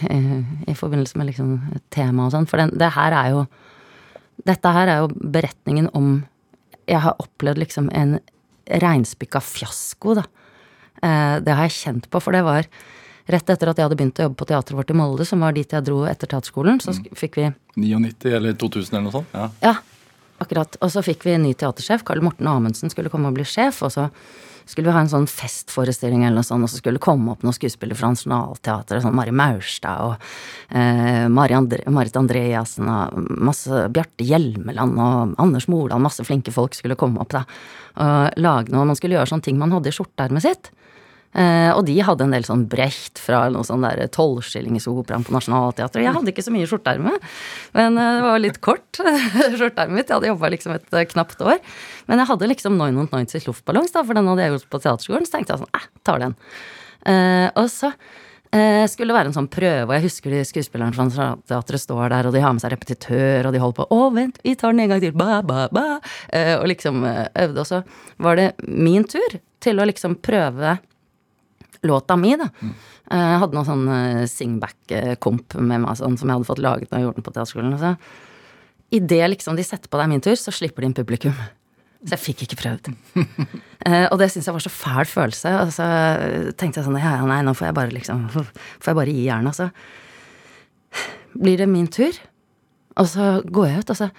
i 0.69 0.75
forbindelse 0.77 1.17
med 1.17 1.31
liksom 1.31 1.55
tema 1.95 2.27
og 2.27 2.35
sånn. 2.35 2.49
For 2.51 2.61
den, 2.61 2.75
det 2.77 2.93
her 2.93 3.17
er 3.17 3.33
jo 3.33 3.47
Dette 4.45 4.73
her 4.77 4.91
er 4.93 5.07
jo 5.07 5.09
beretningen 5.15 5.89
om 5.97 6.19
Jeg 6.85 7.01
har 7.01 7.17
opplevd 7.23 7.63
liksom 7.65 7.89
en 7.97 8.19
reinspikka 8.69 9.41
fiasko, 9.41 10.19
da. 10.21 10.27
Uh, 11.01 11.41
det 11.41 11.57
har 11.57 11.65
jeg 11.71 11.79
kjent 11.79 12.11
på, 12.13 12.21
for 12.21 12.37
det 12.37 12.45
var 12.45 12.69
rett 13.31 13.51
etter 13.51 13.71
at 13.71 13.81
jeg 13.81 13.87
hadde 13.87 13.99
begynt 13.99 14.21
å 14.21 14.29
jobbe 14.29 14.39
på 14.41 14.49
teatret 14.51 14.77
vårt 14.79 14.93
i 14.93 14.97
Molde, 14.99 15.27
som 15.29 15.45
var 15.45 15.57
dit 15.57 15.71
jeg 15.71 15.87
dro 15.87 16.03
etter 16.09 16.31
teaterskolen, 16.31 16.81
så 16.85 16.95
fikk 17.17 17.39
vi 17.41 17.51
99 17.81 18.33
eller 18.37 18.57
2000 18.61 18.97
eller 18.97 19.07
noe 19.09 19.15
sånt? 19.15 19.37
Ja. 19.37 19.51
ja, 19.65 19.75
akkurat. 20.45 20.77
Og 20.85 20.93
så 20.93 21.03
fikk 21.05 21.25
vi 21.27 21.37
en 21.37 21.47
ny 21.47 21.55
teatersjef. 21.59 22.05
Karl 22.07 22.23
Morten 22.25 22.51
Amundsen 22.51 22.93
skulle 22.93 23.13
komme 23.13 23.31
og 23.31 23.39
bli 23.39 23.47
sjef. 23.49 23.81
Og 23.87 23.95
så 23.95 24.11
skulle 24.67 24.89
vi 24.89 24.95
ha 24.97 25.03
en 25.05 25.11
sånn 25.11 25.27
festforestilling 25.29 26.23
eller 26.25 26.41
noe 26.41 26.47
sånt, 26.47 26.65
og 26.65 26.73
så 26.73 26.79
skulle 26.81 26.99
det 26.99 27.05
komme 27.05 27.35
opp 27.35 27.43
noen 27.45 27.57
skuespillere 27.57 27.99
fra 27.99 28.13
Nationaltheatret, 28.15 29.05
sånn 29.05 29.17
Mari 29.17 29.35
Maurstad 29.37 30.05
og 30.07 30.15
eh, 30.73 31.27
Mari 31.33 31.57
Andre, 31.59 31.83
Marit 31.93 32.17
Andreassen 32.17 32.89
og 32.89 33.29
masse 33.45 33.83
Bjarte 33.93 34.25
Hjelmeland 34.25 34.97
og 34.97 35.35
Anders 35.43 35.69
Moland, 35.69 36.05
masse 36.05 36.25
flinke 36.25 36.55
folk 36.55 36.77
skulle 36.77 36.97
komme 37.01 37.21
opp, 37.21 37.35
da. 37.37 37.45
Og 38.01 38.41
lage 38.41 38.73
noe. 38.73 38.89
Man 38.89 38.97
skulle 38.99 39.19
gjøre 39.19 39.31
sånne 39.31 39.47
ting 39.47 39.61
man 39.61 39.75
hadde 39.75 39.93
i 39.93 39.95
skjorteermet 39.95 40.47
sitt. 40.47 40.73
Eh, 41.35 41.70
og 41.75 41.83
de 41.88 41.97
hadde 42.07 42.29
en 42.29 42.35
del 42.35 42.44
sånn 42.47 42.64
Brecht 42.70 43.18
fra 43.18 43.44
noe 43.51 43.66
sånn 43.66 43.83
der 43.83 44.07
tolvskillingsoperaen 44.14 45.27
på 45.27 45.35
Nationaltheatret. 45.35 46.05
Jeg 46.07 46.14
hadde 46.14 46.31
ikke 46.31 46.44
så 46.47 46.55
mye 46.55 46.68
skjorteerme, 46.70 47.14
men 47.75 47.99
eh, 47.99 48.11
det 48.18 48.27
var 48.29 48.42
litt 48.42 48.61
kort, 48.64 49.01
skjorteermet 49.59 49.99
mitt. 49.99 50.07
Jeg 50.07 50.14
hadde 50.14 50.31
jobba 50.31 50.53
liksom 50.55 50.77
et 50.77 50.94
eh, 50.94 51.09
knapt 51.11 51.42
år. 51.42 51.59
Men 52.07 52.23
jeg 52.23 52.31
hadde 52.31 52.51
liksom 52.53 52.79
990 52.79 53.49
luftballongs, 53.49 53.94
da, 53.97 54.05
for 54.07 54.18
den 54.18 54.31
hadde 54.31 54.47
jeg 54.47 54.55
gjort 54.55 54.68
på 54.70 54.83
teaterskolen. 54.85 55.27
Så 55.27 55.35
tenkte 55.35 55.57
jeg 55.57 55.64
sånn, 55.64 55.75
eh, 55.75 55.88
tar 56.07 56.23
den. 56.23 56.38
Og 57.05 57.66
så 57.68 57.90
skulle 58.88 59.11
det 59.11 59.16
være 59.16 59.29
en 59.29 59.35
sånn 59.35 59.49
prøve, 59.51 59.88
og 59.88 59.92
jeg 59.97 60.05
husker 60.07 60.31
de 60.31 60.38
skuespillerne 60.47 60.94
fra 60.94 61.27
teatret 61.51 61.83
står 61.83 62.12
der, 62.12 62.29
og 62.29 62.33
de 62.33 62.40
har 62.40 62.55
med 62.55 62.62
seg 62.62 62.70
repetitør, 62.73 63.49
og 63.49 63.53
de 63.53 63.61
holder 63.61 63.77
på 63.81 63.87
'Å, 63.90 63.99
vent, 64.14 64.38
vi 64.47 64.55
tar 64.55 64.73
den 64.73 64.85
en 64.85 64.92
gang 64.94 65.03
til', 65.03 65.18
ba, 65.18 65.42
ba, 65.42 65.66
ba. 65.75 65.99
Og 66.62 66.66
liksom 66.70 67.03
øvde. 67.03 67.59
Og 67.59 67.66
så 67.66 67.83
var 68.16 68.38
det 68.38 68.55
min 68.62 69.05
tur 69.05 69.37
til 69.61 69.83
å 69.83 69.88
liksom 69.90 70.14
prøve 70.23 70.79
låta 71.88 72.16
mi, 72.20 72.35
da. 72.40 72.51
Mm. 72.61 72.75
Jeg 73.14 73.40
hadde 73.42 73.57
noen 73.59 73.68
sånn 73.68 73.88
eh, 73.92 74.23
singback-komp 74.31 75.59
med 75.61 75.83
meg 75.85 75.99
sånn, 76.01 76.16
som 76.20 76.31
jeg 76.31 76.38
hadde 76.38 76.49
fått 76.49 76.62
laget 76.64 76.90
når 76.90 77.01
jeg 77.01 77.07
gjorde 77.07 77.20
den 77.20 77.27
på 77.27 77.35
teaterskolen. 77.35 77.77
Så 77.81 77.92
idet 78.94 79.27
liksom 79.33 79.59
de 79.59 79.66
setter 79.66 79.90
på 79.92 80.01
er 80.01 80.11
min 80.11 80.25
tur, 80.25 80.37
så 80.40 80.55
slipper 80.55 80.85
de 80.85 80.90
inn 80.90 80.97
publikum. 80.97 81.35
Så 82.05 82.16
jeg 82.16 82.20
fikk 82.20 82.44
ikke 82.44 82.61
prøvd. 82.61 82.90
uh, 83.16 84.07
og 84.12 84.18
det 84.20 84.29
syntes 84.33 84.49
jeg 84.51 84.57
var 84.57 84.64
så 84.64 84.73
fæl 84.73 85.09
følelse. 85.09 85.55
Og 85.62 85.73
så 85.73 85.88
tenkte 86.61 86.81
jeg 86.81 86.88
sånn 86.88 87.01
ja, 87.01 87.16
ja, 87.20 87.29
nei, 87.29 87.40
nå 87.47 87.55
får 87.57 87.70
jeg 87.70 87.79
bare 87.81 87.94
liksom 87.94 88.27
Får 88.35 88.90
jeg 88.90 88.99
bare 89.01 89.14
gi 89.16 89.25
jernet. 89.25 89.55
Og 89.55 89.57
så 89.57 91.40
blir 91.40 91.59
det 91.59 91.70
min 91.70 91.88
tur, 91.90 92.14
og 93.01 93.09
så 93.11 93.31
går 93.42 93.70
jeg 93.70 93.83
ut, 93.83 93.90
og 93.90 93.99
så 93.99 94.11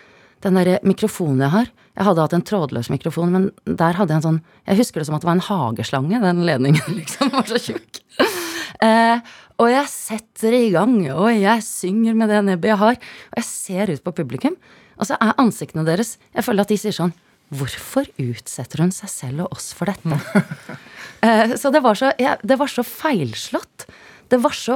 den 0.46 0.60
der 0.60 0.78
mikrofonen 0.86 1.42
jeg 1.46 1.54
har 1.54 1.72
Jeg 1.96 2.06
hadde 2.06 2.26
hatt 2.26 2.36
en 2.38 2.46
trådløs 2.46 2.90
mikrofon, 2.92 3.32
men 3.34 3.50
der 3.66 3.98
hadde 3.98 4.14
jeg 4.14 4.22
en 4.22 4.28
sånn 4.28 4.42
Jeg 4.68 4.80
husker 4.84 5.02
det 5.02 5.08
som 5.10 5.18
at 5.18 5.26
det 5.26 5.30
var 5.30 5.40
en 5.40 5.48
hageslange, 5.50 6.22
den 6.22 6.46
ledningen 6.48 6.96
liksom 7.00 7.34
var 7.34 7.50
så 7.50 7.62
tjukk. 7.62 8.02
Eh, 8.84 9.20
og 9.56 9.70
jeg 9.72 9.88
setter 9.88 10.56
i 10.58 10.72
gang, 10.74 10.98
og 11.16 11.30
jeg 11.32 11.64
synger 11.64 12.18
med 12.20 12.32
det 12.34 12.42
nebbet 12.44 12.74
jeg 12.74 12.82
har. 12.82 12.98
Og 13.32 13.38
jeg 13.40 13.48
ser 13.48 13.94
ut 13.94 14.04
på 14.04 14.14
publikum, 14.18 14.58
og 15.00 15.08
så 15.08 15.16
er 15.20 15.38
ansiktene 15.42 15.86
deres 15.88 16.18
Jeg 16.36 16.46
føler 16.46 16.66
at 16.66 16.72
de 16.72 16.80
sier 16.80 16.96
sånn 16.96 17.16
Hvorfor 17.56 18.08
utsetter 18.18 18.82
hun 18.82 18.92
seg 18.96 19.12
selv 19.12 19.46
og 19.46 19.58
oss 19.58 19.72
for 19.78 19.92
dette? 19.92 20.20
Eh, 21.26 21.56
så 21.58 21.72
det 21.74 21.80
var 21.82 21.96
så, 21.98 22.12
jeg, 22.22 22.38
det 22.46 22.58
var 22.60 22.70
så 22.70 22.84
feilslått. 22.86 23.86
Det 24.30 24.38
var 24.44 24.54
så 24.54 24.76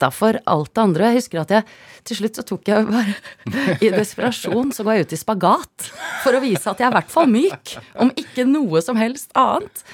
utafor 0.00 0.40
alt 0.48 0.72
det 0.74 0.82
andre. 0.82 1.10
Jeg 1.10 1.20
husker 1.20 1.40
at 1.42 1.50
jeg 1.52 1.64
til 2.08 2.16
slutt 2.16 2.38
så 2.40 2.44
tok 2.48 2.68
jeg 2.70 2.86
bare 2.88 3.14
I 3.84 3.90
desperasjon 3.92 4.72
så 4.72 4.84
går 4.86 4.96
jeg 4.96 5.06
ut 5.08 5.12
i 5.12 5.20
spagat 5.20 5.90
for 6.24 6.36
å 6.36 6.40
vise 6.40 6.64
at 6.70 6.80
jeg 6.80 6.88
er 6.88 6.94
i 6.94 6.96
hvert 6.96 7.12
fall 7.12 7.28
myk. 7.30 7.74
Om 8.00 8.12
ikke 8.16 8.46
noe 8.48 8.80
som 8.84 8.96
helst 9.00 9.30
annet. 9.38 9.84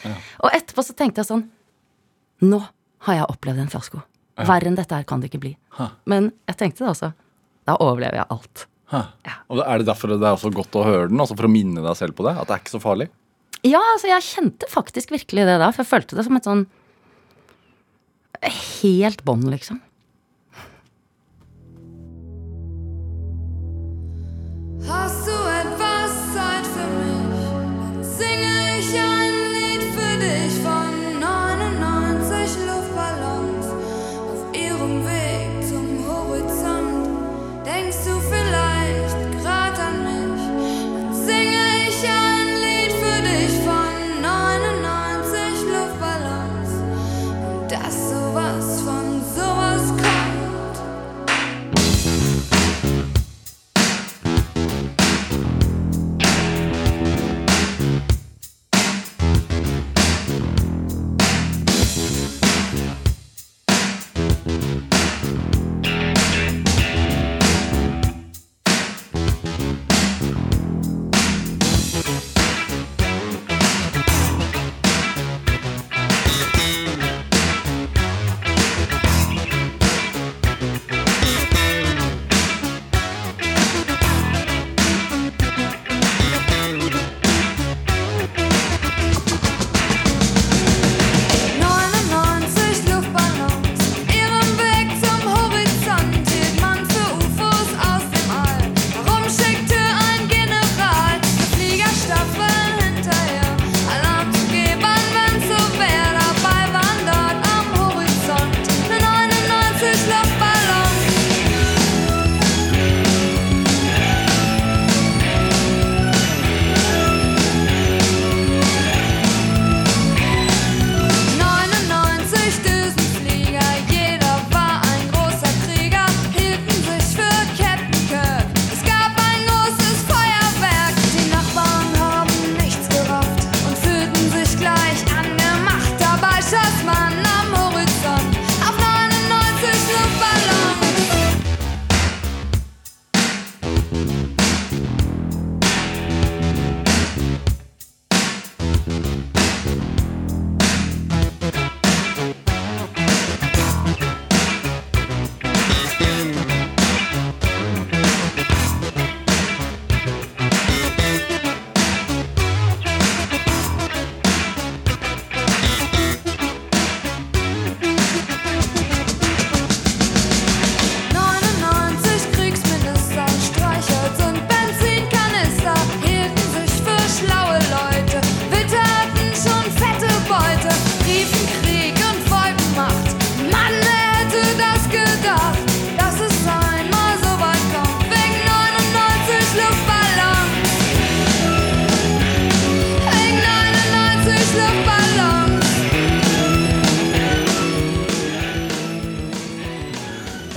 Og 0.45 0.53
etterpå 0.55 0.85
så 0.87 0.95
tenkte 0.97 1.23
jeg 1.25 1.31
sånn 1.33 1.47
Nå 2.47 2.61
har 3.07 3.15
jeg 3.17 3.29
opplevd 3.33 3.63
en 3.65 3.71
fiasko. 3.73 4.03
Verre 4.37 4.69
enn 4.69 4.77
dette 4.77 4.93
her 4.93 5.07
kan 5.09 5.23
det 5.23 5.31
ikke 5.31 5.41
bli. 5.43 5.55
Men 6.05 6.31
jeg 6.47 6.59
tenkte 6.61 6.85
det 6.85 6.91
også. 6.93 7.13
Da 7.67 7.79
overlever 7.83 8.21
jeg 8.21 8.29
alt. 8.31 8.67
Ja. 8.93 9.39
Og 9.51 9.63
Er 9.65 9.81
det 9.81 9.89
derfor 9.89 10.13
det 10.13 10.21
er 10.21 10.37
også 10.37 10.53
godt 10.55 10.77
å 10.79 10.85
høre 10.87 11.09
den? 11.11 11.19
Altså 11.19 11.35
For 11.35 11.49
å 11.49 11.51
minne 11.51 11.83
deg 11.83 11.97
selv 11.99 12.15
på 12.19 12.27
det? 12.29 12.37
At 12.39 12.47
det 12.47 12.55
er 12.55 12.63
ikke 12.63 12.77
så 12.77 12.83
farlig? 12.83 13.09
Ja, 13.67 13.81
altså 13.95 14.11
jeg 14.13 14.23
kjente 14.23 14.69
faktisk 14.71 15.11
virkelig 15.11 15.47
det 15.49 15.57
da, 15.59 15.73
for 15.75 15.83
jeg 15.83 15.91
følte 15.91 16.19
det 16.19 16.27
som 16.27 16.37
et 16.39 16.47
sånn 16.47 16.67
Helt 18.47 19.23
bånd, 19.25 19.47
liksom. 19.49 19.81
Hast 24.89 25.27
du 25.27 25.33
etwas 25.33 26.33
Zeit 26.33 26.65
für 26.65 26.87
mich? 27.01 28.07
Singe 28.07 28.46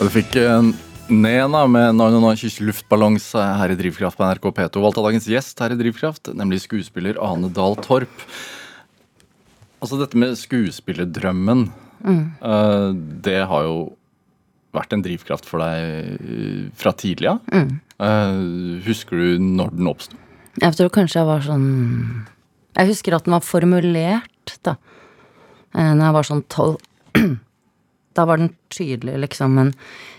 Du 0.10 0.16
fikk 0.16 0.34
Nena 1.14 1.60
med 1.70 1.92
909 1.94 2.64
luftballons 2.66 3.28
her 3.38 3.70
i 3.70 3.76
Drivkraft 3.78 4.18
på 4.18 4.26
NRK 4.26 4.46
P2. 4.58 4.82
Valgt 4.82 4.98
av 4.98 5.04
dagens 5.06 5.28
gjest 5.30 5.60
her 5.62 5.76
i 5.76 5.76
Drivkraft, 5.78 6.32
nemlig 6.34 6.64
skuespiller 6.64 7.20
Ane 7.22 7.52
Dahl 7.54 7.76
Torp. 7.86 8.24
Altså 9.78 10.00
dette 10.00 10.18
med 10.18 10.34
skuespillerdrømmen, 10.40 11.62
mm. 12.02 12.24
det 13.22 13.36
har 13.52 13.68
jo 13.68 13.76
vært 14.74 14.96
en 14.98 15.04
drivkraft 15.06 15.46
for 15.46 15.62
deg 15.62 16.18
eh, 16.18 16.64
fra 16.74 16.96
tidlig 16.98 17.30
av. 17.36 17.46
Mm. 17.54 18.82
husker 18.88 19.14
du 19.14 19.46
når 19.46 19.76
den 19.78 19.92
oppsto? 19.92 20.18
Jeg 20.58 20.74
tror 20.80 20.90
kanskje 20.96 21.20
jeg 21.20 21.30
var 21.30 21.46
sånn 21.46 21.68
Jeg 22.80 22.90
husker 22.96 23.14
at 23.20 23.30
den 23.30 23.38
var 23.38 23.46
formulert, 23.46 24.58
da. 24.66 24.74
Eh, 25.78 25.94
Når 25.94 26.04
jeg 26.08 26.18
var 26.18 26.30
sånn 26.32 26.44
tolv. 26.50 26.82
Da 28.20 28.28
var 28.28 28.42
den 28.42 28.52
tydelig, 28.74 29.16
liksom. 29.24 29.56
Men 29.56 29.74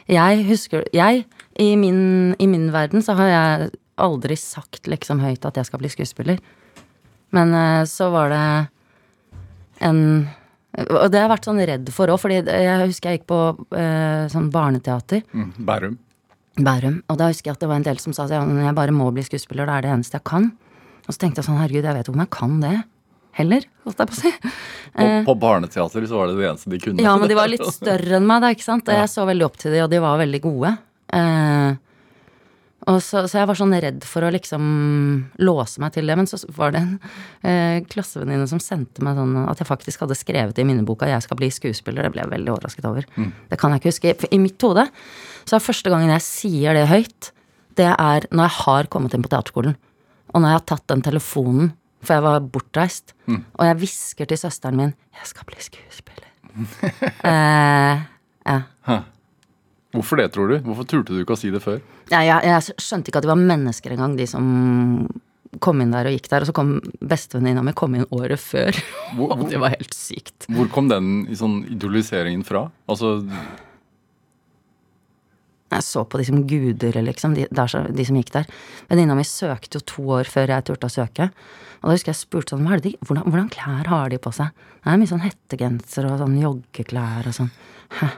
jeg 0.09 0.45
husker 0.49 0.87
Jeg, 0.97 1.27
i 1.61 1.75
min, 1.77 2.35
i 2.41 2.49
min 2.49 2.71
verden, 2.73 3.05
så 3.05 3.15
har 3.19 3.29
jeg 3.29 3.71
aldri 4.01 4.37
sagt 4.41 4.89
liksom 4.89 5.21
høyt 5.21 5.45
at 5.45 5.59
jeg 5.61 5.69
skal 5.69 5.83
bli 5.83 5.91
skuespiller. 5.93 6.39
Men 7.37 7.53
eh, 7.55 7.83
så 7.87 8.09
var 8.11 8.33
det 8.33 8.45
en 9.87 10.01
Og 10.71 11.11
det 11.11 11.19
har 11.19 11.27
jeg 11.27 11.33
vært 11.33 11.49
sånn 11.49 11.65
redd 11.67 11.91
for 11.93 12.13
òg, 12.13 12.21
fordi 12.23 12.41
jeg 12.47 12.87
husker 12.87 13.11
jeg 13.11 13.21
gikk 13.21 13.29
på 13.31 13.41
eh, 13.77 14.29
sånn 14.31 14.53
barneteater. 14.55 15.25
Mm, 15.35 15.51
Bærum. 15.67 15.97
Bærum. 16.61 17.01
Og 17.11 17.19
da 17.19 17.29
husker 17.31 17.51
jeg 17.51 17.59
at 17.59 17.65
det 17.65 17.71
var 17.71 17.81
en 17.81 17.87
del 17.89 17.99
som 18.03 18.15
sa 18.15 18.29
at 18.29 18.35
jeg 18.35 18.77
bare 18.79 18.95
må 18.95 19.11
bli 19.15 19.25
skuespiller, 19.27 19.67
det 19.67 19.77
er 19.77 19.87
det 19.87 19.93
eneste 19.97 20.21
jeg 20.21 20.27
kan. 20.31 20.47
Og 21.07 21.11
så 21.11 21.19
tenkte 21.25 21.43
jeg 21.43 21.49
sånn, 21.49 21.59
herregud, 21.59 21.89
jeg 21.89 21.99
vet 21.99 22.07
ikke 22.07 22.15
om 22.15 22.23
jeg 22.23 22.33
kan 22.37 22.57
det 22.63 22.77
heller, 23.39 23.67
holdt 23.87 24.03
jeg 24.03 24.11
på 24.11 24.17
å 24.17 24.21
si. 24.21 24.33
På, 24.91 25.07
på 25.29 25.35
barneteater 25.43 26.07
så 26.11 26.19
var 26.19 26.31
det 26.31 26.41
det 26.41 26.49
eneste 26.49 26.73
de 26.73 26.81
kunne. 26.83 27.05
Ja, 27.05 27.15
men 27.21 27.31
de 27.31 27.39
var 27.39 27.51
litt 27.51 27.67
større 27.73 28.19
enn 28.19 28.27
meg, 28.27 28.43
da, 28.43 28.51
ikke 28.55 28.67
sant. 28.67 28.89
Og 28.91 28.99
jeg 28.99 29.13
så 29.13 29.27
veldig 29.29 29.47
opp 29.47 29.61
til 29.61 29.77
de, 29.77 29.85
og 29.85 29.93
de 29.93 30.03
var 30.03 30.19
veldig 30.21 30.43
gode. 30.45 30.75
Eh, 31.15 31.79
og 32.89 32.99
så, 33.05 33.27
så 33.29 33.43
jeg 33.43 33.49
var 33.51 33.59
sånn 33.59 33.75
redd 33.85 34.05
for 34.09 34.25
å 34.25 34.31
liksom 34.33 34.63
låse 35.45 35.83
meg 35.83 35.93
til 35.95 36.09
det. 36.09 36.17
Men 36.17 36.29
så 36.31 36.39
var 36.57 36.73
det 36.75 36.81
en 36.81 36.95
eh, 37.45 37.83
klassevenninne 37.91 38.49
som 38.51 38.63
sendte 38.63 39.05
meg 39.05 39.19
sånn 39.21 39.37
at 39.45 39.61
jeg 39.61 39.69
faktisk 39.69 40.07
hadde 40.07 40.17
skrevet 40.19 40.59
i 40.59 40.65
minneboka 40.67 41.09
'Jeg 41.09 41.27
skal 41.27 41.39
bli 41.41 41.51
skuespiller'. 41.53 42.09
Det 42.09 42.15
ble 42.15 42.25
jeg 42.25 42.33
veldig 42.33 42.55
overrasket 42.55 42.89
over. 42.89 43.05
Det 43.51 43.61
kan 43.61 43.75
jeg 43.75 43.83
ikke 43.83 43.93
huske. 43.93 44.17
For 44.23 44.33
I 44.33 44.41
mitt 44.41 44.65
hode 44.65 44.89
så 45.45 45.57
er 45.57 45.69
første 45.69 45.93
gangen 45.93 46.15
jeg 46.15 46.25
sier 46.25 46.75
det 46.75 46.89
høyt, 46.89 47.33
det 47.77 47.93
er 47.93 48.27
når 48.33 48.49
jeg 48.49 48.57
har 48.65 48.91
kommet 48.93 49.15
inn 49.15 49.23
på 49.25 49.33
teaterskolen. 49.33 49.77
Og 50.33 50.41
når 50.41 50.49
jeg 50.49 50.59
har 50.59 50.69
tatt 50.73 50.87
den 50.89 51.03
telefonen, 51.03 51.73
for 52.03 52.17
jeg 52.17 52.23
var 52.25 52.41
bortreist, 52.41 53.15
og 53.29 53.65
jeg 53.67 53.77
hvisker 53.83 54.27
til 54.31 54.39
søsteren 54.41 54.77
min 54.77 54.95
'Jeg 55.15 55.27
skal 55.27 55.45
bli 55.47 55.57
skuespiller'. 55.61 56.31
eh, 57.31 58.01
ja. 58.47 58.63
Hvorfor 59.93 60.17
det, 60.17 60.33
tror 60.33 60.49
du? 60.49 60.59
Hvorfor 60.63 60.85
turte 60.87 61.13
du 61.13 61.21
ikke 61.25 61.35
å 61.35 61.39
si 61.39 61.51
det 61.51 61.63
før? 61.63 61.81
Ja, 62.13 62.21
jeg, 62.23 62.45
jeg 62.47 62.77
skjønte 62.79 63.11
ikke 63.11 63.19
at 63.19 63.27
de 63.27 63.33
var 63.33 63.41
mennesker 63.43 63.91
engang, 63.91 64.17
de 64.17 64.27
som 64.27 65.09
kom 65.59 65.81
inn 65.83 65.91
der 65.91 66.07
og 66.07 66.15
gikk 66.15 66.29
der. 66.31 66.45
Og 66.45 66.51
så 66.51 66.55
kom 66.55 66.77
bestevenninna 67.03 67.63
mi 67.67 67.73
kom 67.75 67.95
inn 67.99 68.07
året 68.15 68.39
før. 68.39 68.71
Hvor- 69.17 69.35
Og 69.41 69.49
det 69.51 69.59
var 69.59 69.75
helt 69.75 69.95
sykt. 69.95 70.47
Hvor 70.49 70.71
kom 70.71 70.89
den 70.89 71.27
sånn 71.35 71.65
idoliseringen 71.75 72.45
fra? 72.47 72.69
Altså, 72.89 73.17
Jeg 75.71 75.87
så 75.87 76.03
på 76.03 76.19
de 76.19 76.27
som 76.27 76.41
guder, 76.51 76.97
liksom, 77.07 77.37
de, 77.39 77.47
der, 77.55 77.75
de 77.95 78.07
som 78.07 78.17
gikk 78.19 78.33
der. 78.35 78.49
Venninna 78.91 79.15
mi 79.19 79.27
søkte 79.27 79.79
jo 79.79 79.87
to 79.87 80.07
år 80.19 80.31
før 80.31 80.51
jeg 80.51 80.67
turte 80.67 80.89
å 80.89 80.95
søke. 80.95 81.29
Og 81.81 81.89
da 81.89 81.95
husker 81.95 82.13
jeg 82.13 82.21
spurte 82.21 82.57
sånn, 82.57 82.67
de, 82.83 82.97
hvordan, 83.07 83.25
hvordan 83.29 83.53
klær 83.55 83.91
har 83.91 84.11
de 84.13 84.19
på 84.21 84.33
seg? 84.35 84.51
Det 84.81 84.91
er 84.91 84.99
mye 85.01 85.13
sånn 85.13 85.23
hettegenser 85.25 86.09
og 86.11 86.19
sånn 86.21 86.37
joggeklær 86.41 87.31
og 87.31 87.37
sånn. 87.37 87.53
Hæ? 88.01 88.11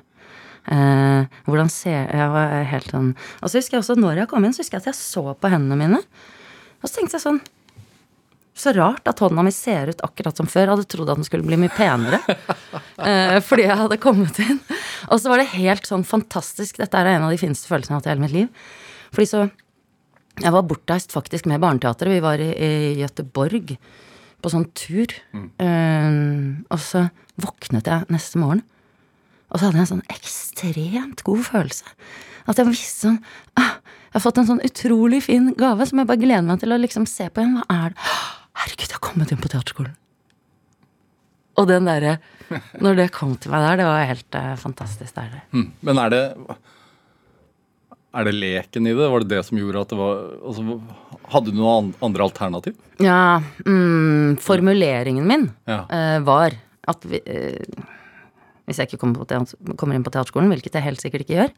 Eh, 0.73 1.39
hvordan 1.49 1.71
ser 1.75 2.05
Jeg 2.07 2.27
var 2.31 2.53
helt 2.71 2.93
sånn 2.93 3.09
Og 3.43 3.51
så 3.51 3.59
husker 3.59 3.75
jeg 3.75 3.81
også, 3.81 3.97
når 3.99 4.21
jeg 4.21 4.29
kom 4.31 4.45
inn, 4.47 4.53
så 4.55 4.63
husker 4.63 4.77
jeg 4.79 4.85
at 4.85 4.93
jeg 4.93 4.99
så 5.01 5.33
på 5.35 5.51
hendene 5.51 5.79
mine. 5.81 5.99
Og 6.79 6.87
så 6.87 7.01
tenkte 7.01 7.19
jeg 7.19 7.25
sånn 7.25 7.41
Så 8.55 8.75
rart 8.77 9.09
at 9.09 9.21
hånda 9.23 9.43
mi 9.47 9.53
ser 9.55 9.89
ut 9.89 10.03
akkurat 10.05 10.37
som 10.37 10.49
før. 10.51 10.67
Jeg 10.67 10.73
hadde 10.75 10.91
trodd 10.93 11.11
at 11.13 11.21
den 11.21 11.27
skulle 11.27 11.47
bli 11.47 11.57
mye 11.61 11.73
penere. 11.73 12.21
eh, 13.09 13.39
fordi 13.45 13.65
jeg 13.65 13.79
hadde 13.81 14.01
kommet 14.03 14.39
inn. 14.45 14.61
Og 15.09 15.23
så 15.23 15.33
var 15.33 15.41
det 15.41 15.55
helt 15.55 15.89
sånn 15.89 16.05
fantastisk. 16.05 16.81
Dette 16.83 17.01
er 17.01 17.15
en 17.15 17.27
av 17.27 17.33
de 17.33 17.41
fineste 17.41 17.71
følelsene 17.71 17.97
jeg 17.97 17.97
har 17.97 18.03
hatt 18.03 18.11
i 18.11 18.13
hele 18.13 18.27
mitt 18.27 18.37
liv. 18.37 18.71
Fordi 19.13 19.29
så 19.35 19.51
Jeg 20.41 20.49
var 20.49 20.63
bortreist 20.65 21.13
faktisk 21.13 21.45
med 21.45 21.61
Barneteatret. 21.61 22.09
Vi 22.09 22.21
var 22.25 22.41
i, 22.41 22.53
i 22.57 22.95
Gøteborg 22.97 23.75
på 24.41 24.53
sånn 24.53 24.65
tur. 24.73 25.13
Eh, 25.61 26.15
og 26.73 26.81
så 26.81 27.07
våknet 27.41 27.89
jeg 27.89 28.09
neste 28.13 28.41
morgen. 28.41 28.63
Og 29.53 29.61
så 29.61 29.67
hadde 29.67 29.77
jeg 29.77 29.85
en 29.85 29.91
sånn 29.91 30.13
ekstremt 30.13 31.25
god 31.27 31.45
følelse. 31.45 31.97
At 32.49 32.59
jeg 32.59 32.69
visste 32.71 33.07
sånn 33.07 33.19
ah, 33.61 33.77
Jeg 34.09 34.17
har 34.17 34.25
fått 34.25 34.41
en 34.41 34.49
sånn 34.49 34.65
utrolig 34.67 35.21
fin 35.29 35.53
gave 35.57 35.85
som 35.89 36.01
jeg 36.01 36.09
bare 36.09 36.21
gleder 36.21 36.49
meg 36.49 36.63
til 36.65 36.75
å 36.75 36.81
liksom 36.81 37.05
se 37.09 37.29
på 37.29 37.45
igjen. 37.45 37.59
Hva 37.61 37.83
er 37.85 37.93
det? 37.95 38.09
Herregud, 38.61 38.89
jeg 38.89 38.97
har 38.99 39.03
kommet 39.05 39.33
inn 39.33 39.41
på 39.43 39.51
teaterskolen. 39.53 39.95
Og 41.61 41.67
den 41.69 41.85
derre 41.89 42.15
Når 42.81 42.97
det 42.97 43.07
kom 43.13 43.35
til 43.41 43.53
meg 43.53 43.61
der, 43.65 43.81
det 43.83 43.89
var 43.89 44.07
helt 44.09 44.37
eh, 44.39 44.53
fantastisk. 44.61 45.15
deilig. 45.17 45.43
hm. 45.53 45.67
Men 45.85 45.99
er 46.01 46.13
det 46.13 46.23
Er 48.13 48.25
det 48.29 48.35
leken 48.37 48.87
i 48.89 48.95
det? 48.97 49.09
Var 49.13 49.21
det 49.25 49.29
det 49.33 49.43
som 49.49 49.59
gjorde 49.61 49.81
at 49.85 49.93
det 49.93 49.99
var 50.01 50.23
altså, 50.45 50.81
Hadde 51.33 51.53
du 51.53 51.61
noen 51.61 51.93
andre 52.05 52.27
alternativ? 52.29 52.77
Ja, 53.01 53.41
mm, 53.67 54.37
formuleringen 54.41 55.27
min 55.29 55.51
Ja. 55.69 55.85
Uh, 55.89 56.19
var 56.25 56.57
at 56.89 57.05
vi, 57.09 57.21
uh, 57.25 57.85
hvis 58.67 58.79
jeg 58.81 58.91
ikke 58.91 59.01
kommer, 59.05 59.25
teater, 59.25 59.57
kommer 59.77 59.97
inn 59.97 60.05
på 60.05 60.13
teaterskolen, 60.13 60.51
hvilket 60.53 60.75
jeg 60.77 60.85
helt 60.85 61.01
sikkert 61.01 61.25
ikke 61.25 61.39
gjør, 61.39 61.53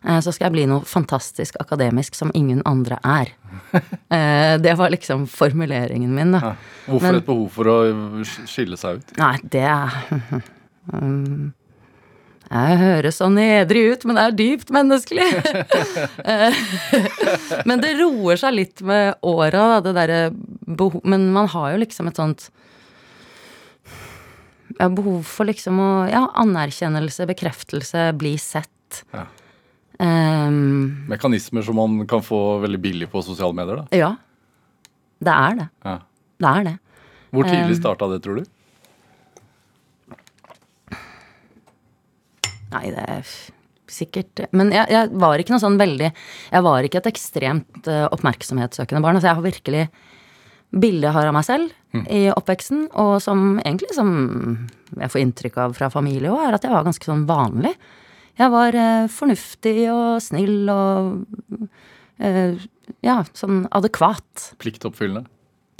så 0.00 0.32
skal 0.32 0.46
jeg 0.48 0.54
bli 0.54 0.66
noe 0.70 0.86
fantastisk 0.88 1.58
akademisk 1.60 2.14
som 2.16 2.32
ingen 2.34 2.62
andre 2.68 2.96
er. 3.04 3.34
eh, 4.16 4.56
det 4.62 4.74
var 4.80 4.92
liksom 4.94 5.26
formuleringen 5.28 6.14
min, 6.14 6.32
da. 6.36 6.40
Ja. 6.40 6.52
Hvorfor 6.86 7.06
Men- 7.06 7.20
et 7.20 7.26
behov 7.26 7.48
for 7.54 7.70
å 7.70 7.78
skille 8.24 8.80
seg 8.80 9.00
ut? 9.00 9.16
Nei, 9.20 9.34
det 9.44 9.66
er 9.68 9.98
um, 10.92 11.50
Jeg 12.50 12.78
høres 12.80 13.20
så 13.20 13.28
nedrig 13.30 13.82
ut, 13.92 14.04
men 14.08 14.16
det 14.18 14.22
er 14.24 14.32
dypt 14.34 14.72
menneskelig. 14.74 15.26
Eh, 16.24 16.56
men 17.68 17.82
det 17.84 17.92
roer 18.00 18.40
seg 18.40 18.56
litt 18.56 18.82
med 18.82 19.20
åra, 19.22 19.78
det 19.84 19.92
derre 19.94 20.22
behov 20.66 20.98
Men 21.06 21.28
man 21.36 21.46
har 21.52 21.76
jo 21.76 21.84
liksom 21.84 22.10
et 22.10 22.18
sånt 22.18 22.48
behov 24.80 25.22
for 25.28 25.46
liksom 25.46 25.78
å 25.78 25.90
Ja, 26.10 26.24
anerkjennelse, 26.42 27.28
bekreftelse, 27.30 28.08
bli 28.18 28.34
sett. 28.40 29.04
Ja. 29.14 29.28
Um, 30.00 31.04
Mekanismer 31.10 31.64
som 31.66 31.76
man 31.76 32.06
kan 32.08 32.22
få 32.24 32.58
veldig 32.62 32.80
billig 32.80 33.10
på 33.12 33.20
sosiale 33.24 33.52
medier? 33.56 33.82
da. 33.82 33.98
ja. 33.98 34.14
Det 35.20 35.32
er 35.34 35.58
det. 35.58 35.68
Ja. 35.84 35.98
Det 36.40 36.50
er 36.50 36.64
det. 36.64 36.76
Hvor 37.30 37.44
tidlig 37.44 37.76
Um, 37.76 37.80
starta 37.82 38.08
det, 38.08 38.22
tror 38.24 38.40
du? 38.40 38.46
Nei, 42.70 42.86
det 42.94 43.04
er 43.04 43.26
sikkert 43.90 44.44
Men 44.54 44.70
jeg, 44.70 44.86
jeg 44.94 45.10
var 45.18 45.42
ikke 45.42 45.50
noe 45.50 45.62
sånn 45.62 45.78
veldig 45.80 46.06
Jeg 46.06 46.62
var 46.62 46.86
ikke 46.86 47.00
et 47.00 47.08
ekstremt 47.10 47.88
eh, 47.90 48.06
oppmerksomhetssøkende 48.14 49.02
barn. 49.02 49.18
Altså 49.18 49.26
jeg 49.32 49.38
har 49.40 49.46
virkelig 49.46 49.84
bilde 50.70 51.08
jeg 51.08 51.16
har 51.16 51.26
av 51.26 51.34
meg 51.34 51.46
selv 51.48 51.72
i 52.14 52.28
oppveksten, 52.30 52.84
og 53.02 53.16
som 53.18 53.56
egentlig 53.58 53.90
som 53.96 54.10
jeg 54.94 55.10
får 55.10 55.20
inntrykk 55.24 55.56
av 55.58 55.72
fra 55.74 55.88
familie 55.90 56.30
òg, 56.30 56.44
er 56.46 56.54
at 56.54 56.62
jeg 56.62 56.70
var 56.70 56.86
ganske 56.86 57.08
sånn 57.08 57.24
vanlig. 57.26 57.72
Jeg 58.40 58.52
var 58.54 58.76
eh, 58.78 59.06
fornuftig 59.12 59.76
og 59.92 60.20
snill 60.24 60.70
og 60.72 61.68
eh, 62.18 62.56
ja, 63.04 63.18
sånn 63.36 63.66
adekvat. 63.76 64.50
Pliktoppfyllende? 64.62 65.26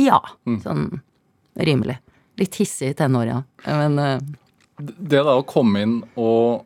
Ja, 0.01 0.21
sånn 0.65 1.01
rimelig. 1.61 1.99
Litt 2.41 2.57
hissig 2.61 2.93
i 2.93 2.97
tenåra, 2.97 3.43
men 3.67 3.99
eh, 4.01 4.19
Det 4.81 5.21
da 5.27 5.35
å 5.37 5.45
komme 5.45 5.83
inn 5.85 5.97
og 6.17 6.63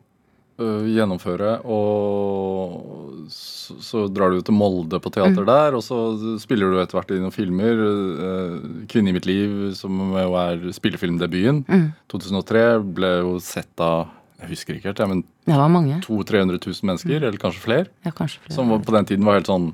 øh, 0.61 0.85
gjennomføre, 0.87 1.57
og 1.67 3.25
så, 3.33 3.75
så 3.83 4.03
drar 4.13 4.31
du 4.31 4.39
til 4.45 4.55
Molde 4.55 4.99
på 5.03 5.11
teater 5.11 5.43
Mm. 5.43 5.49
der, 5.49 5.75
og 5.75 5.83
så 5.83 5.97
spiller 6.39 6.71
du 6.71 6.79
etter 6.79 6.95
hvert 6.99 7.11
i 7.11 7.19
noen 7.19 7.33
filmer. 7.35 7.75
øh, 7.75 8.85
'Kvinne 8.87 9.09
i 9.11 9.15
mitt 9.17 9.27
liv', 9.27 9.73
som 9.75 9.91
jo 10.15 10.35
er 10.39 10.63
spillefilmdebuten. 10.71 11.65
Mm. 11.67 11.87
2003 12.11 12.65
ble 12.95 13.11
jo 13.19 13.39
sett 13.43 13.79
av 13.83 14.07
jeg 14.41 14.51
husker 14.51 14.75
ikke 14.77 14.89
helt, 14.91 14.99
ja, 14.99 15.07
men 15.07 15.21
det 15.47 15.55
var 15.57 15.69
mange. 15.71 16.01
200 16.03 16.57
000-300 16.59 16.59
000 16.67 16.89
mennesker, 16.89 17.15
eller 17.23 17.39
kanskje 17.41 17.63
flere. 17.63 17.85
Ja, 18.03 18.11
kanskje 18.11 18.41
flere. 18.43 18.55
Som 18.57 18.73
på 18.83 18.95
den 18.95 19.07
tiden 19.07 19.25
var 19.27 19.39
helt 19.39 19.49
sånn 19.49 19.69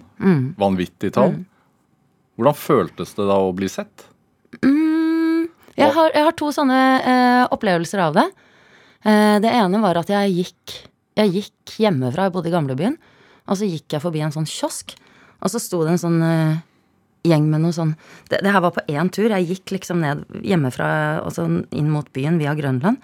vanvittig 0.61 1.13
tall. 1.17 1.39
Hvordan 2.37 2.57
føltes 2.57 3.15
det 3.17 3.25
da 3.29 3.39
å 3.41 3.51
bli 3.57 3.69
sett? 3.71 4.07
Jeg 4.61 5.93
har, 5.95 6.11
jeg 6.13 6.27
har 6.27 6.35
to 6.37 6.51
sånne 6.53 6.79
eh, 6.99 7.43
opplevelser 7.53 8.01
av 8.03 8.17
det. 8.17 8.27
Eh, 9.07 9.37
det 9.41 9.49
ene 9.49 9.81
var 9.81 9.97
at 10.01 10.11
jeg 10.11 10.33
gikk, 10.35 10.75
jeg 11.17 11.33
gikk 11.37 11.75
hjemmefra, 11.81 12.27
jeg 12.27 12.35
bodde 12.35 12.51
i 12.51 12.53
gamlebyen, 12.53 12.97
og 13.47 13.57
så 13.57 13.67
gikk 13.69 13.95
jeg 13.95 14.03
forbi 14.03 14.21
en 14.21 14.33
sånn 14.35 14.49
kiosk, 14.49 14.93
og 15.41 15.49
så 15.53 15.61
sto 15.61 15.81
det 15.85 15.95
en 15.95 16.01
sånn 16.01 16.19
eh, 16.27 16.59
gjeng 17.27 17.47
med 17.49 17.63
noe 17.63 17.73
sånn 17.75 17.93
det, 18.29 18.41
det 18.41 18.51
her 18.53 18.63
var 18.63 18.73
på 18.75 18.83
én 18.89 19.09
tur. 19.13 19.29
Jeg 19.31 19.47
gikk 19.49 19.75
liksom 19.77 20.01
ned 20.03 20.25
hjemmefra 20.45 20.89
og 21.25 21.33
så 21.35 21.47
inn 21.47 21.89
mot 21.93 22.07
byen 22.13 22.39
via 22.41 22.53
Grønland. 22.57 23.01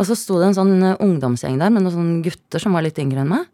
Og 0.00 0.08
så 0.08 0.16
sto 0.16 0.38
det 0.40 0.50
en 0.50 0.56
sånn 0.56 0.78
eh, 0.80 1.02
ungdomsgjeng 1.04 1.58
der 1.60 1.72
med 1.72 1.84
noen 1.84 1.96
sånne 1.96 2.22
gutter 2.24 2.62
som 2.62 2.76
var 2.76 2.86
litt 2.86 2.98
yngre 3.02 3.24
enn 3.24 3.34
meg. 3.34 3.44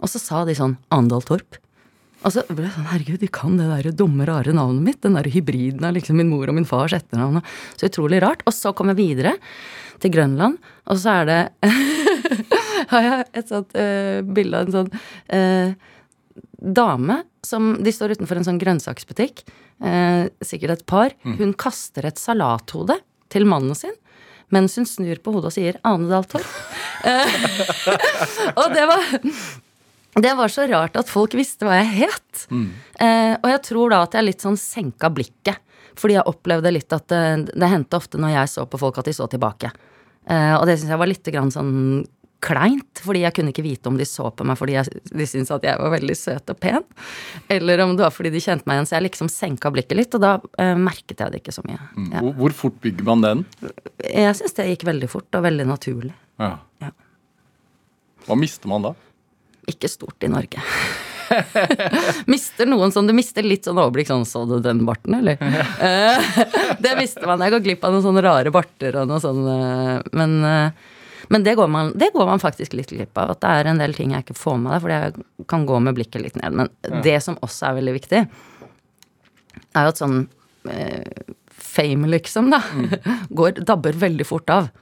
Og 0.00 0.12
så 0.12 0.22
sa 0.22 0.44
de 0.46 0.54
sånn 0.56 0.78
Andal 0.94 1.24
Torp. 1.26 1.58
Og 2.20 2.34
så 2.34 2.44
ble 2.48 2.66
jeg 2.66 2.74
sånn, 2.76 2.88
herregud, 2.92 3.20
de 3.22 3.30
kan 3.32 3.56
det 3.56 3.66
der 3.68 3.96
dumme, 3.96 4.26
rare 4.28 4.52
navnet 4.56 4.84
mitt. 4.86 5.00
Den 5.04 5.16
der 5.18 5.28
hybriden 5.32 5.86
av 5.88 5.96
liksom 5.96 6.20
min 6.20 6.30
mor 6.30 6.48
og 6.48 6.56
min 6.56 6.68
fars 6.68 6.94
etternavn. 6.96 7.40
Så 7.74 7.88
utrolig 7.88 8.20
rart. 8.22 8.44
Og 8.46 8.54
så 8.56 8.74
kom 8.76 8.92
jeg 8.92 9.00
videre 9.00 9.34
til 10.00 10.12
Grønland, 10.14 10.56
og 10.88 11.00
så 11.00 11.20
er 11.20 11.28
det 11.28 11.40
Har 12.90 13.04
jeg 13.04 13.24
et 13.36 13.50
sånt 13.50 13.74
uh, 13.76 14.20
bilde 14.24 14.56
av 14.56 14.66
en 14.66 14.74
sånn 14.74 14.88
uh, 15.36 15.74
dame 16.60 17.20
som 17.46 17.74
De 17.84 17.92
står 17.92 18.16
utenfor 18.16 18.40
en 18.40 18.46
sånn 18.46 18.58
grønnsaksbutikk, 18.60 19.38
eh, 19.80 20.26
sikkert 20.44 20.74
et 20.74 20.82
par. 20.84 21.14
Hun 21.24 21.54
kaster 21.56 22.04
et 22.04 22.20
salathode 22.20 22.98
til 23.32 23.46
mannen 23.48 23.72
sin. 23.78 23.94
Mens 24.54 24.76
hun 24.78 24.86
snur 24.88 25.20
på 25.22 25.34
hodet 25.34 25.50
og 25.50 25.56
sier 25.56 25.80
'Anedal 25.86 26.26
Torp'. 26.30 26.54
Eh, 27.06 27.34
og 28.60 28.74
det 28.74 28.86
var 28.90 29.04
det 30.20 30.34
var 30.34 30.50
så 30.50 30.66
rart 30.66 30.96
at 30.98 31.08
folk 31.08 31.34
visste 31.38 31.64
hva 31.64 31.78
jeg 31.78 32.10
het. 32.10 32.46
Eh, 32.98 33.34
og 33.38 33.46
jeg 33.46 33.62
tror 33.68 33.92
da 33.92 34.02
at 34.02 34.16
jeg 34.18 34.26
litt 34.26 34.42
sånn 34.42 34.58
senka 34.58 35.10
blikket. 35.14 35.62
Fordi 36.00 36.16
jeg 36.16 36.26
opplevde 36.26 36.72
litt 36.72 36.92
at 36.92 37.06
det, 37.12 37.52
det 37.54 37.68
hendte 37.70 37.98
ofte 37.98 38.18
når 38.18 38.34
jeg 38.34 38.50
så 38.52 38.64
på 38.66 38.80
folk, 38.80 38.98
at 38.98 39.06
de 39.06 39.14
så 39.14 39.28
tilbake. 39.30 39.70
Eh, 40.26 40.54
og 40.56 40.66
det 40.66 40.78
syns 40.78 40.92
jeg 40.94 41.00
var 41.00 41.10
litt 41.10 41.30
grann 41.30 41.52
sånn 41.54 41.72
kleint, 42.44 43.02
fordi 43.04 43.24
jeg 43.24 43.34
kunne 43.36 43.52
ikke 43.52 43.64
vite 43.64 43.90
om 43.90 43.98
de 43.98 44.06
så 44.08 44.30
på 44.32 44.46
meg 44.48 44.58
fordi 44.58 44.76
jeg, 44.78 45.02
de 45.12 45.26
syntes 45.28 45.52
at 45.54 45.66
jeg 45.66 45.80
var 45.80 45.92
veldig 45.94 46.16
søt 46.18 46.52
og 46.52 46.60
pen, 46.60 46.86
eller 47.52 47.84
om 47.84 47.92
det 47.96 48.06
var 48.06 48.14
fordi 48.14 48.32
de 48.34 48.42
kjente 48.42 48.68
meg 48.68 48.78
igjen. 48.78 48.88
Så 48.90 48.96
jeg 48.96 49.06
liksom 49.08 49.30
senka 49.32 49.72
blikket 49.74 49.98
litt, 49.98 50.16
og 50.16 50.24
da 50.24 50.32
eh, 50.62 50.74
merket 50.78 51.20
jeg 51.20 51.34
det 51.34 51.42
ikke 51.42 51.54
så 51.56 51.64
mye. 51.66 51.78
Ja. 52.14 52.24
Hvor, 52.40 52.56
fort 52.56 52.80
bygger 52.84 53.06
man 53.06 53.26
den? 53.26 53.44
Jeg 54.04 54.34
syns 54.40 54.56
det 54.56 54.70
gikk 54.72 54.88
veldig 54.88 55.12
fort, 55.12 55.28
og 55.36 55.46
veldig 55.46 55.68
naturlig. 55.68 56.16
Ja. 56.40 56.56
Ja. 56.82 56.90
Hva 58.26 58.36
mister 58.38 58.70
man 58.70 58.88
da? 58.88 58.96
Ikke 59.70 59.90
stort 59.90 60.24
i 60.24 60.30
Norge. 60.32 60.62
mister 62.30 62.66
noen 62.66 62.90
sånn 62.90 63.06
Du 63.06 63.12
mister 63.14 63.46
litt 63.46 63.62
sånn 63.68 63.78
overblikk 63.78 64.08
sånn 64.10 64.24
Så 64.26 64.40
du 64.50 64.56
den 64.64 64.80
barten, 64.86 65.14
eller? 65.20 65.38
Det 66.84 66.94
mister 66.98 67.28
man. 67.28 67.44
Jeg 67.44 67.54
går 67.54 67.62
glipp 67.68 67.86
av 67.86 67.94
noen 67.94 68.02
sånne 68.02 68.24
rare 68.24 68.50
barter 68.54 68.98
og 68.98 69.10
noe 69.10 69.22
sånn 69.22 69.44
eh, 69.52 70.08
Men, 70.16 70.34
eh, 70.46 70.96
men 71.30 71.44
det, 71.46 71.54
går 71.58 71.68
man, 71.70 71.92
det 71.94 72.10
går 72.14 72.26
man 72.26 72.42
faktisk 72.42 72.74
litt 72.74 72.90
glipp 72.90 73.18
av. 73.22 73.36
At 73.36 73.40
det 73.44 73.50
er 73.54 73.68
en 73.70 73.78
del 73.80 73.94
ting 73.94 74.10
jeg 74.14 74.24
ikke 74.24 74.34
får 74.38 74.56
med 74.58 74.72
deg, 74.74 74.82
fordi 74.84 74.96
jeg 74.98 75.46
kan 75.52 75.66
gå 75.68 75.76
med 75.86 75.94
blikket 75.98 76.24
litt 76.24 76.38
ned. 76.40 76.56
Men 76.58 77.02
det 77.04 77.16
som 77.22 77.38
også 77.46 77.68
er 77.68 77.76
veldig 77.78 77.94
viktig, 77.96 78.22
er 79.70 79.86
jo 79.86 79.92
at 79.92 80.00
sånn 80.00 80.16
eh, 80.70 81.28
fame, 81.70 82.10
liksom, 82.10 82.50
da, 82.50 82.60
går, 83.38 83.62
dabber 83.62 83.94
veldig 84.00 84.26
fort 84.26 84.50
av. 84.50 84.72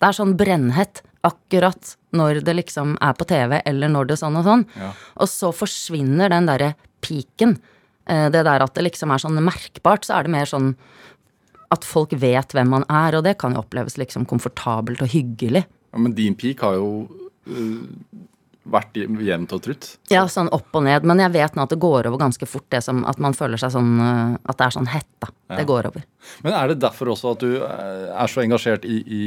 Det 0.00 0.08
er 0.08 0.16
sånn 0.16 0.34
brennhett 0.40 1.02
akkurat 1.24 1.94
når 2.16 2.40
det 2.44 2.56
liksom 2.58 2.96
er 3.04 3.14
på 3.18 3.26
TV, 3.28 3.58
eller 3.68 3.92
når 3.92 4.08
det 4.08 4.16
er 4.16 4.22
sånn 4.24 4.40
og 4.40 4.48
sånn. 4.48 4.64
Ja. 4.80 4.90
Og 5.20 5.30
så 5.30 5.52
forsvinner 5.56 6.32
den 6.32 6.48
derre 6.48 6.74
piken. 7.04 7.58
Eh, 8.08 8.28
Det 8.32 8.44
der 8.44 8.64
at 8.64 8.74
det 8.76 8.88
liksom 8.88 9.12
er 9.14 9.22
sånn 9.22 9.40
merkbart, 9.44 10.04
så 10.08 10.18
er 10.18 10.26
det 10.26 10.32
mer 10.34 10.48
sånn 10.48 10.74
at 11.72 11.84
folk 11.84 12.12
vet 12.20 12.52
hvem 12.54 12.68
man 12.70 12.84
er, 12.88 13.14
og 13.18 13.24
det 13.24 13.38
kan 13.40 13.52
jo 13.56 13.60
oppleves 13.64 13.96
liksom 14.00 14.24
komfortabelt 14.28 15.02
og 15.02 15.08
hyggelig. 15.14 15.64
Ja, 15.94 15.98
men 15.98 16.14
din 16.14 16.34
peak 16.34 16.60
har 16.66 16.74
jo 16.76 17.08
øh, 17.46 17.82
vært 18.64 18.96
jevnt 18.96 19.52
og 19.52 19.62
trutt. 19.66 19.90
Ja, 20.12 20.24
sånn 20.30 20.48
opp 20.52 20.74
og 20.74 20.82
ned. 20.86 21.04
Men 21.04 21.18
jeg 21.20 21.32
vet 21.34 21.54
nå 21.56 21.62
at 21.66 21.70
det 21.74 21.78
går 21.82 22.06
over 22.08 22.18
ganske 22.22 22.46
fort, 22.48 22.66
det 22.72 22.82
som 22.86 23.04
at 23.08 23.18
man 23.20 23.34
føler 23.36 23.56
seg 23.60 23.70
sånn 23.74 23.92
eh, 24.00 24.36
At 24.48 24.56
det 24.58 24.64
er 24.66 24.70
sånn 24.78 24.88
hett, 24.92 25.10
da. 25.20 25.26
Det 25.54 25.66
går 25.68 25.86
over. 25.90 26.02
Men 26.42 26.52
er 26.56 26.66
det 26.72 26.80
derfor 26.82 27.06
også 27.12 27.26
at 27.36 27.40
du 27.44 27.50
øh, 27.60 28.08
er 28.14 28.26
så 28.32 28.40
engasjert 28.44 28.84
i, 28.88 28.96
i, 29.04 29.22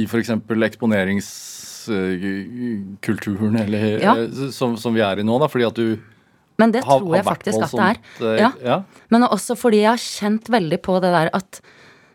i 0.00 0.02
f.eks. 0.06 0.30
eksponeringskulturen, 0.70 3.56
eller 3.56 3.98
Ja. 4.02 4.14
som, 4.52 4.76
som 4.76 4.94
vi 4.94 5.00
er 5.04 5.18
i 5.20 5.26
nå, 5.26 5.38
da? 5.42 5.48
Fordi 5.50 5.64
at 5.66 5.76
du 5.76 5.98
Men 6.58 6.72
det 6.72 6.82
tror 6.84 7.04
jeg 7.14 7.24
har 7.24 7.24
vært 7.24 7.42
faktisk 7.42 7.62
at 7.66 7.70
det 7.70 7.80
er. 7.80 7.98
voldsomt, 8.00 8.22
øh, 8.30 8.38
Ja. 8.40 8.50
ja. 8.64 8.82
Men 9.10 9.22
også 9.28 9.56
fordi 9.58 9.82
jeg 9.82 9.90
har 9.90 10.02
kjent 10.02 10.48
veldig 10.48 10.78
på 10.82 11.00
det 11.04 11.12
der 11.12 11.30
at 11.36 11.60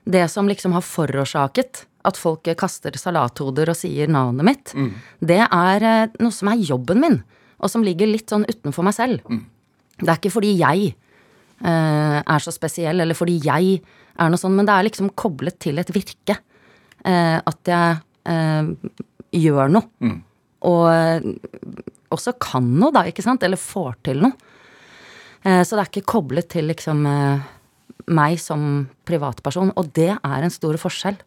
det 0.09 0.29
som 0.31 0.47
liksom 0.49 0.73
har 0.73 0.81
forårsaket 0.81 1.85
at 2.03 2.17
folk 2.17 2.43
kaster 2.57 2.91
salathoder 2.97 3.69
og 3.69 3.75
sier 3.77 4.07
navnet 4.09 4.43
mitt, 4.43 4.73
det 5.21 5.43
er 5.45 5.83
eh, 5.85 6.07
noe 6.19 6.31
som 6.33 6.47
er 6.49 6.57
jobben 6.57 6.99
min, 6.99 7.19
og 7.61 7.69
som 7.69 7.83
ligger 7.85 8.07
litt 8.09 8.27
sånn 8.33 8.45
utenfor 8.49 8.83
meg 8.83 8.93
selv. 8.97 9.21
Det 10.01 10.09
er 10.09 10.17
ikke 10.17 10.31
fordi 10.33 10.55
jeg 10.57 10.95
eh, 11.63 12.19
er 12.25 12.39
så 12.41 12.49
spesiell, 12.51 12.99
eller 12.99 13.13
fordi 13.13 13.37
jeg 13.45 13.81
er 14.17 14.29
noe 14.33 14.37
sånn, 14.41 14.55
men 14.57 14.65
det 14.65 14.73
er 14.73 14.87
liksom 14.89 15.11
koblet 15.13 15.59
til 15.61 15.77
et 15.77 15.93
virke. 15.93 16.39
Eh, 17.05 17.37
at 17.45 17.69
jeg 17.69 18.01
eh, 18.25 18.73
gjør 19.37 19.69
noe. 19.69 19.85
Og 20.65 20.89
eh, 20.89 21.21
også 22.11 22.33
kan 22.41 22.67
noe, 22.79 22.91
da, 22.95 23.05
ikke 23.09 23.23
sant? 23.25 23.43
Eller 23.43 23.59
får 23.59 23.95
til 24.07 24.21
noe. 24.25 24.35
Eh, 25.43 25.63
Så 25.63 25.75
det 25.77 25.81
er 25.85 25.89
ikke 25.91 26.11
koblet 26.13 26.49
til 26.53 26.67
liksom 26.69 27.05
eh, 27.09 27.41
meg 28.11 28.37
som 28.41 28.87
privatperson, 29.07 29.73
og 29.77 29.91
det 29.97 30.11
er 30.13 30.43
en 30.45 30.53
stor 30.53 30.77
forskjell. 30.81 31.17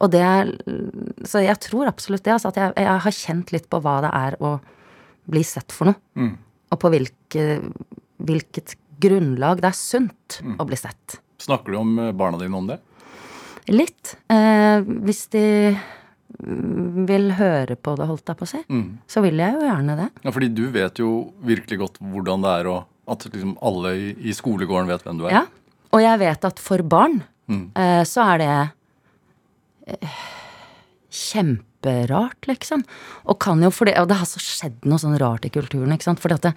Og 0.00 0.08
det 0.08 0.20
er 0.24 0.48
Så 1.28 1.42
jeg 1.44 1.58
tror 1.60 1.86
absolutt 1.90 2.24
det, 2.24 2.32
altså 2.32 2.48
at 2.48 2.56
jeg, 2.56 2.72
jeg 2.76 3.00
har 3.04 3.16
kjent 3.16 3.50
litt 3.52 3.66
på 3.68 3.80
hva 3.84 3.98
det 4.00 4.12
er 4.16 4.36
å 4.40 4.54
bli 5.30 5.42
sett 5.44 5.72
for 5.76 5.90
noe. 5.90 6.30
Og 6.72 6.78
på 6.80 6.88
hvilke, 6.92 7.44
hvilket 8.16 8.76
grunnlag 9.00 9.60
det 9.60 9.68
er 9.70 9.76
sunt 9.76 10.40
å 10.60 10.64
bli 10.68 10.78
sett. 10.80 11.18
Snakker 11.40 11.72
du 11.72 11.78
om 11.80 11.92
øh, 11.98 12.12
barna 12.16 12.40
dine 12.40 12.56
om 12.56 12.66
det? 12.68 12.78
Litt. 13.70 14.14
Eh, 14.32 14.80
hvis 15.04 15.26
de 15.32 15.44
mm, 15.76 15.80
vil 16.40 17.32
høre 17.36 17.76
på 17.76 17.94
det, 17.98 18.06
holdt 18.08 18.30
jeg 18.32 18.38
på 18.40 18.46
å 18.46 18.50
si, 18.50 18.60
så 19.10 19.22
vil 19.24 19.40
jeg 19.42 19.56
jo 19.56 19.64
gjerne 19.66 19.96
det. 19.98 20.08
Ja, 20.24 20.32
fordi 20.34 20.48
du 20.56 20.64
vet 20.74 21.00
jo 21.02 21.10
virkelig 21.46 21.80
godt 21.82 22.00
hvordan 22.00 22.44
det 22.46 22.54
er, 22.60 22.70
og 22.72 23.10
at 23.10 23.26
liksom 23.28 23.56
alle 23.66 23.94
i, 23.98 24.10
i 24.30 24.34
skolegården 24.36 24.90
vet 24.90 25.06
hvem 25.06 25.20
du 25.20 25.26
er. 25.28 25.40
Ja. 25.40 25.46
Og 25.90 26.04
jeg 26.04 26.20
vet 26.22 26.46
at 26.46 26.62
for 26.62 26.84
barn 26.86 27.22
eh, 27.50 28.02
så 28.06 28.26
er 28.34 28.42
det 28.42 28.52
eh, 29.90 30.20
kjemperart, 31.10 32.46
liksom. 32.46 32.84
Og 33.26 33.40
kan 33.42 33.62
jo 33.64 33.72
fordi, 33.74 33.96
og 33.98 34.06
det 34.10 34.20
har 34.20 34.28
så 34.30 34.42
skjedd 34.42 34.86
noe 34.86 35.00
sånn 35.02 35.18
rart 35.20 35.48
i 35.48 35.52
kulturen, 35.52 35.90
ikke 35.94 36.06
sant. 36.06 36.22
Fordi 36.22 36.38
at 36.38 36.46
det, 36.50 36.54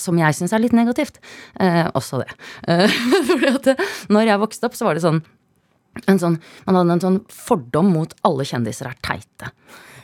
som 0.00 0.16
jeg 0.20 0.38
syns 0.38 0.56
er 0.56 0.64
litt 0.64 0.76
negativt. 0.76 1.20
Eh, 1.60 1.84
også 1.92 2.22
det. 2.22 2.30
Eh, 2.70 3.00
fordi 3.30 3.52
at 3.52 3.68
det, 3.72 3.76
når 4.12 4.32
jeg 4.32 4.42
vokste 4.46 4.70
opp, 4.70 4.78
så 4.78 4.88
var 4.88 4.96
det 4.96 5.04
sånn 5.04 5.20
sånn, 6.06 6.40
Man 6.66 6.78
hadde 6.78 6.96
en 6.98 7.06
sånn 7.06 7.22
fordom 7.28 7.92
mot 7.94 8.14
alle 8.26 8.46
kjendiser 8.48 8.90
er 8.90 8.98
teite. 9.02 9.52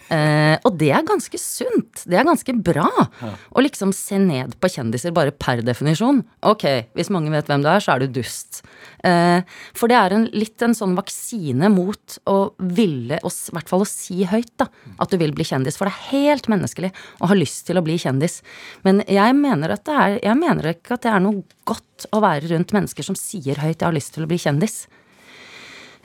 Eh, 0.07 0.55
og 0.63 0.77
det 0.79 0.93
er 0.95 1.07
ganske 1.07 1.39
sunt. 1.41 2.05
Det 2.07 2.19
er 2.19 2.27
ganske 2.27 2.55
bra. 2.65 2.87
Å 3.27 3.63
liksom 3.65 3.93
se 3.97 4.19
ned 4.23 4.55
på 4.63 4.71
kjendiser 4.71 5.15
bare 5.15 5.35
per 5.35 5.63
definisjon. 5.67 6.23
Ok, 6.47 6.67
hvis 6.95 7.11
mange 7.15 7.33
vet 7.35 7.49
hvem 7.51 7.65
du 7.65 7.71
er, 7.73 7.83
så 7.83 7.97
er 7.97 8.05
du 8.05 8.19
dust. 8.21 8.63
Eh, 9.07 9.43
for 9.77 9.91
det 9.91 9.99
er 9.99 10.15
en, 10.15 10.29
litt 10.37 10.63
en 10.63 10.77
sånn 10.77 10.95
vaksine 10.99 11.71
mot 11.75 12.19
å 12.31 12.37
ville, 12.59 13.19
og 13.23 13.33
i 13.35 13.57
hvert 13.57 13.73
fall 13.73 13.83
å 13.83 13.91
si 13.91 14.23
høyt, 14.29 14.53
da, 14.63 14.69
at 15.03 15.11
du 15.11 15.19
vil 15.21 15.35
bli 15.37 15.47
kjendis. 15.47 15.79
For 15.79 15.89
det 15.89 15.97
er 15.97 16.13
helt 16.13 16.51
menneskelig 16.53 16.93
å 17.21 17.31
ha 17.33 17.39
lyst 17.39 17.67
til 17.69 17.81
å 17.81 17.85
bli 17.87 17.99
kjendis. 18.01 18.43
Men 18.87 19.03
jeg 19.11 19.35
mener, 19.39 19.75
at 19.75 19.87
det 19.89 19.97
er, 19.97 20.21
jeg 20.23 20.39
mener 20.39 20.71
ikke 20.75 20.97
at 20.97 21.07
det 21.07 21.15
er 21.15 21.25
noe 21.25 21.43
godt 21.67 22.07
å 22.15 22.23
være 22.23 22.53
rundt 22.53 22.75
mennesker 22.77 23.03
som 23.03 23.19
sier 23.19 23.59
høyt 23.59 23.81
'jeg 23.81 23.89
har 23.89 23.97
lyst 23.97 24.15
til 24.15 24.23
å 24.23 24.31
bli 24.31 24.39
kjendis'. 24.39 24.87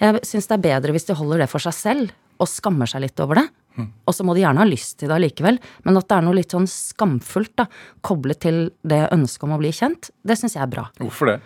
Jeg 0.01 0.25
syns 0.25 0.49
det 0.49 0.57
er 0.57 0.65
bedre 0.65 0.95
hvis 0.95 1.07
de 1.07 1.15
holder 1.17 1.43
det 1.43 1.49
for 1.51 1.63
seg 1.63 1.75
selv 1.77 2.13
og 2.41 2.49
skammer 2.49 2.89
seg 2.89 3.03
litt 3.03 3.19
over 3.21 3.37
det. 3.37 3.47
Og 3.79 4.15
så 4.15 4.25
må 4.27 4.33
de 4.35 4.43
gjerne 4.43 4.63
ha 4.63 4.67
lyst 4.67 4.97
til 4.99 5.11
det 5.11 5.15
allikevel, 5.15 5.59
men 5.85 5.99
at 5.99 6.07
det 6.09 6.17
er 6.17 6.25
noe 6.25 6.35
litt 6.35 6.53
sånn 6.53 6.67
skamfullt 6.67 7.53
da, 7.61 7.67
koblet 8.03 8.41
til 8.43 8.59
det 8.83 9.05
ønsket 9.13 9.47
om 9.47 9.55
å 9.55 9.61
bli 9.61 9.71
kjent, 9.75 10.09
det 10.27 10.37
syns 10.39 10.57
jeg 10.57 10.65
er 10.65 10.73
bra. 10.73 10.87
Hvorfor 10.99 11.31
det? 11.31 11.37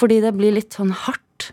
Fordi 0.00 0.20
det 0.24 0.34
blir 0.36 0.54
litt 0.56 0.76
sånn 0.76 0.92
hardt, 1.06 1.50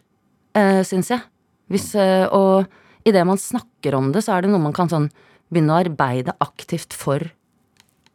uh, 0.57 0.81
syns 0.87 1.13
jeg. 1.13 1.23
Hvis, 1.71 1.89
eh, 1.99 2.25
og 2.31 2.67
idet 3.07 3.25
man 3.27 3.39
snakker 3.39 3.95
om 3.97 4.13
det, 4.15 4.23
så 4.23 4.35
er 4.35 4.45
det 4.45 4.51
noe 4.53 4.63
man 4.63 4.75
kan 4.75 4.87
sånn 4.91 5.09
begynne 5.51 5.75
å 5.75 5.81
arbeide 5.83 6.35
aktivt 6.43 6.95
for 6.95 7.23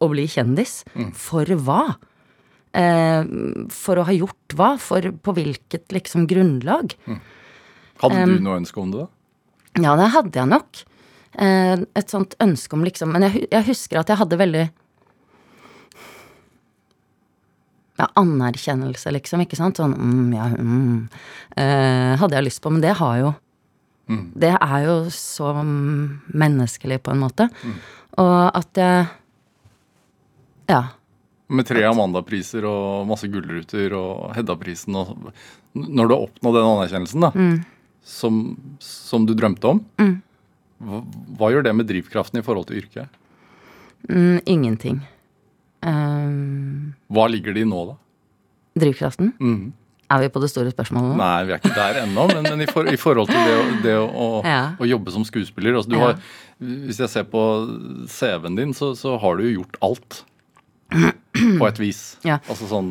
å 0.01 0.09
bli 0.09 0.25
kjendis. 0.29 0.83
For 1.13 1.45
hva? 1.45 1.97
Eh, 2.73 3.29
for 3.69 4.01
å 4.01 4.07
ha 4.09 4.15
gjort 4.17 4.57
hva? 4.57 4.71
For 4.81 5.13
på 5.13 5.35
hvilket 5.37 5.93
liksom 5.93 6.25
grunnlag? 6.31 6.97
Hadde 8.03 8.25
du 8.29 8.39
noe 8.43 8.61
ønske 8.61 8.81
om 8.83 8.93
det? 8.93 9.05
da? 9.07 9.83
Ja, 9.83 9.97
det 9.97 10.11
hadde 10.13 10.37
jeg 10.43 10.51
nok. 10.51 10.83
Eh, 11.41 11.75
et 11.97 12.13
sånt 12.13 12.35
ønske 12.45 12.77
om 12.77 12.83
liksom 12.85 13.15
Men 13.15 13.25
jeg, 13.25 13.47
jeg 13.49 13.65
husker 13.71 14.03
at 14.03 14.11
jeg 14.13 14.21
hadde 14.21 14.37
veldig 14.37 14.67
Ja, 17.97 18.09
anerkjennelse, 18.21 19.13
liksom, 19.17 19.41
ikke 19.45 19.57
sant? 19.57 19.81
Sånn 19.81 19.95
mm, 19.97 20.29
ja, 20.37 20.51
mm. 20.53 20.99
Eh, 21.57 22.13
hadde 22.21 22.37
jeg 22.37 22.49
lyst 22.51 22.61
på, 22.65 22.73
men 22.73 22.85
det 22.85 22.99
har 23.01 23.17
jo 23.21 23.33
Det 24.43 24.51
er 24.59 24.79
jo 24.85 24.97
så 25.15 25.55
mm, 25.57 26.35
menneskelig, 26.37 26.99
på 27.07 27.15
en 27.15 27.23
måte. 27.23 27.49
Og 28.21 28.51
at 28.53 28.77
jeg 28.77 29.07
Ja. 30.69 30.83
Med 31.49 31.67
tre 31.69 31.85
Amanda-priser 31.85 32.65
og 32.65 33.07
masse 33.09 33.29
gullruter 33.29 33.93
og 33.97 34.35
Hedda-prisen 34.37 34.97
og 34.97 35.33
Når 35.73 36.09
du 36.09 36.15
har 36.15 36.27
oppnådd 36.27 36.59
den 36.59 36.69
anerkjennelsen, 36.69 37.25
da, 37.25 37.31
som, 38.05 38.43
som 38.83 39.27
du 39.27 39.35
drømte 39.39 39.69
om. 39.71 39.81
Mm. 40.01 40.15
Hva, 40.83 41.03
hva 41.39 41.51
gjør 41.55 41.67
det 41.69 41.75
med 41.79 41.87
drivkraften 41.91 42.41
i 42.41 42.45
forhold 42.47 42.67
til 42.71 42.81
yrket? 42.83 43.09
Mm, 44.11 44.41
ingenting. 44.51 45.01
Um, 45.83 46.95
Hva 47.11 47.29
ligger 47.31 47.55
det 47.55 47.63
i 47.65 47.69
nå, 47.69 47.85
da? 47.93 47.97
drivkraften? 48.79 49.33
Mm. 49.43 49.73
Er 50.13 50.21
vi 50.23 50.29
på 50.33 50.41
det 50.43 50.49
store 50.53 50.71
spørsmålet 50.73 51.13
nå? 51.13 51.17
Nei, 51.21 51.45
vi 51.49 51.53
er 51.55 51.61
ikke 51.61 51.75
der 51.77 51.99
ennå, 52.03 52.27
men, 52.31 52.47
men 52.47 52.63
i, 52.65 52.67
for, 52.71 52.89
i 52.89 52.99
forhold 53.01 53.29
til 53.31 53.41
det, 53.49 53.57
det 53.87 53.95
å, 54.01 54.07
å, 54.11 54.29
Ja. 54.47 54.61
å 54.81 54.89
jobbe 54.89 55.13
som 55.15 55.25
skuespiller 55.29 55.77
altså 55.79 55.93
du 55.93 55.97
Ja. 55.99 56.11
har, 56.11 56.19
Hvis 56.63 57.01
jeg 57.03 57.11
ser 57.13 57.25
på 57.33 57.43
CV-en 58.13 58.57
din, 58.59 58.75
så, 58.77 58.93
så 58.99 59.17
har 59.21 59.37
du 59.39 59.45
jo 59.47 59.55
gjort 59.63 59.79
alt. 59.83 60.19
På 61.61 61.67
et 61.69 61.79
vis. 61.81 62.03
Ja. 62.29 62.39
Altså 62.47 62.69
sånn 62.69 62.91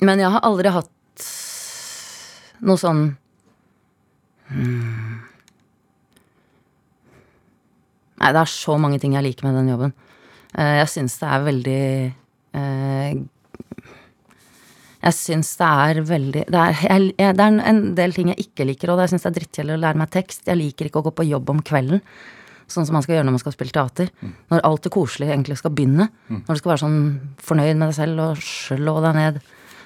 Men 0.00 0.18
jeg 0.22 0.30
har 0.30 0.40
aldri 0.46 0.70
hatt 0.72 0.90
noe 2.62 2.78
sånn. 2.78 3.16
Nei, 8.22 8.30
det 8.30 8.40
er 8.44 8.50
så 8.50 8.76
mange 8.78 9.00
ting 9.02 9.16
jeg 9.16 9.24
liker 9.26 9.48
med 9.48 9.56
den 9.58 9.70
jobben. 9.72 9.94
Eh, 10.54 10.76
Jeg 10.82 10.90
syns 10.92 11.16
det 11.18 11.28
er 11.32 11.46
veldig 11.46 11.78
eh, 12.60 13.14
Jeg 15.02 15.16
syns 15.18 15.54
det 15.58 15.70
er 15.86 16.02
veldig 16.06 16.44
Det 16.52 16.60
er, 16.60 16.76
jeg, 16.84 17.14
jeg, 17.18 17.36
det 17.38 17.46
er 17.46 17.56
en 17.72 17.80
del 17.98 18.12
ting 18.14 18.28
jeg 18.30 18.44
ikke 18.46 18.66
liker, 18.68 18.92
og 18.92 19.00
jeg 19.02 19.14
syns 19.14 19.24
det 19.26 19.32
er 19.32 19.38
drittkjedelig 19.40 19.78
å 19.78 19.82
lære 19.86 20.02
meg 20.04 20.12
tekst. 20.14 20.46
Jeg 20.46 20.60
liker 20.60 20.86
ikke 20.90 21.02
å 21.02 21.06
gå 21.08 21.14
på 21.18 21.26
jobb 21.26 21.50
om 21.56 21.62
kvelden. 21.66 22.04
Sånn 22.70 22.86
som 22.88 22.94
man 22.96 23.02
skal 23.04 23.16
gjøre 23.18 23.26
når 23.26 23.34
man 23.34 23.42
skal 23.42 23.56
spille 23.56 23.74
teater. 23.74 24.12
Når 24.52 24.62
alt 24.68 24.86
det 24.86 24.92
koselige 24.94 25.34
egentlig 25.34 25.58
skal 25.58 25.74
begynne. 25.74 26.06
Når 26.30 26.54
du 26.54 26.60
skal 26.62 26.72
være 26.76 26.84
sånn 26.84 27.00
fornøyd 27.42 27.74
med 27.76 27.88
deg 27.90 27.96
selv 27.98 28.22
og 28.28 28.44
slå 28.46 28.94
deg 29.04 29.18
ned. 29.18 29.40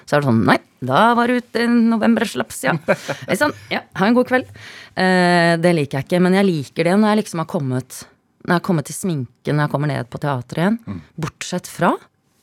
Så 0.07 0.15
er 0.15 0.23
det 0.23 0.29
sånn 0.29 0.43
Nei, 0.47 0.57
da 0.87 1.11
var 1.17 1.27
du 1.27 1.41
ute 1.41 1.63
i 1.65 1.67
novemberslaps, 1.67 2.61
ja. 2.63 2.75
Sånn, 3.41 3.55
ja, 3.73 3.81
ha 3.99 4.07
en 4.07 4.15
god 4.15 4.29
kveld. 4.29 4.51
Eh, 4.95 5.55
det 5.59 5.73
liker 5.75 5.99
jeg 5.99 6.07
ikke. 6.07 6.21
Men 6.23 6.37
jeg 6.37 6.47
liker 6.47 6.87
det 6.87 6.95
når 6.95 7.11
jeg 7.11 7.21
liksom 7.23 7.43
har 7.43 7.49
kommet 7.51 8.03
Når 8.45 8.53
jeg 8.53 8.61
har 8.61 8.67
kommet 8.69 8.87
til 8.87 8.95
sminken, 8.95 9.57
når 9.57 9.65
jeg 9.65 9.73
kommer 9.73 9.91
ned 9.91 10.11
på 10.11 10.21
teateret 10.23 10.63
igjen. 10.63 11.01
Bortsett 11.19 11.67
fra 11.71 11.91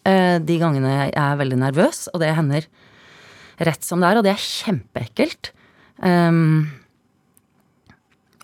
eh, 0.05 0.37
de 0.45 0.59
gangene 0.61 0.93
jeg 0.93 1.15
er 1.25 1.41
veldig 1.41 1.61
nervøs, 1.65 2.07
og 2.13 2.21
det 2.21 2.35
hender 2.37 2.69
rett 3.65 3.87
som 3.87 4.03
det 4.03 4.11
er, 4.11 4.19
og 4.19 4.27
det 4.27 4.35
er 4.35 4.45
kjempeekkelt. 4.45 5.53
Um, 6.05 6.67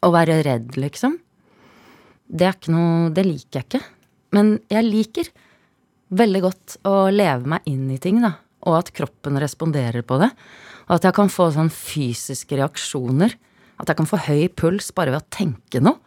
å 0.06 0.12
være 0.14 0.38
redd, 0.46 0.76
liksom. 0.80 1.18
Det 2.30 2.46
er 2.46 2.54
ikke 2.54 2.72
noe 2.72 3.08
Det 3.10 3.24
liker 3.26 3.58
jeg 3.58 3.66
ikke. 3.66 3.82
Men 4.38 4.52
jeg 4.70 4.86
liker 4.86 5.32
veldig 6.14 6.42
godt 6.44 6.76
å 6.86 6.94
leve 7.10 7.50
meg 7.50 7.66
inn 7.70 7.90
i 7.90 7.98
ting, 8.02 8.22
da. 8.22 8.36
Og 8.68 8.76
at 8.80 8.92
kroppen 8.96 9.38
responderer 9.40 10.04
på 10.06 10.18
det. 10.20 10.30
Og 10.88 10.98
at 10.98 11.06
jeg 11.06 11.16
kan 11.16 11.32
få 11.32 11.48
sånn 11.54 11.72
fysiske 11.72 12.58
reaksjoner. 12.60 13.36
At 13.80 13.90
jeg 13.90 14.00
kan 14.00 14.08
få 14.10 14.20
høy 14.26 14.48
puls 14.52 14.90
bare 14.96 15.14
ved 15.14 15.22
å 15.22 15.32
tenke 15.32 15.82
noe. 15.84 16.00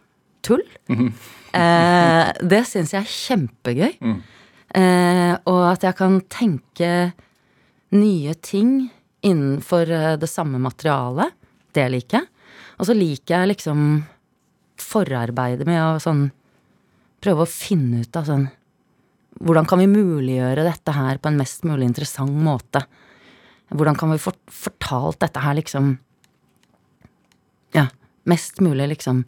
Tull. 0.43 0.63
Eh, 1.53 2.29
det 2.43 2.63
syns 2.67 2.91
jeg 2.91 3.05
er 3.05 3.13
kjempegøy. 3.13 3.93
Eh, 4.73 5.33
og 5.45 5.61
at 5.69 5.85
jeg 5.85 5.95
kan 5.99 6.17
tenke 6.27 6.89
nye 7.93 8.33
ting 8.41 8.89
innenfor 9.23 9.91
eh, 9.93 10.15
det 10.19 10.29
samme 10.29 10.59
materialet. 10.59 11.31
Det 11.73 11.85
liker 11.93 12.19
jeg. 12.19 12.29
Og 12.81 12.89
så 12.89 12.95
liker 12.97 13.35
jeg 13.37 13.51
liksom 13.53 13.85
forarbeidet 14.81 15.67
med 15.69 15.79
å 15.79 16.01
sånn 16.01 16.25
prøve 17.23 17.45
å 17.45 17.49
finne 17.49 18.03
ut 18.03 18.19
av 18.19 18.27
sånn 18.27 18.47
Hvordan 19.43 19.67
kan 19.67 19.81
vi 19.81 19.89
muliggjøre 19.91 20.63
dette 20.63 20.93
her 20.95 21.19
på 21.19 21.27
en 21.27 21.39
mest 21.39 21.65
mulig 21.67 21.89
interessant 21.89 22.31
måte? 22.45 22.85
Hvordan 23.73 23.97
kan 23.99 24.13
vi 24.13 24.21
få 24.21 24.31
fortalt 24.47 25.19
dette 25.23 25.41
her 25.43 25.57
liksom 25.59 25.97
Ja, 27.73 27.87
mest 28.29 28.61
mulig 28.61 28.87
liksom 28.93 29.23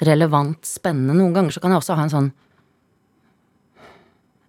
relevant, 0.00 0.64
spennende. 0.64 1.16
Noen 1.16 1.34
ganger 1.34 1.56
så 1.56 1.60
kan 1.60 1.72
jeg 1.72 1.82
også 1.82 1.96
ha 1.96 2.04
en 2.04 2.12
sånn 2.12 2.28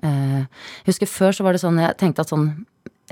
eh, 0.04 0.44
Jeg 0.44 0.92
husker 0.92 1.10
før 1.10 1.36
så 1.36 1.48
var 1.48 1.58
det 1.58 1.64
sånn 1.64 1.82
Jeg 1.82 1.98
tenkte 2.00 2.26
at 2.26 2.32
sånn 2.32 2.52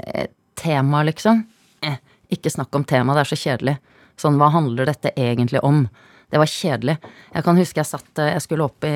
eh, 0.03 0.29
tema, 0.59 1.01
liksom 1.07 1.41
eh, 1.81 1.97
Ikke 2.29 2.53
snakk 2.53 2.75
om 2.77 2.85
tema, 2.85 3.15
det 3.17 3.25
er 3.25 3.31
så 3.31 3.39
kjedelig. 3.39 3.79
Sånn, 4.19 4.37
hva 4.37 4.51
handler 4.53 4.85
dette 4.91 5.15
egentlig 5.17 5.63
om? 5.65 5.87
Det 6.29 6.37
var 6.37 6.51
kjedelig. 6.51 6.99
Jeg 7.33 7.45
kan 7.47 7.57
huske 7.57 7.81
jeg 7.81 7.89
satt 7.89 8.21
eh, 8.21 8.35
Jeg 8.35 8.45
skulle 8.45 8.69
opp 8.69 8.85
i 8.85 8.95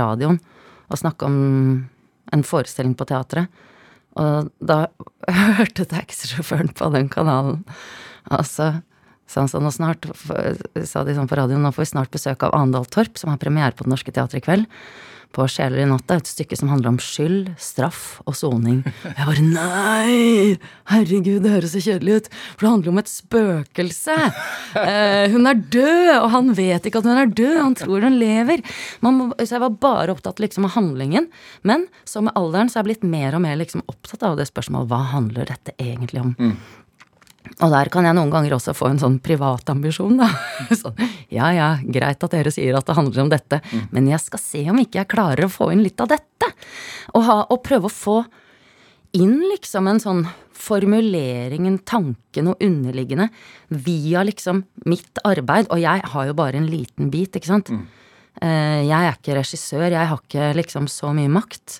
radioen 0.00 0.42
og 0.88 1.00
snakke 1.00 1.28
om 1.28 1.38
en 2.34 2.44
forestilling 2.46 2.96
på 2.98 3.06
teatret. 3.08 3.50
Og 4.16 4.50
da 4.64 4.86
hørte 5.58 5.88
taxisjåføren 5.90 6.72
på 6.76 6.90
den 6.94 7.10
kanalen. 7.12 7.64
Og 8.32 8.44
så 9.26 9.42
han 9.42 9.50
sa 9.50 9.60
nå 9.62 9.72
snart 9.74 10.06
sa 10.86 11.02
de 11.06 11.16
sånn 11.16 11.28
på 11.30 11.38
radioen, 11.38 11.64
nå 11.64 11.74
får 11.74 11.86
vi 11.86 11.92
snart 11.94 12.14
besøk 12.14 12.46
av 12.46 12.54
Andal 12.54 12.86
Torp, 12.86 13.18
som 13.18 13.32
har 13.32 13.42
premiere 13.42 13.74
på 13.74 13.86
Det 13.86 13.92
Norske 13.92 14.14
Teatret 14.14 14.42
i 14.42 14.46
kveld. 14.46 14.70
På 15.34 15.44
Sjeler 15.50 15.82
i 15.82 15.86
natta, 15.90 16.16
et 16.16 16.28
stykke 16.30 16.56
som 16.56 16.70
handler 16.70 16.94
om 16.94 16.98
skyld, 17.02 17.50
straff 17.60 18.22
og 18.24 18.36
soning. 18.38 18.78
Jeg 19.04 19.26
bare 19.26 19.42
nei! 19.44 20.54
Herregud, 20.88 21.42
det 21.44 21.52
høres 21.52 21.74
så 21.74 21.82
kjedelig 21.82 22.14
ut. 22.22 22.30
For 22.54 22.64
det 22.64 22.70
handler 22.70 22.92
om 22.94 23.00
et 23.02 23.10
spøkelse. 23.10 24.16
Eh, 24.76 25.26
hun 25.34 25.50
er 25.50 25.60
død, 25.74 26.12
og 26.22 26.30
han 26.32 26.54
vet 26.56 26.86
ikke 26.88 27.02
at 27.02 27.10
hun 27.10 27.20
er 27.20 27.28
død. 27.28 27.58
Han 27.58 27.76
tror 27.76 28.06
hun 28.06 28.16
lever. 28.20 28.62
Må, 29.04 29.12
så 29.42 29.58
jeg 29.58 29.64
var 29.66 29.76
bare 29.82 30.14
opptatt 30.14 30.40
liksom 30.40 30.70
av 30.70 30.74
handlingen. 30.78 31.28
Men 31.66 31.88
så 32.08 32.22
med 32.24 32.36
alderen 32.38 32.70
så 32.70 32.78
er 32.78 32.84
jeg 32.84 32.90
blitt 32.92 33.06
mer 33.10 33.36
og 33.36 33.44
mer 33.44 33.58
liksom 33.60 33.84
opptatt 33.90 34.24
av 34.30 34.38
det 34.40 34.48
spørsmålet 34.48 34.88
hva 34.94 35.02
handler 35.16 35.48
dette 35.52 35.74
egentlig 35.82 36.22
om. 36.22 36.34
Og 37.56 37.72
der 37.72 37.88
kan 37.92 38.06
jeg 38.06 38.16
noen 38.16 38.32
ganger 38.32 38.56
også 38.56 38.74
få 38.76 38.90
en 38.90 39.00
sånn 39.00 39.18
privatambisjon, 39.24 40.18
da. 40.20 40.28
Sånn, 40.80 40.98
ja 41.32 41.50
ja, 41.56 41.68
greit 41.82 42.24
at 42.24 42.34
dere 42.34 42.52
sier 42.54 42.76
at 42.76 42.88
det 42.88 42.96
handler 42.98 43.24
om 43.24 43.30
dette, 43.32 43.60
men 43.94 44.10
jeg 44.10 44.22
skal 44.24 44.42
se 44.42 44.64
om 44.72 44.80
ikke 44.82 45.00
jeg 45.02 45.12
klarer 45.12 45.46
å 45.46 45.52
få 45.52 45.70
inn 45.74 45.84
litt 45.84 46.00
av 46.02 46.10
dette. 46.12 46.50
Og, 47.14 47.22
ha, 47.26 47.38
og 47.48 47.62
prøve 47.64 47.88
å 47.88 47.92
få 47.92 48.18
inn 49.16 49.38
liksom 49.52 49.88
en 49.88 50.02
sånn 50.02 50.24
formulering, 50.56 51.66
en 51.68 51.78
tanke, 51.86 52.42
noe 52.44 52.58
underliggende, 52.64 53.28
via 53.68 54.24
liksom 54.26 54.64
mitt 54.88 55.20
arbeid. 55.24 55.70
Og 55.72 55.80
jeg 55.80 56.04
har 56.12 56.28
jo 56.28 56.36
bare 56.36 56.60
en 56.60 56.68
liten 56.70 57.12
bit, 57.12 57.36
ikke 57.36 57.52
sant. 57.52 57.72
Mm. 57.72 57.84
Jeg 58.36 58.96
er 58.98 59.14
ikke 59.14 59.36
regissør, 59.38 59.88
jeg 59.88 60.10
har 60.10 60.20
ikke 60.20 60.50
liksom 60.58 60.88
så 60.92 61.12
mye 61.16 61.30
makt. 61.32 61.78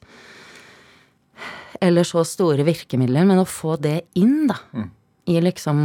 Eller 1.85 2.07
så 2.09 2.23
store 2.25 2.65
virkemidler, 2.65 3.27
men 3.29 3.43
å 3.43 3.49
få 3.49 3.77
det 3.81 4.07
inn, 4.17 4.47
da 4.49 4.61
i 5.27 5.41
liksom 5.43 5.81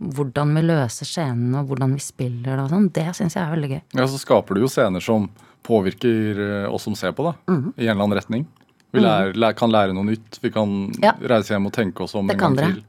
hvordan 0.00 0.54
vi 0.56 0.62
løser 0.64 1.04
scenene 1.06 1.60
og 1.60 1.68
hvordan 1.70 1.92
vi 1.94 2.00
spiller 2.00 2.56
det 2.56 2.62
og 2.64 2.70
sånn, 2.72 2.86
det 2.96 3.04
syns 3.14 3.34
jeg 3.36 3.44
er 3.44 3.52
veldig 3.54 3.68
gøy. 3.74 3.80
Ja, 4.00 4.06
så 4.08 4.18
skaper 4.18 4.56
du 4.56 4.62
jo 4.64 4.70
scener 4.72 5.00
som 5.04 5.28
påvirker 5.66 6.40
eh, 6.64 6.72
oss 6.72 6.86
som 6.88 6.94
ser 6.96 7.12
på, 7.12 7.26
da. 7.28 7.34
Mhm. 7.52 7.74
I 7.76 7.84
en 7.86 7.90
eller 7.94 8.04
annen 8.06 8.18
retning. 8.18 8.46
Vi 8.92 9.00
lærer, 9.04 9.34
læ- 9.38 9.52
kan 9.54 9.70
lære 9.70 9.92
noe 9.94 10.04
nytt. 10.08 10.38
Vi 10.42 10.50
kan 10.50 10.90
Ja. 11.02 11.12
reise 11.20 11.52
hjem 11.54 11.66
og 11.68 11.72
tenke 11.72 12.00
oss 12.02 12.14
om 12.14 12.26
Det 12.26 12.34
en 12.34 12.40
gang 12.40 12.56
dere. 12.56 12.72
til. 12.72 12.84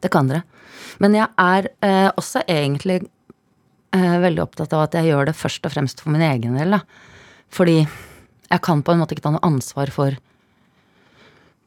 Det 0.00 0.10
kan 0.12 0.28
dere. 0.28 0.42
Men 1.00 1.14
jeg 1.14 1.28
er 1.38 1.66
eh, 1.82 2.10
også 2.16 2.44
egentlig 2.46 3.00
eh, 3.92 4.18
veldig 4.22 4.42
opptatt 4.44 4.72
av 4.76 4.82
at 4.84 4.92
jeg 4.92 5.06
gjør 5.10 5.26
det 5.26 5.34
først 5.34 5.64
og 5.66 5.72
fremst 5.72 6.00
for 6.00 6.10
min 6.10 6.22
egen 6.22 6.54
del, 6.54 6.70
da. 6.70 6.80
Fordi 7.50 7.78
jeg 8.50 8.60
kan 8.62 8.82
på 8.82 8.92
en 8.92 9.00
måte 9.00 9.16
ikke 9.16 9.22
ta 9.24 9.30
noe 9.34 9.40
ansvar 9.42 9.90
for 9.90 10.12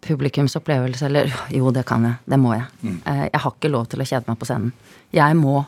publikums 0.02 0.56
opplevelse, 0.58 1.06
eller 1.08 1.30
jo, 1.54 1.70
det 1.74 1.86
kan 1.90 2.06
jeg. 2.08 2.18
Det 2.26 2.40
må 2.42 2.56
jeg. 2.56 2.66
Mm. 2.82 2.98
jeg 3.06 3.42
har 3.44 3.54
ikke 3.54 3.72
lov 3.72 3.86
til 3.92 4.02
å 4.02 4.08
kjede 4.08 4.32
meg 4.32 4.40
på 4.42 4.50
scenen. 4.50 4.74
Jeg 5.14 5.38
må 5.38 5.62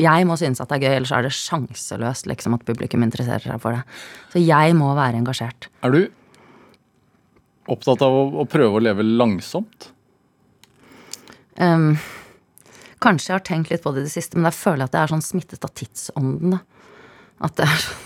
jeg 0.00 0.26
må 0.26 0.34
synes 0.38 0.58
at 0.58 0.70
det 0.72 0.80
er 0.80 0.88
gøy, 0.88 0.96
ellers 0.98 1.12
er 1.14 1.22
det 1.22 1.30
sjanseløst 1.36 2.26
liksom, 2.26 2.56
at 2.56 2.64
publikum 2.66 3.04
interesserer 3.06 3.44
seg 3.46 3.60
for 3.62 3.76
det. 3.76 3.84
Så 4.32 4.42
jeg 4.42 4.74
må 4.74 4.88
være 4.96 5.20
engasjert. 5.20 5.68
Er 5.86 5.94
du 5.94 6.00
opptatt 7.70 8.02
av 8.04 8.16
å, 8.16 8.24
å 8.42 8.46
prøve 8.50 8.80
å 8.80 8.82
leve 8.82 9.06
langsomt? 9.06 9.92
Um, 11.54 11.94
kanskje 13.04 13.30
jeg 13.30 13.36
har 13.36 13.46
tenkt 13.46 13.70
litt 13.70 13.84
på 13.84 13.94
det 13.94 14.02
i 14.02 14.08
det 14.08 14.14
siste, 14.16 14.38
men 14.38 14.50
jeg 14.50 14.58
føler 14.58 14.88
at 14.88 14.96
jeg 14.96 15.06
er 15.06 15.14
sånn 15.14 15.24
smittet 15.24 15.66
av 15.66 15.72
tidsånden. 15.78 16.56
Da. 16.56 16.90
At 17.46 17.56
det 17.60 17.68
er 17.68 17.84
sånn 17.86 18.03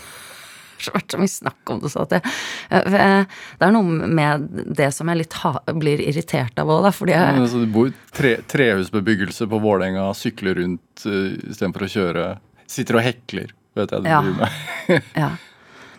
har 0.87 0.95
vært 0.95 1.11
så 1.11 1.19
mye 1.19 1.33
snakk 1.33 1.71
om 1.73 1.79
det. 1.83 1.89
Så 1.91 2.01
at 2.05 2.15
jeg, 2.15 2.23
eh, 2.71 3.23
det 3.59 3.67
er 3.67 3.73
noe 3.75 4.09
med 4.19 4.47
det 4.79 4.89
som 4.95 5.11
jeg 5.11 5.19
litt 5.21 5.33
ha, 5.43 5.51
blir 5.75 5.99
irritert 5.99 6.57
av 6.63 6.71
òg, 6.71 6.83
da. 6.87 6.91
Fordi 6.95 7.11
jeg, 7.17 7.35
Men, 7.35 7.41
altså, 7.43 7.59
du 7.65 7.67
bor 7.75 7.91
i 7.91 7.93
tre, 8.15 8.35
trehusbebyggelse 8.47 9.47
på 9.51 9.59
Vålerenga, 9.63 10.07
sykler 10.17 10.55
rundt 10.61 11.05
uh, 11.05 11.35
istedenfor 11.51 11.85
å 11.85 11.91
kjøre. 11.97 12.25
Sitter 12.69 12.99
og 13.01 13.03
hekler, 13.03 13.51
vet 13.75 13.91
jeg 13.91 14.03
du 14.03 14.09
Ja. 14.09 14.21
driver 14.21 14.45
med. 14.45 15.03
Ja. 15.25 15.29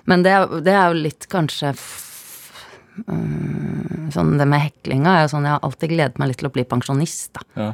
Men 0.08 0.22
det, 0.24 0.32
det 0.64 0.72
er 0.72 0.88
jo 0.90 1.02
litt 1.04 1.26
kanskje 1.30 1.74
mm, 3.06 4.08
Sånn 4.14 4.32
det 4.40 4.46
med 4.48 4.62
heklinga 4.64 5.12
er 5.18 5.26
jo 5.26 5.32
sånn 5.34 5.46
Jeg 5.46 5.54
har 5.54 5.64
alltid 5.66 5.92
gledet 5.92 6.18
meg 6.18 6.30
litt 6.32 6.40
til 6.40 6.48
å 6.48 6.54
bli 6.54 6.64
pensjonist, 6.66 7.30
da. 7.36 7.44
Ja. 7.60 7.70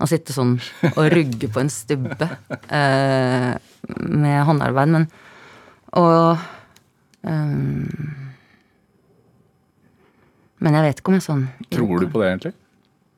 Å 0.00 0.08
sitte 0.08 0.32
sånn 0.32 0.54
og 0.94 1.10
rugge 1.12 1.50
på 1.52 1.60
en 1.60 1.68
stubbe 1.72 2.24
eh, 2.78 3.50
med 4.00 4.38
håndarbeid. 4.48 4.88
Men 4.94 5.04
Og 5.98 6.38
um, 7.26 7.88
Men 10.60 10.76
jeg 10.76 10.86
vet 10.86 11.00
ikke 11.00 11.10
om 11.10 11.16
jeg 11.18 11.26
sånn 11.26 11.46
Tror 11.72 12.04
du 12.04 12.06
på 12.10 12.22
det, 12.22 12.28
egentlig? 12.30 12.54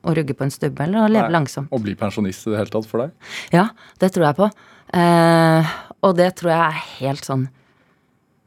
å 0.03 0.13
rugge 0.17 0.35
på 0.35 0.43
en 0.43 0.51
stubbe 0.51 0.83
eller 0.83 0.99
å 0.99 1.07
leve 1.07 1.29
Nei. 1.29 1.35
langsomt. 1.37 1.71
Å 1.71 1.79
bli 1.79 1.93
pensjonist 1.95 2.47
i 2.47 2.51
det 2.51 2.59
hele 2.59 2.73
tatt 2.73 2.87
for 2.89 3.05
deg? 3.05 3.13
Ja, 3.55 3.69
det 4.03 4.09
tror 4.11 4.25
jeg 4.27 4.35
på. 4.35 4.49
Uh, 4.93 5.69
og 6.03 6.17
det 6.19 6.33
tror 6.39 6.51
jeg 6.51 6.59
er 6.59 6.81
helt 6.99 7.23
sånn 7.25 7.45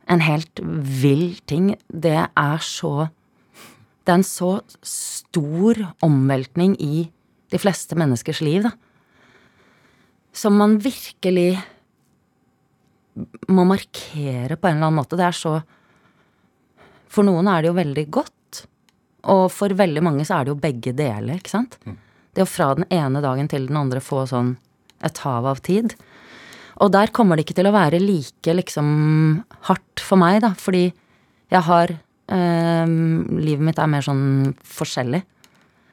En 0.06 0.20
helt 0.22 0.60
vill 0.62 1.40
ting. 1.50 1.72
Det 1.88 2.18
er 2.28 2.58
så 2.62 3.08
Det 4.04 4.12
er 4.12 4.18
en 4.20 4.26
så 4.26 4.50
stor 4.86 5.80
omveltning 6.04 6.76
i 6.78 7.08
de 7.50 7.58
fleste 7.58 7.96
menneskers 7.98 8.42
liv, 8.44 8.68
da. 8.68 8.70
Som 10.36 10.60
man 10.60 10.76
virkelig 10.82 11.56
må 13.48 13.64
markere 13.68 14.56
på 14.56 14.68
en 14.68 14.76
eller 14.76 14.88
annen 14.88 15.00
måte. 15.00 15.18
Det 15.18 15.26
er 15.26 15.36
så 15.36 15.58
For 17.12 17.24
noen 17.24 17.48
er 17.48 17.62
det 17.62 17.70
jo 17.70 17.78
veldig 17.78 18.06
godt. 18.12 18.32
Og 19.32 19.46
for 19.50 19.72
veldig 19.72 20.02
mange 20.04 20.26
så 20.26 20.38
er 20.38 20.46
det 20.46 20.52
jo 20.52 20.60
begge 20.60 20.92
deler, 20.96 21.38
ikke 21.38 21.54
sant? 21.54 21.78
Det 22.36 22.44
å 22.44 22.50
fra 22.50 22.74
den 22.76 22.86
ene 22.92 23.22
dagen 23.24 23.48
til 23.48 23.66
den 23.70 23.78
andre 23.80 24.02
få 24.04 24.26
sånn 24.28 24.56
et 25.04 25.18
hav 25.24 25.46
av 25.48 25.62
tid. 25.64 25.94
Og 26.84 26.92
der 26.92 27.12
kommer 27.14 27.36
det 27.36 27.46
ikke 27.46 27.56
til 27.56 27.70
å 27.70 27.74
være 27.74 28.02
like 28.02 28.52
liksom 28.58 28.88
hardt 29.68 30.02
for 30.04 30.20
meg, 30.20 30.42
da, 30.44 30.52
fordi 30.60 30.90
jeg 31.52 31.62
har 31.62 31.92
eh, 31.94 32.86
Livet 32.86 33.64
mitt 33.64 33.78
er 33.80 33.90
mer 33.90 34.04
sånn 34.04 34.52
forskjellig. 34.66 35.22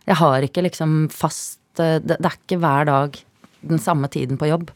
Jeg 0.09 0.19
har 0.19 0.43
ikke 0.43 0.65
liksom 0.65 1.05
fast 1.13 1.79
eh, 1.79 2.01
det, 2.03 2.17
det 2.19 2.27
er 2.27 2.39
ikke 2.41 2.59
hver 2.59 2.89
dag 2.89 3.21
den 3.63 3.81
samme 3.81 4.09
tiden 4.11 4.37
på 4.39 4.49
jobb. 4.51 4.69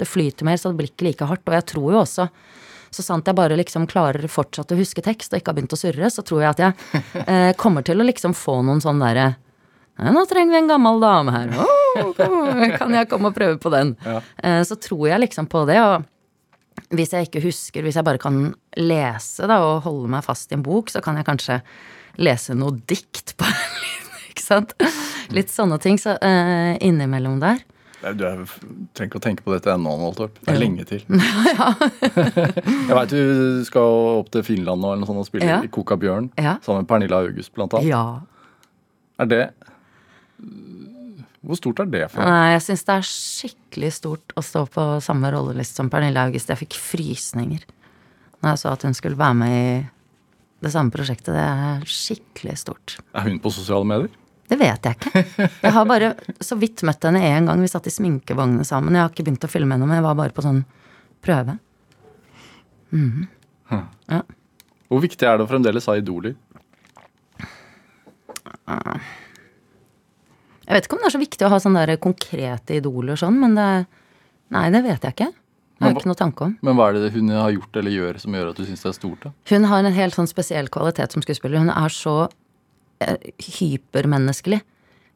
Det 0.00 0.08
flyter 0.08 0.48
mer, 0.48 0.58
så 0.60 0.72
det 0.72 0.80
blir 0.80 0.90
ikke 0.92 1.06
like 1.08 1.28
hardt. 1.28 1.46
Og 1.48 1.56
jeg 1.58 1.68
tror 1.74 1.94
jo 1.94 2.02
også 2.02 2.28
så 2.90 3.04
sant 3.06 3.28
jeg 3.28 3.38
bare 3.38 3.58
liksom 3.58 3.86
klarer 3.90 4.26
fortsatt 4.30 4.72
å 4.74 4.78
huske 4.78 5.02
tekst 5.04 5.32
og 5.32 5.40
ikke 5.40 5.52
har 5.52 5.58
begynt 5.60 5.76
å 5.76 5.78
surre, 5.78 6.10
så 6.10 6.24
tror 6.26 6.42
jeg 6.42 6.50
at 6.56 6.62
jeg 6.64 7.02
eh, 7.30 7.52
kommer 7.58 7.86
til 7.86 8.02
å 8.02 8.06
liksom 8.06 8.34
få 8.36 8.60
noen 8.66 8.82
sånn 8.82 9.02
derre 9.02 9.34
Nå 10.00 10.22
trenger 10.24 10.54
vi 10.54 10.58
en 10.62 10.68
gammel 10.70 10.96
dame 11.02 11.32
her. 11.34 11.50
Oh, 11.60 12.12
kan 12.16 12.94
jeg 12.96 13.08
komme 13.10 13.28
og 13.28 13.34
prøve 13.36 13.58
på 13.60 13.68
den? 13.74 13.90
Eh, 14.40 14.62
så 14.64 14.78
tror 14.80 15.10
jeg 15.10 15.20
liksom 15.20 15.44
på 15.50 15.66
det. 15.68 15.76
Og 15.84 16.94
hvis 16.96 17.12
jeg 17.12 17.28
ikke 17.28 17.42
husker, 17.44 17.84
hvis 17.84 17.98
jeg 17.98 18.06
bare 18.06 18.22
kan 18.22 18.38
lese 18.80 19.44
da, 19.50 19.58
og 19.60 19.82
holde 19.84 20.08
meg 20.14 20.24
fast 20.24 20.54
i 20.54 20.56
en 20.56 20.64
bok, 20.64 20.88
så 20.88 21.02
kan 21.04 21.20
jeg 21.20 21.28
kanskje 21.28 21.58
lese 22.16 22.56
noe 22.56 22.78
dikt 22.88 23.34
på 23.36 23.44
en 23.50 23.76
linje, 23.82 24.22
ikke 24.32 24.46
sant? 24.46 24.72
Litt 25.36 25.52
sånne 25.52 25.76
ting 25.84 26.00
så, 26.00 26.16
eh, 26.16 26.78
innimellom 26.80 27.36
der. 27.44 27.60
Du 28.00 28.22
er, 28.24 28.38
trenger 28.96 29.10
ikke 29.10 29.18
å 29.20 29.22
tenke 29.24 29.44
på 29.44 29.52
dette 29.52 29.68
ennå, 29.74 29.90
Moltorp. 30.00 30.38
Det 30.40 30.54
er 30.54 30.60
lenge 30.62 30.86
til. 30.88 31.02
jeg 32.88 32.94
veit 32.96 33.12
du 33.12 33.60
skal 33.68 33.96
opp 34.22 34.30
til 34.32 34.44
Finland 34.46 34.80
nå 34.80 34.94
eller 34.94 35.02
noe 35.02 35.10
sånt 35.10 35.20
og 35.20 35.28
spille 35.28 35.48
Ja. 35.50 35.58
i 35.64 35.68
Koka 35.72 35.98
Bjørn 36.00 36.30
Ja. 36.40 36.54
sammen 36.64 36.86
med 36.86 36.88
Pernilla 36.88 37.20
August, 37.26 37.52
blant 37.56 37.76
annet. 37.76 37.90
Ja. 37.92 38.04
Er 39.20 39.28
det 39.28 39.42
Hvor 41.44 41.56
stort 41.60 41.80
er 41.84 41.88
det 41.92 42.06
for 42.12 42.24
deg? 42.24 42.54
Jeg 42.54 42.62
syns 42.66 42.84
det 42.88 42.94
er 42.96 43.06
skikkelig 43.10 43.92
stort 43.96 44.32
å 44.36 44.42
stå 44.44 44.64
på 44.72 44.86
samme 45.04 45.30
rolleliste 45.32 45.80
som 45.80 45.88
Pernilla 45.92 46.26
August. 46.28 46.48
Jeg 46.52 46.60
fikk 46.64 46.76
frysninger 46.80 47.64
når 48.40 48.54
jeg 48.54 48.60
så 48.62 48.72
at 48.72 48.84
hun 48.88 48.94
skulle 48.96 49.20
være 49.20 49.36
med 49.36 49.52
i 49.52 49.88
det 50.64 50.72
samme 50.72 50.92
prosjektet. 50.92 51.32
Det 51.36 51.44
er 51.44 51.84
skikkelig 51.88 52.56
stort. 52.60 52.96
Er 53.16 53.24
hun 53.28 53.38
på 53.40 53.52
sosiale 53.52 53.84
medier? 53.88 54.12
Det 54.50 54.58
vet 54.58 54.86
jeg 54.88 54.96
ikke. 54.98 55.24
Jeg 55.62 55.72
har 55.76 55.86
bare 55.86 56.12
så 56.42 56.56
vidt 56.58 56.82
møtt 56.86 57.04
henne 57.06 57.22
én 57.22 57.46
gang. 57.46 57.60
Vi 57.62 57.70
satt 57.70 57.86
i 57.86 57.92
sminkevognene 57.94 58.66
sammen. 58.66 58.96
Jeg 58.96 59.04
har 59.04 59.12
ikke 59.12 59.26
begynt 59.28 59.46
å 59.46 59.50
filme 59.50 59.76
henne, 59.76 59.86
men 59.86 60.00
jeg 60.00 60.06
var 60.08 60.16
bare 60.18 60.34
på 60.34 60.42
sånn 60.44 60.64
prøve. 61.22 61.54
Hvor 64.90 65.02
viktig 65.04 65.28
er 65.28 65.38
det 65.38 65.46
å 65.46 65.50
fremdeles 65.50 65.86
ha 65.86 65.94
idoler? 66.00 66.34
Jeg 70.66 70.76
vet 70.76 70.86
ikke 70.86 70.96
om 70.98 71.02
det 71.02 71.08
er 71.10 71.14
så 71.14 71.22
viktig 71.22 71.46
å 71.46 71.52
ha 71.52 71.58
sånne 71.62 71.86
der 71.86 72.02
konkrete 72.02 72.76
idoler 72.78 73.18
sånn, 73.18 73.38
men 73.42 73.56
det 73.58 73.70
Nei, 74.50 74.64
det 74.74 74.80
vet 74.82 75.04
jeg 75.06 75.14
ikke. 75.14 75.28
Det 75.30 75.84
har 75.84 75.92
jeg 75.92 76.00
ikke 76.00 76.08
noe 76.10 76.18
tanke 76.18 76.42
om. 76.42 76.54
Men 76.66 76.74
hva 76.74 76.88
er 76.90 76.96
det 76.98 77.12
hun 77.14 77.28
har 77.30 77.52
gjort 77.54 77.76
eller 77.78 77.92
gjør 77.94 78.16
som 78.18 78.34
gjør 78.34 78.48
at 78.50 78.58
du 78.58 78.64
syns 78.66 78.82
det 78.82 78.88
er 78.90 78.96
stort? 78.96 79.20
da? 79.22 79.30
Hun 79.46 79.66
har 79.70 79.86
en 79.86 79.94
helt 79.94 80.16
sånn 80.16 80.26
spesiell 80.26 80.66
kvalitet 80.74 81.14
som 81.14 81.22
skuespiller. 81.22 81.62
Hun 81.62 81.70
er 81.70 81.94
så 81.94 82.14
hypermenneskelig 83.60 84.60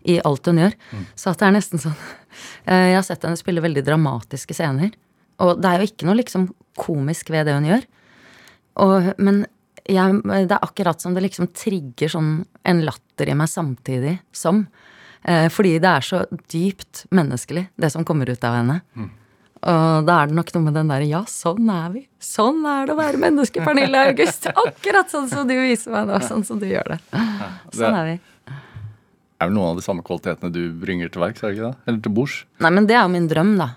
i 0.05 0.19
alt 0.25 0.47
hun 0.51 0.61
gjør. 0.61 0.77
Så 1.17 1.33
at 1.33 1.41
det 1.41 1.49
er 1.49 1.57
nesten 1.57 1.81
sånn 1.81 1.97
eh, 2.69 2.93
Jeg 2.93 2.99
har 2.99 3.07
sett 3.07 3.25
henne 3.25 3.41
spille 3.41 3.65
veldig 3.65 3.85
dramatiske 3.87 4.57
scener. 4.57 4.93
Og 5.43 5.59
det 5.61 5.71
er 5.71 5.83
jo 5.83 5.91
ikke 5.91 6.09
noe 6.09 6.21
liksom 6.21 6.49
komisk 6.79 7.33
ved 7.35 7.49
det 7.49 7.57
hun 7.57 7.69
gjør. 7.69 7.87
Og, 8.85 9.13
men 9.23 9.45
jeg, 9.85 10.21
det 10.25 10.55
er 10.55 10.65
akkurat 10.65 11.01
som 11.03 11.15
det 11.15 11.25
liksom 11.27 11.51
trigger 11.57 12.11
sånn 12.11 12.33
en 12.65 12.81
latter 12.87 13.31
i 13.31 13.37
meg 13.39 13.51
samtidig 13.51 14.17
som. 14.35 14.65
Eh, 15.25 15.49
fordi 15.53 15.77
det 15.83 15.91
er 15.91 16.05
så 16.05 16.23
dypt 16.53 17.05
menneskelig, 17.15 17.69
det 17.81 17.91
som 17.93 18.07
kommer 18.07 18.31
ut 18.31 18.45
av 18.45 18.59
henne. 18.61 18.81
Og 19.65 20.05
da 20.05 20.19
er 20.21 20.29
det 20.29 20.37
nok 20.37 20.51
noe 20.53 20.65
med 20.67 20.75
den 20.77 20.91
derre 20.93 21.07
ja, 21.09 21.23
sånn 21.31 21.69
er 21.73 21.89
vi. 21.95 22.03
Sånn 22.21 22.61
er 22.69 22.85
det 22.89 22.93
å 22.93 22.99
være 22.99 23.21
menneske, 23.23 23.63
Pernille 23.65 24.03
August. 24.11 24.45
Akkurat 24.53 25.09
sånn 25.13 25.31
som 25.31 25.47
du 25.49 25.55
viser 25.57 25.95
meg 25.95 26.11
nå. 26.11 26.19
Sånn 26.27 26.45
som 26.45 26.61
du 26.61 26.67
gjør 26.69 26.95
det. 26.95 26.99
Sånn 27.73 27.97
er 27.97 28.11
vi. 28.11 28.17
Er 29.41 29.49
vel 29.49 29.55
noen 29.57 29.73
av 29.73 29.81
de 29.81 29.85
samme 29.87 30.05
kvalitetene 30.07 30.53
du 30.53 30.61
bringer 30.83 31.09
til 31.13 31.25
verks? 31.25 31.43
er 31.43 31.57
det 31.57 31.63
det? 31.65 31.73
Eller 31.89 32.03
til 32.05 32.13
bords? 32.17 32.37
Nei, 32.65 32.71
men 32.77 32.87
det 32.91 32.99
er 32.99 33.03
jo 33.07 33.15
min 33.17 33.31
drøm, 33.31 33.55
da. 33.61 33.71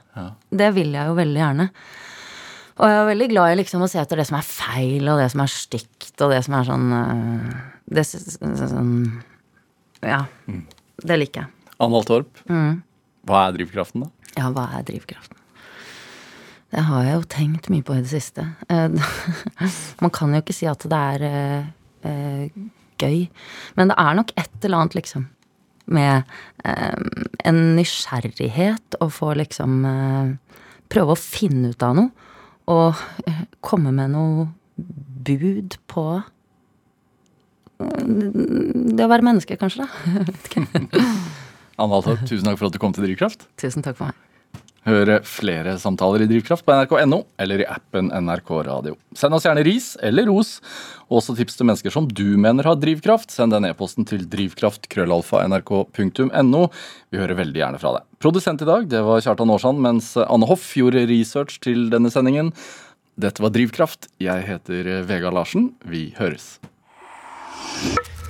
Det 0.62 0.70
vil 0.76 0.92
jeg 0.96 1.10
jo 1.10 1.16
veldig 1.18 1.42
gjerne. 1.42 1.70
Og 2.78 2.92
jeg 2.92 3.00
er 3.00 3.08
veldig 3.10 3.30
glad 3.32 3.52
i 3.54 3.58
liksom 3.58 3.82
å 3.82 3.88
se 3.90 3.98
etter 4.04 4.20
det 4.22 4.28
som 4.30 4.38
er 4.38 4.46
feil, 4.46 5.08
og 5.10 5.18
det 5.18 5.32
som 5.34 5.42
er 5.42 5.50
stygt, 5.50 6.12
og 6.22 6.30
det 6.36 6.44
som 6.46 6.60
er 6.60 6.68
sånn 6.68 6.86
øh, 7.00 7.48
det, 7.98 8.04
sånn 8.12 8.92
Ja. 10.06 10.20
Det 11.02 11.18
liker 11.18 11.46
jeg. 11.48 11.74
Anhald 11.82 12.06
Torp, 12.10 12.44
hva 12.48 13.42
er 13.48 13.58
drivkraften, 13.58 14.06
da? 14.06 14.32
Ja, 14.38 14.52
hva 14.54 14.68
er 14.78 14.86
drivkraften? 14.86 15.38
Det 16.74 16.84
har 16.90 17.06
jeg 17.06 17.16
jo 17.16 17.28
tenkt 17.32 17.70
mye 17.72 17.86
på 17.86 17.96
i 17.96 18.04
det 18.04 18.12
siste. 18.12 18.44
Eh, 18.68 18.92
Man 20.04 20.14
kan 20.14 20.34
jo 20.36 20.42
ikke 20.44 20.56
si 20.56 20.68
at 20.70 20.84
det 20.84 21.00
er 21.14 21.26
eh, 21.28 21.70
eh, 22.08 22.62
gøy. 23.00 23.26
Men 23.80 23.92
det 23.92 23.98
er 24.04 24.18
nok 24.20 24.34
et 24.36 24.68
eller 24.68 24.84
annet, 24.84 24.98
liksom, 25.00 25.28
med 25.88 26.28
eh, 26.68 27.08
en 27.48 27.62
nysgjerrighet 27.78 29.00
å 29.04 29.10
få 29.14 29.34
liksom 29.40 29.80
eh, 29.88 30.36
Prøve 30.88 31.18
å 31.18 31.20
finne 31.20 31.74
ut 31.74 31.84
av 31.84 31.98
noe. 31.98 32.28
Og 32.72 33.00
komme 33.60 33.92
med 33.92 34.14
noe 34.14 34.46
bud 35.28 35.76
på 35.92 36.06
det 37.78 39.04
å 39.04 39.10
være 39.12 39.26
menneske, 39.28 39.58
kanskje, 39.60 39.84
da. 39.84 40.24
Anne 41.82 42.00
Torp, 42.02 42.24
tusen 42.24 42.48
takk 42.48 42.58
for 42.58 42.70
at 42.70 42.78
du 42.78 42.80
kom 42.82 42.96
til 42.96 43.06
Drivkraft. 43.06 43.46
Tusen 43.60 43.86
takk 43.86 44.00
for 44.00 44.10
meg. 44.10 44.27
Hør 44.88 45.10
flere 45.28 45.74
samtaler 45.82 46.22
i 46.24 46.28
Drivkraft 46.30 46.64
på 46.64 46.72
nrk.no 46.72 47.18
eller 47.44 47.60
i 47.60 47.66
appen 47.68 48.08
NRK 48.08 48.52
Radio. 48.64 48.96
Send 49.20 49.36
oss 49.36 49.44
gjerne 49.44 49.60
ris 49.68 50.00
eller 50.00 50.24
ros, 50.32 50.64
og 51.10 51.18
også 51.20 51.36
tips 51.36 51.60
til 51.60 51.68
mennesker 51.68 51.92
som 51.92 52.08
du 52.08 52.40
mener 52.40 52.64
har 52.70 52.78
drivkraft. 52.80 53.28
Send 53.34 53.52
den 53.52 53.66
e-posten 53.68 54.08
til 54.08 54.24
drivkraft.krøllalfa.nrk.no. 54.32 56.62
Vi 57.12 57.20
hører 57.20 57.36
veldig 57.42 57.60
gjerne 57.60 57.82
fra 57.82 57.92
deg. 57.98 58.04
Produsent 58.24 58.62
i 58.64 58.70
dag 58.70 58.88
det 58.94 59.02
var 59.04 59.20
Kjartan 59.26 59.52
Aarsand, 59.52 59.80
mens 59.84 60.16
Anne 60.24 60.48
Hoff 60.48 60.64
gjorde 60.80 61.04
research 61.12 61.60
til 61.68 61.92
denne 61.92 62.08
sendingen. 62.14 62.54
Dette 63.20 63.44
var 63.44 63.52
Drivkraft. 63.52 64.08
Jeg 64.24 64.48
heter 64.48 65.04
Vegard 65.10 65.36
Larsen. 65.36 65.76
Vi 65.84 66.16
høres. 66.16 66.64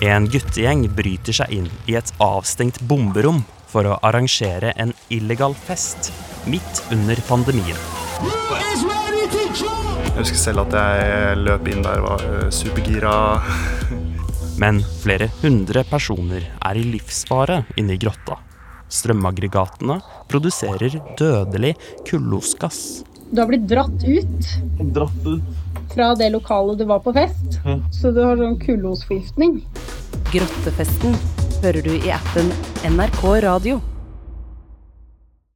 En 0.02 0.26
guttegjeng 0.26 0.90
bryter 0.98 1.38
seg 1.38 1.54
inn 1.54 1.70
i 1.86 1.94
et 2.02 2.10
avstengt 2.18 2.82
bomberom 2.90 3.46
for 3.70 3.86
å 3.86 4.02
arrangere 4.02 4.74
en 4.82 4.98
illegal 5.14 5.54
fest 5.68 6.10
midt 6.50 6.82
under 6.96 7.20
pandemien. 7.28 7.80
Jeg 10.18 10.24
husker 10.24 10.40
selv 10.40 10.64
at 10.66 10.74
jeg 10.74 11.38
løp 11.44 11.68
inn 11.70 11.84
der, 11.86 12.02
og 12.02 12.10
var 12.10 12.24
eh, 12.26 12.50
supergira. 12.54 13.14
Men 14.62 14.82
flere 15.04 15.28
hundre 15.44 15.84
personer 15.86 16.48
er 16.66 16.80
i 16.80 16.86
livsfare 16.96 17.62
inne 17.78 17.94
i 17.94 18.02
grotta. 18.02 18.40
Strømaggregatene 18.90 20.00
produserer 20.32 20.96
dødelig 21.20 21.76
kullosgass. 22.08 23.04
Du 23.30 23.42
har 23.44 23.50
blitt 23.52 23.68
dratt 23.68 24.06
ut 24.08 24.52
fra 25.94 26.14
det 26.16 26.32
lokalet 26.34 26.80
du 26.80 26.86
var 26.90 27.04
på 27.06 27.14
fest. 27.14 27.60
Så 27.92 28.14
du 28.16 28.24
har 28.24 28.40
sånn 28.40 28.58
kullosforgiftning. 28.64 29.60
Grottefesten 30.32 31.14
hører 31.62 31.84
du 31.84 31.94
i 31.98 32.16
appen 32.16 32.50
NRK 32.88 33.22
Radio. 33.46 33.80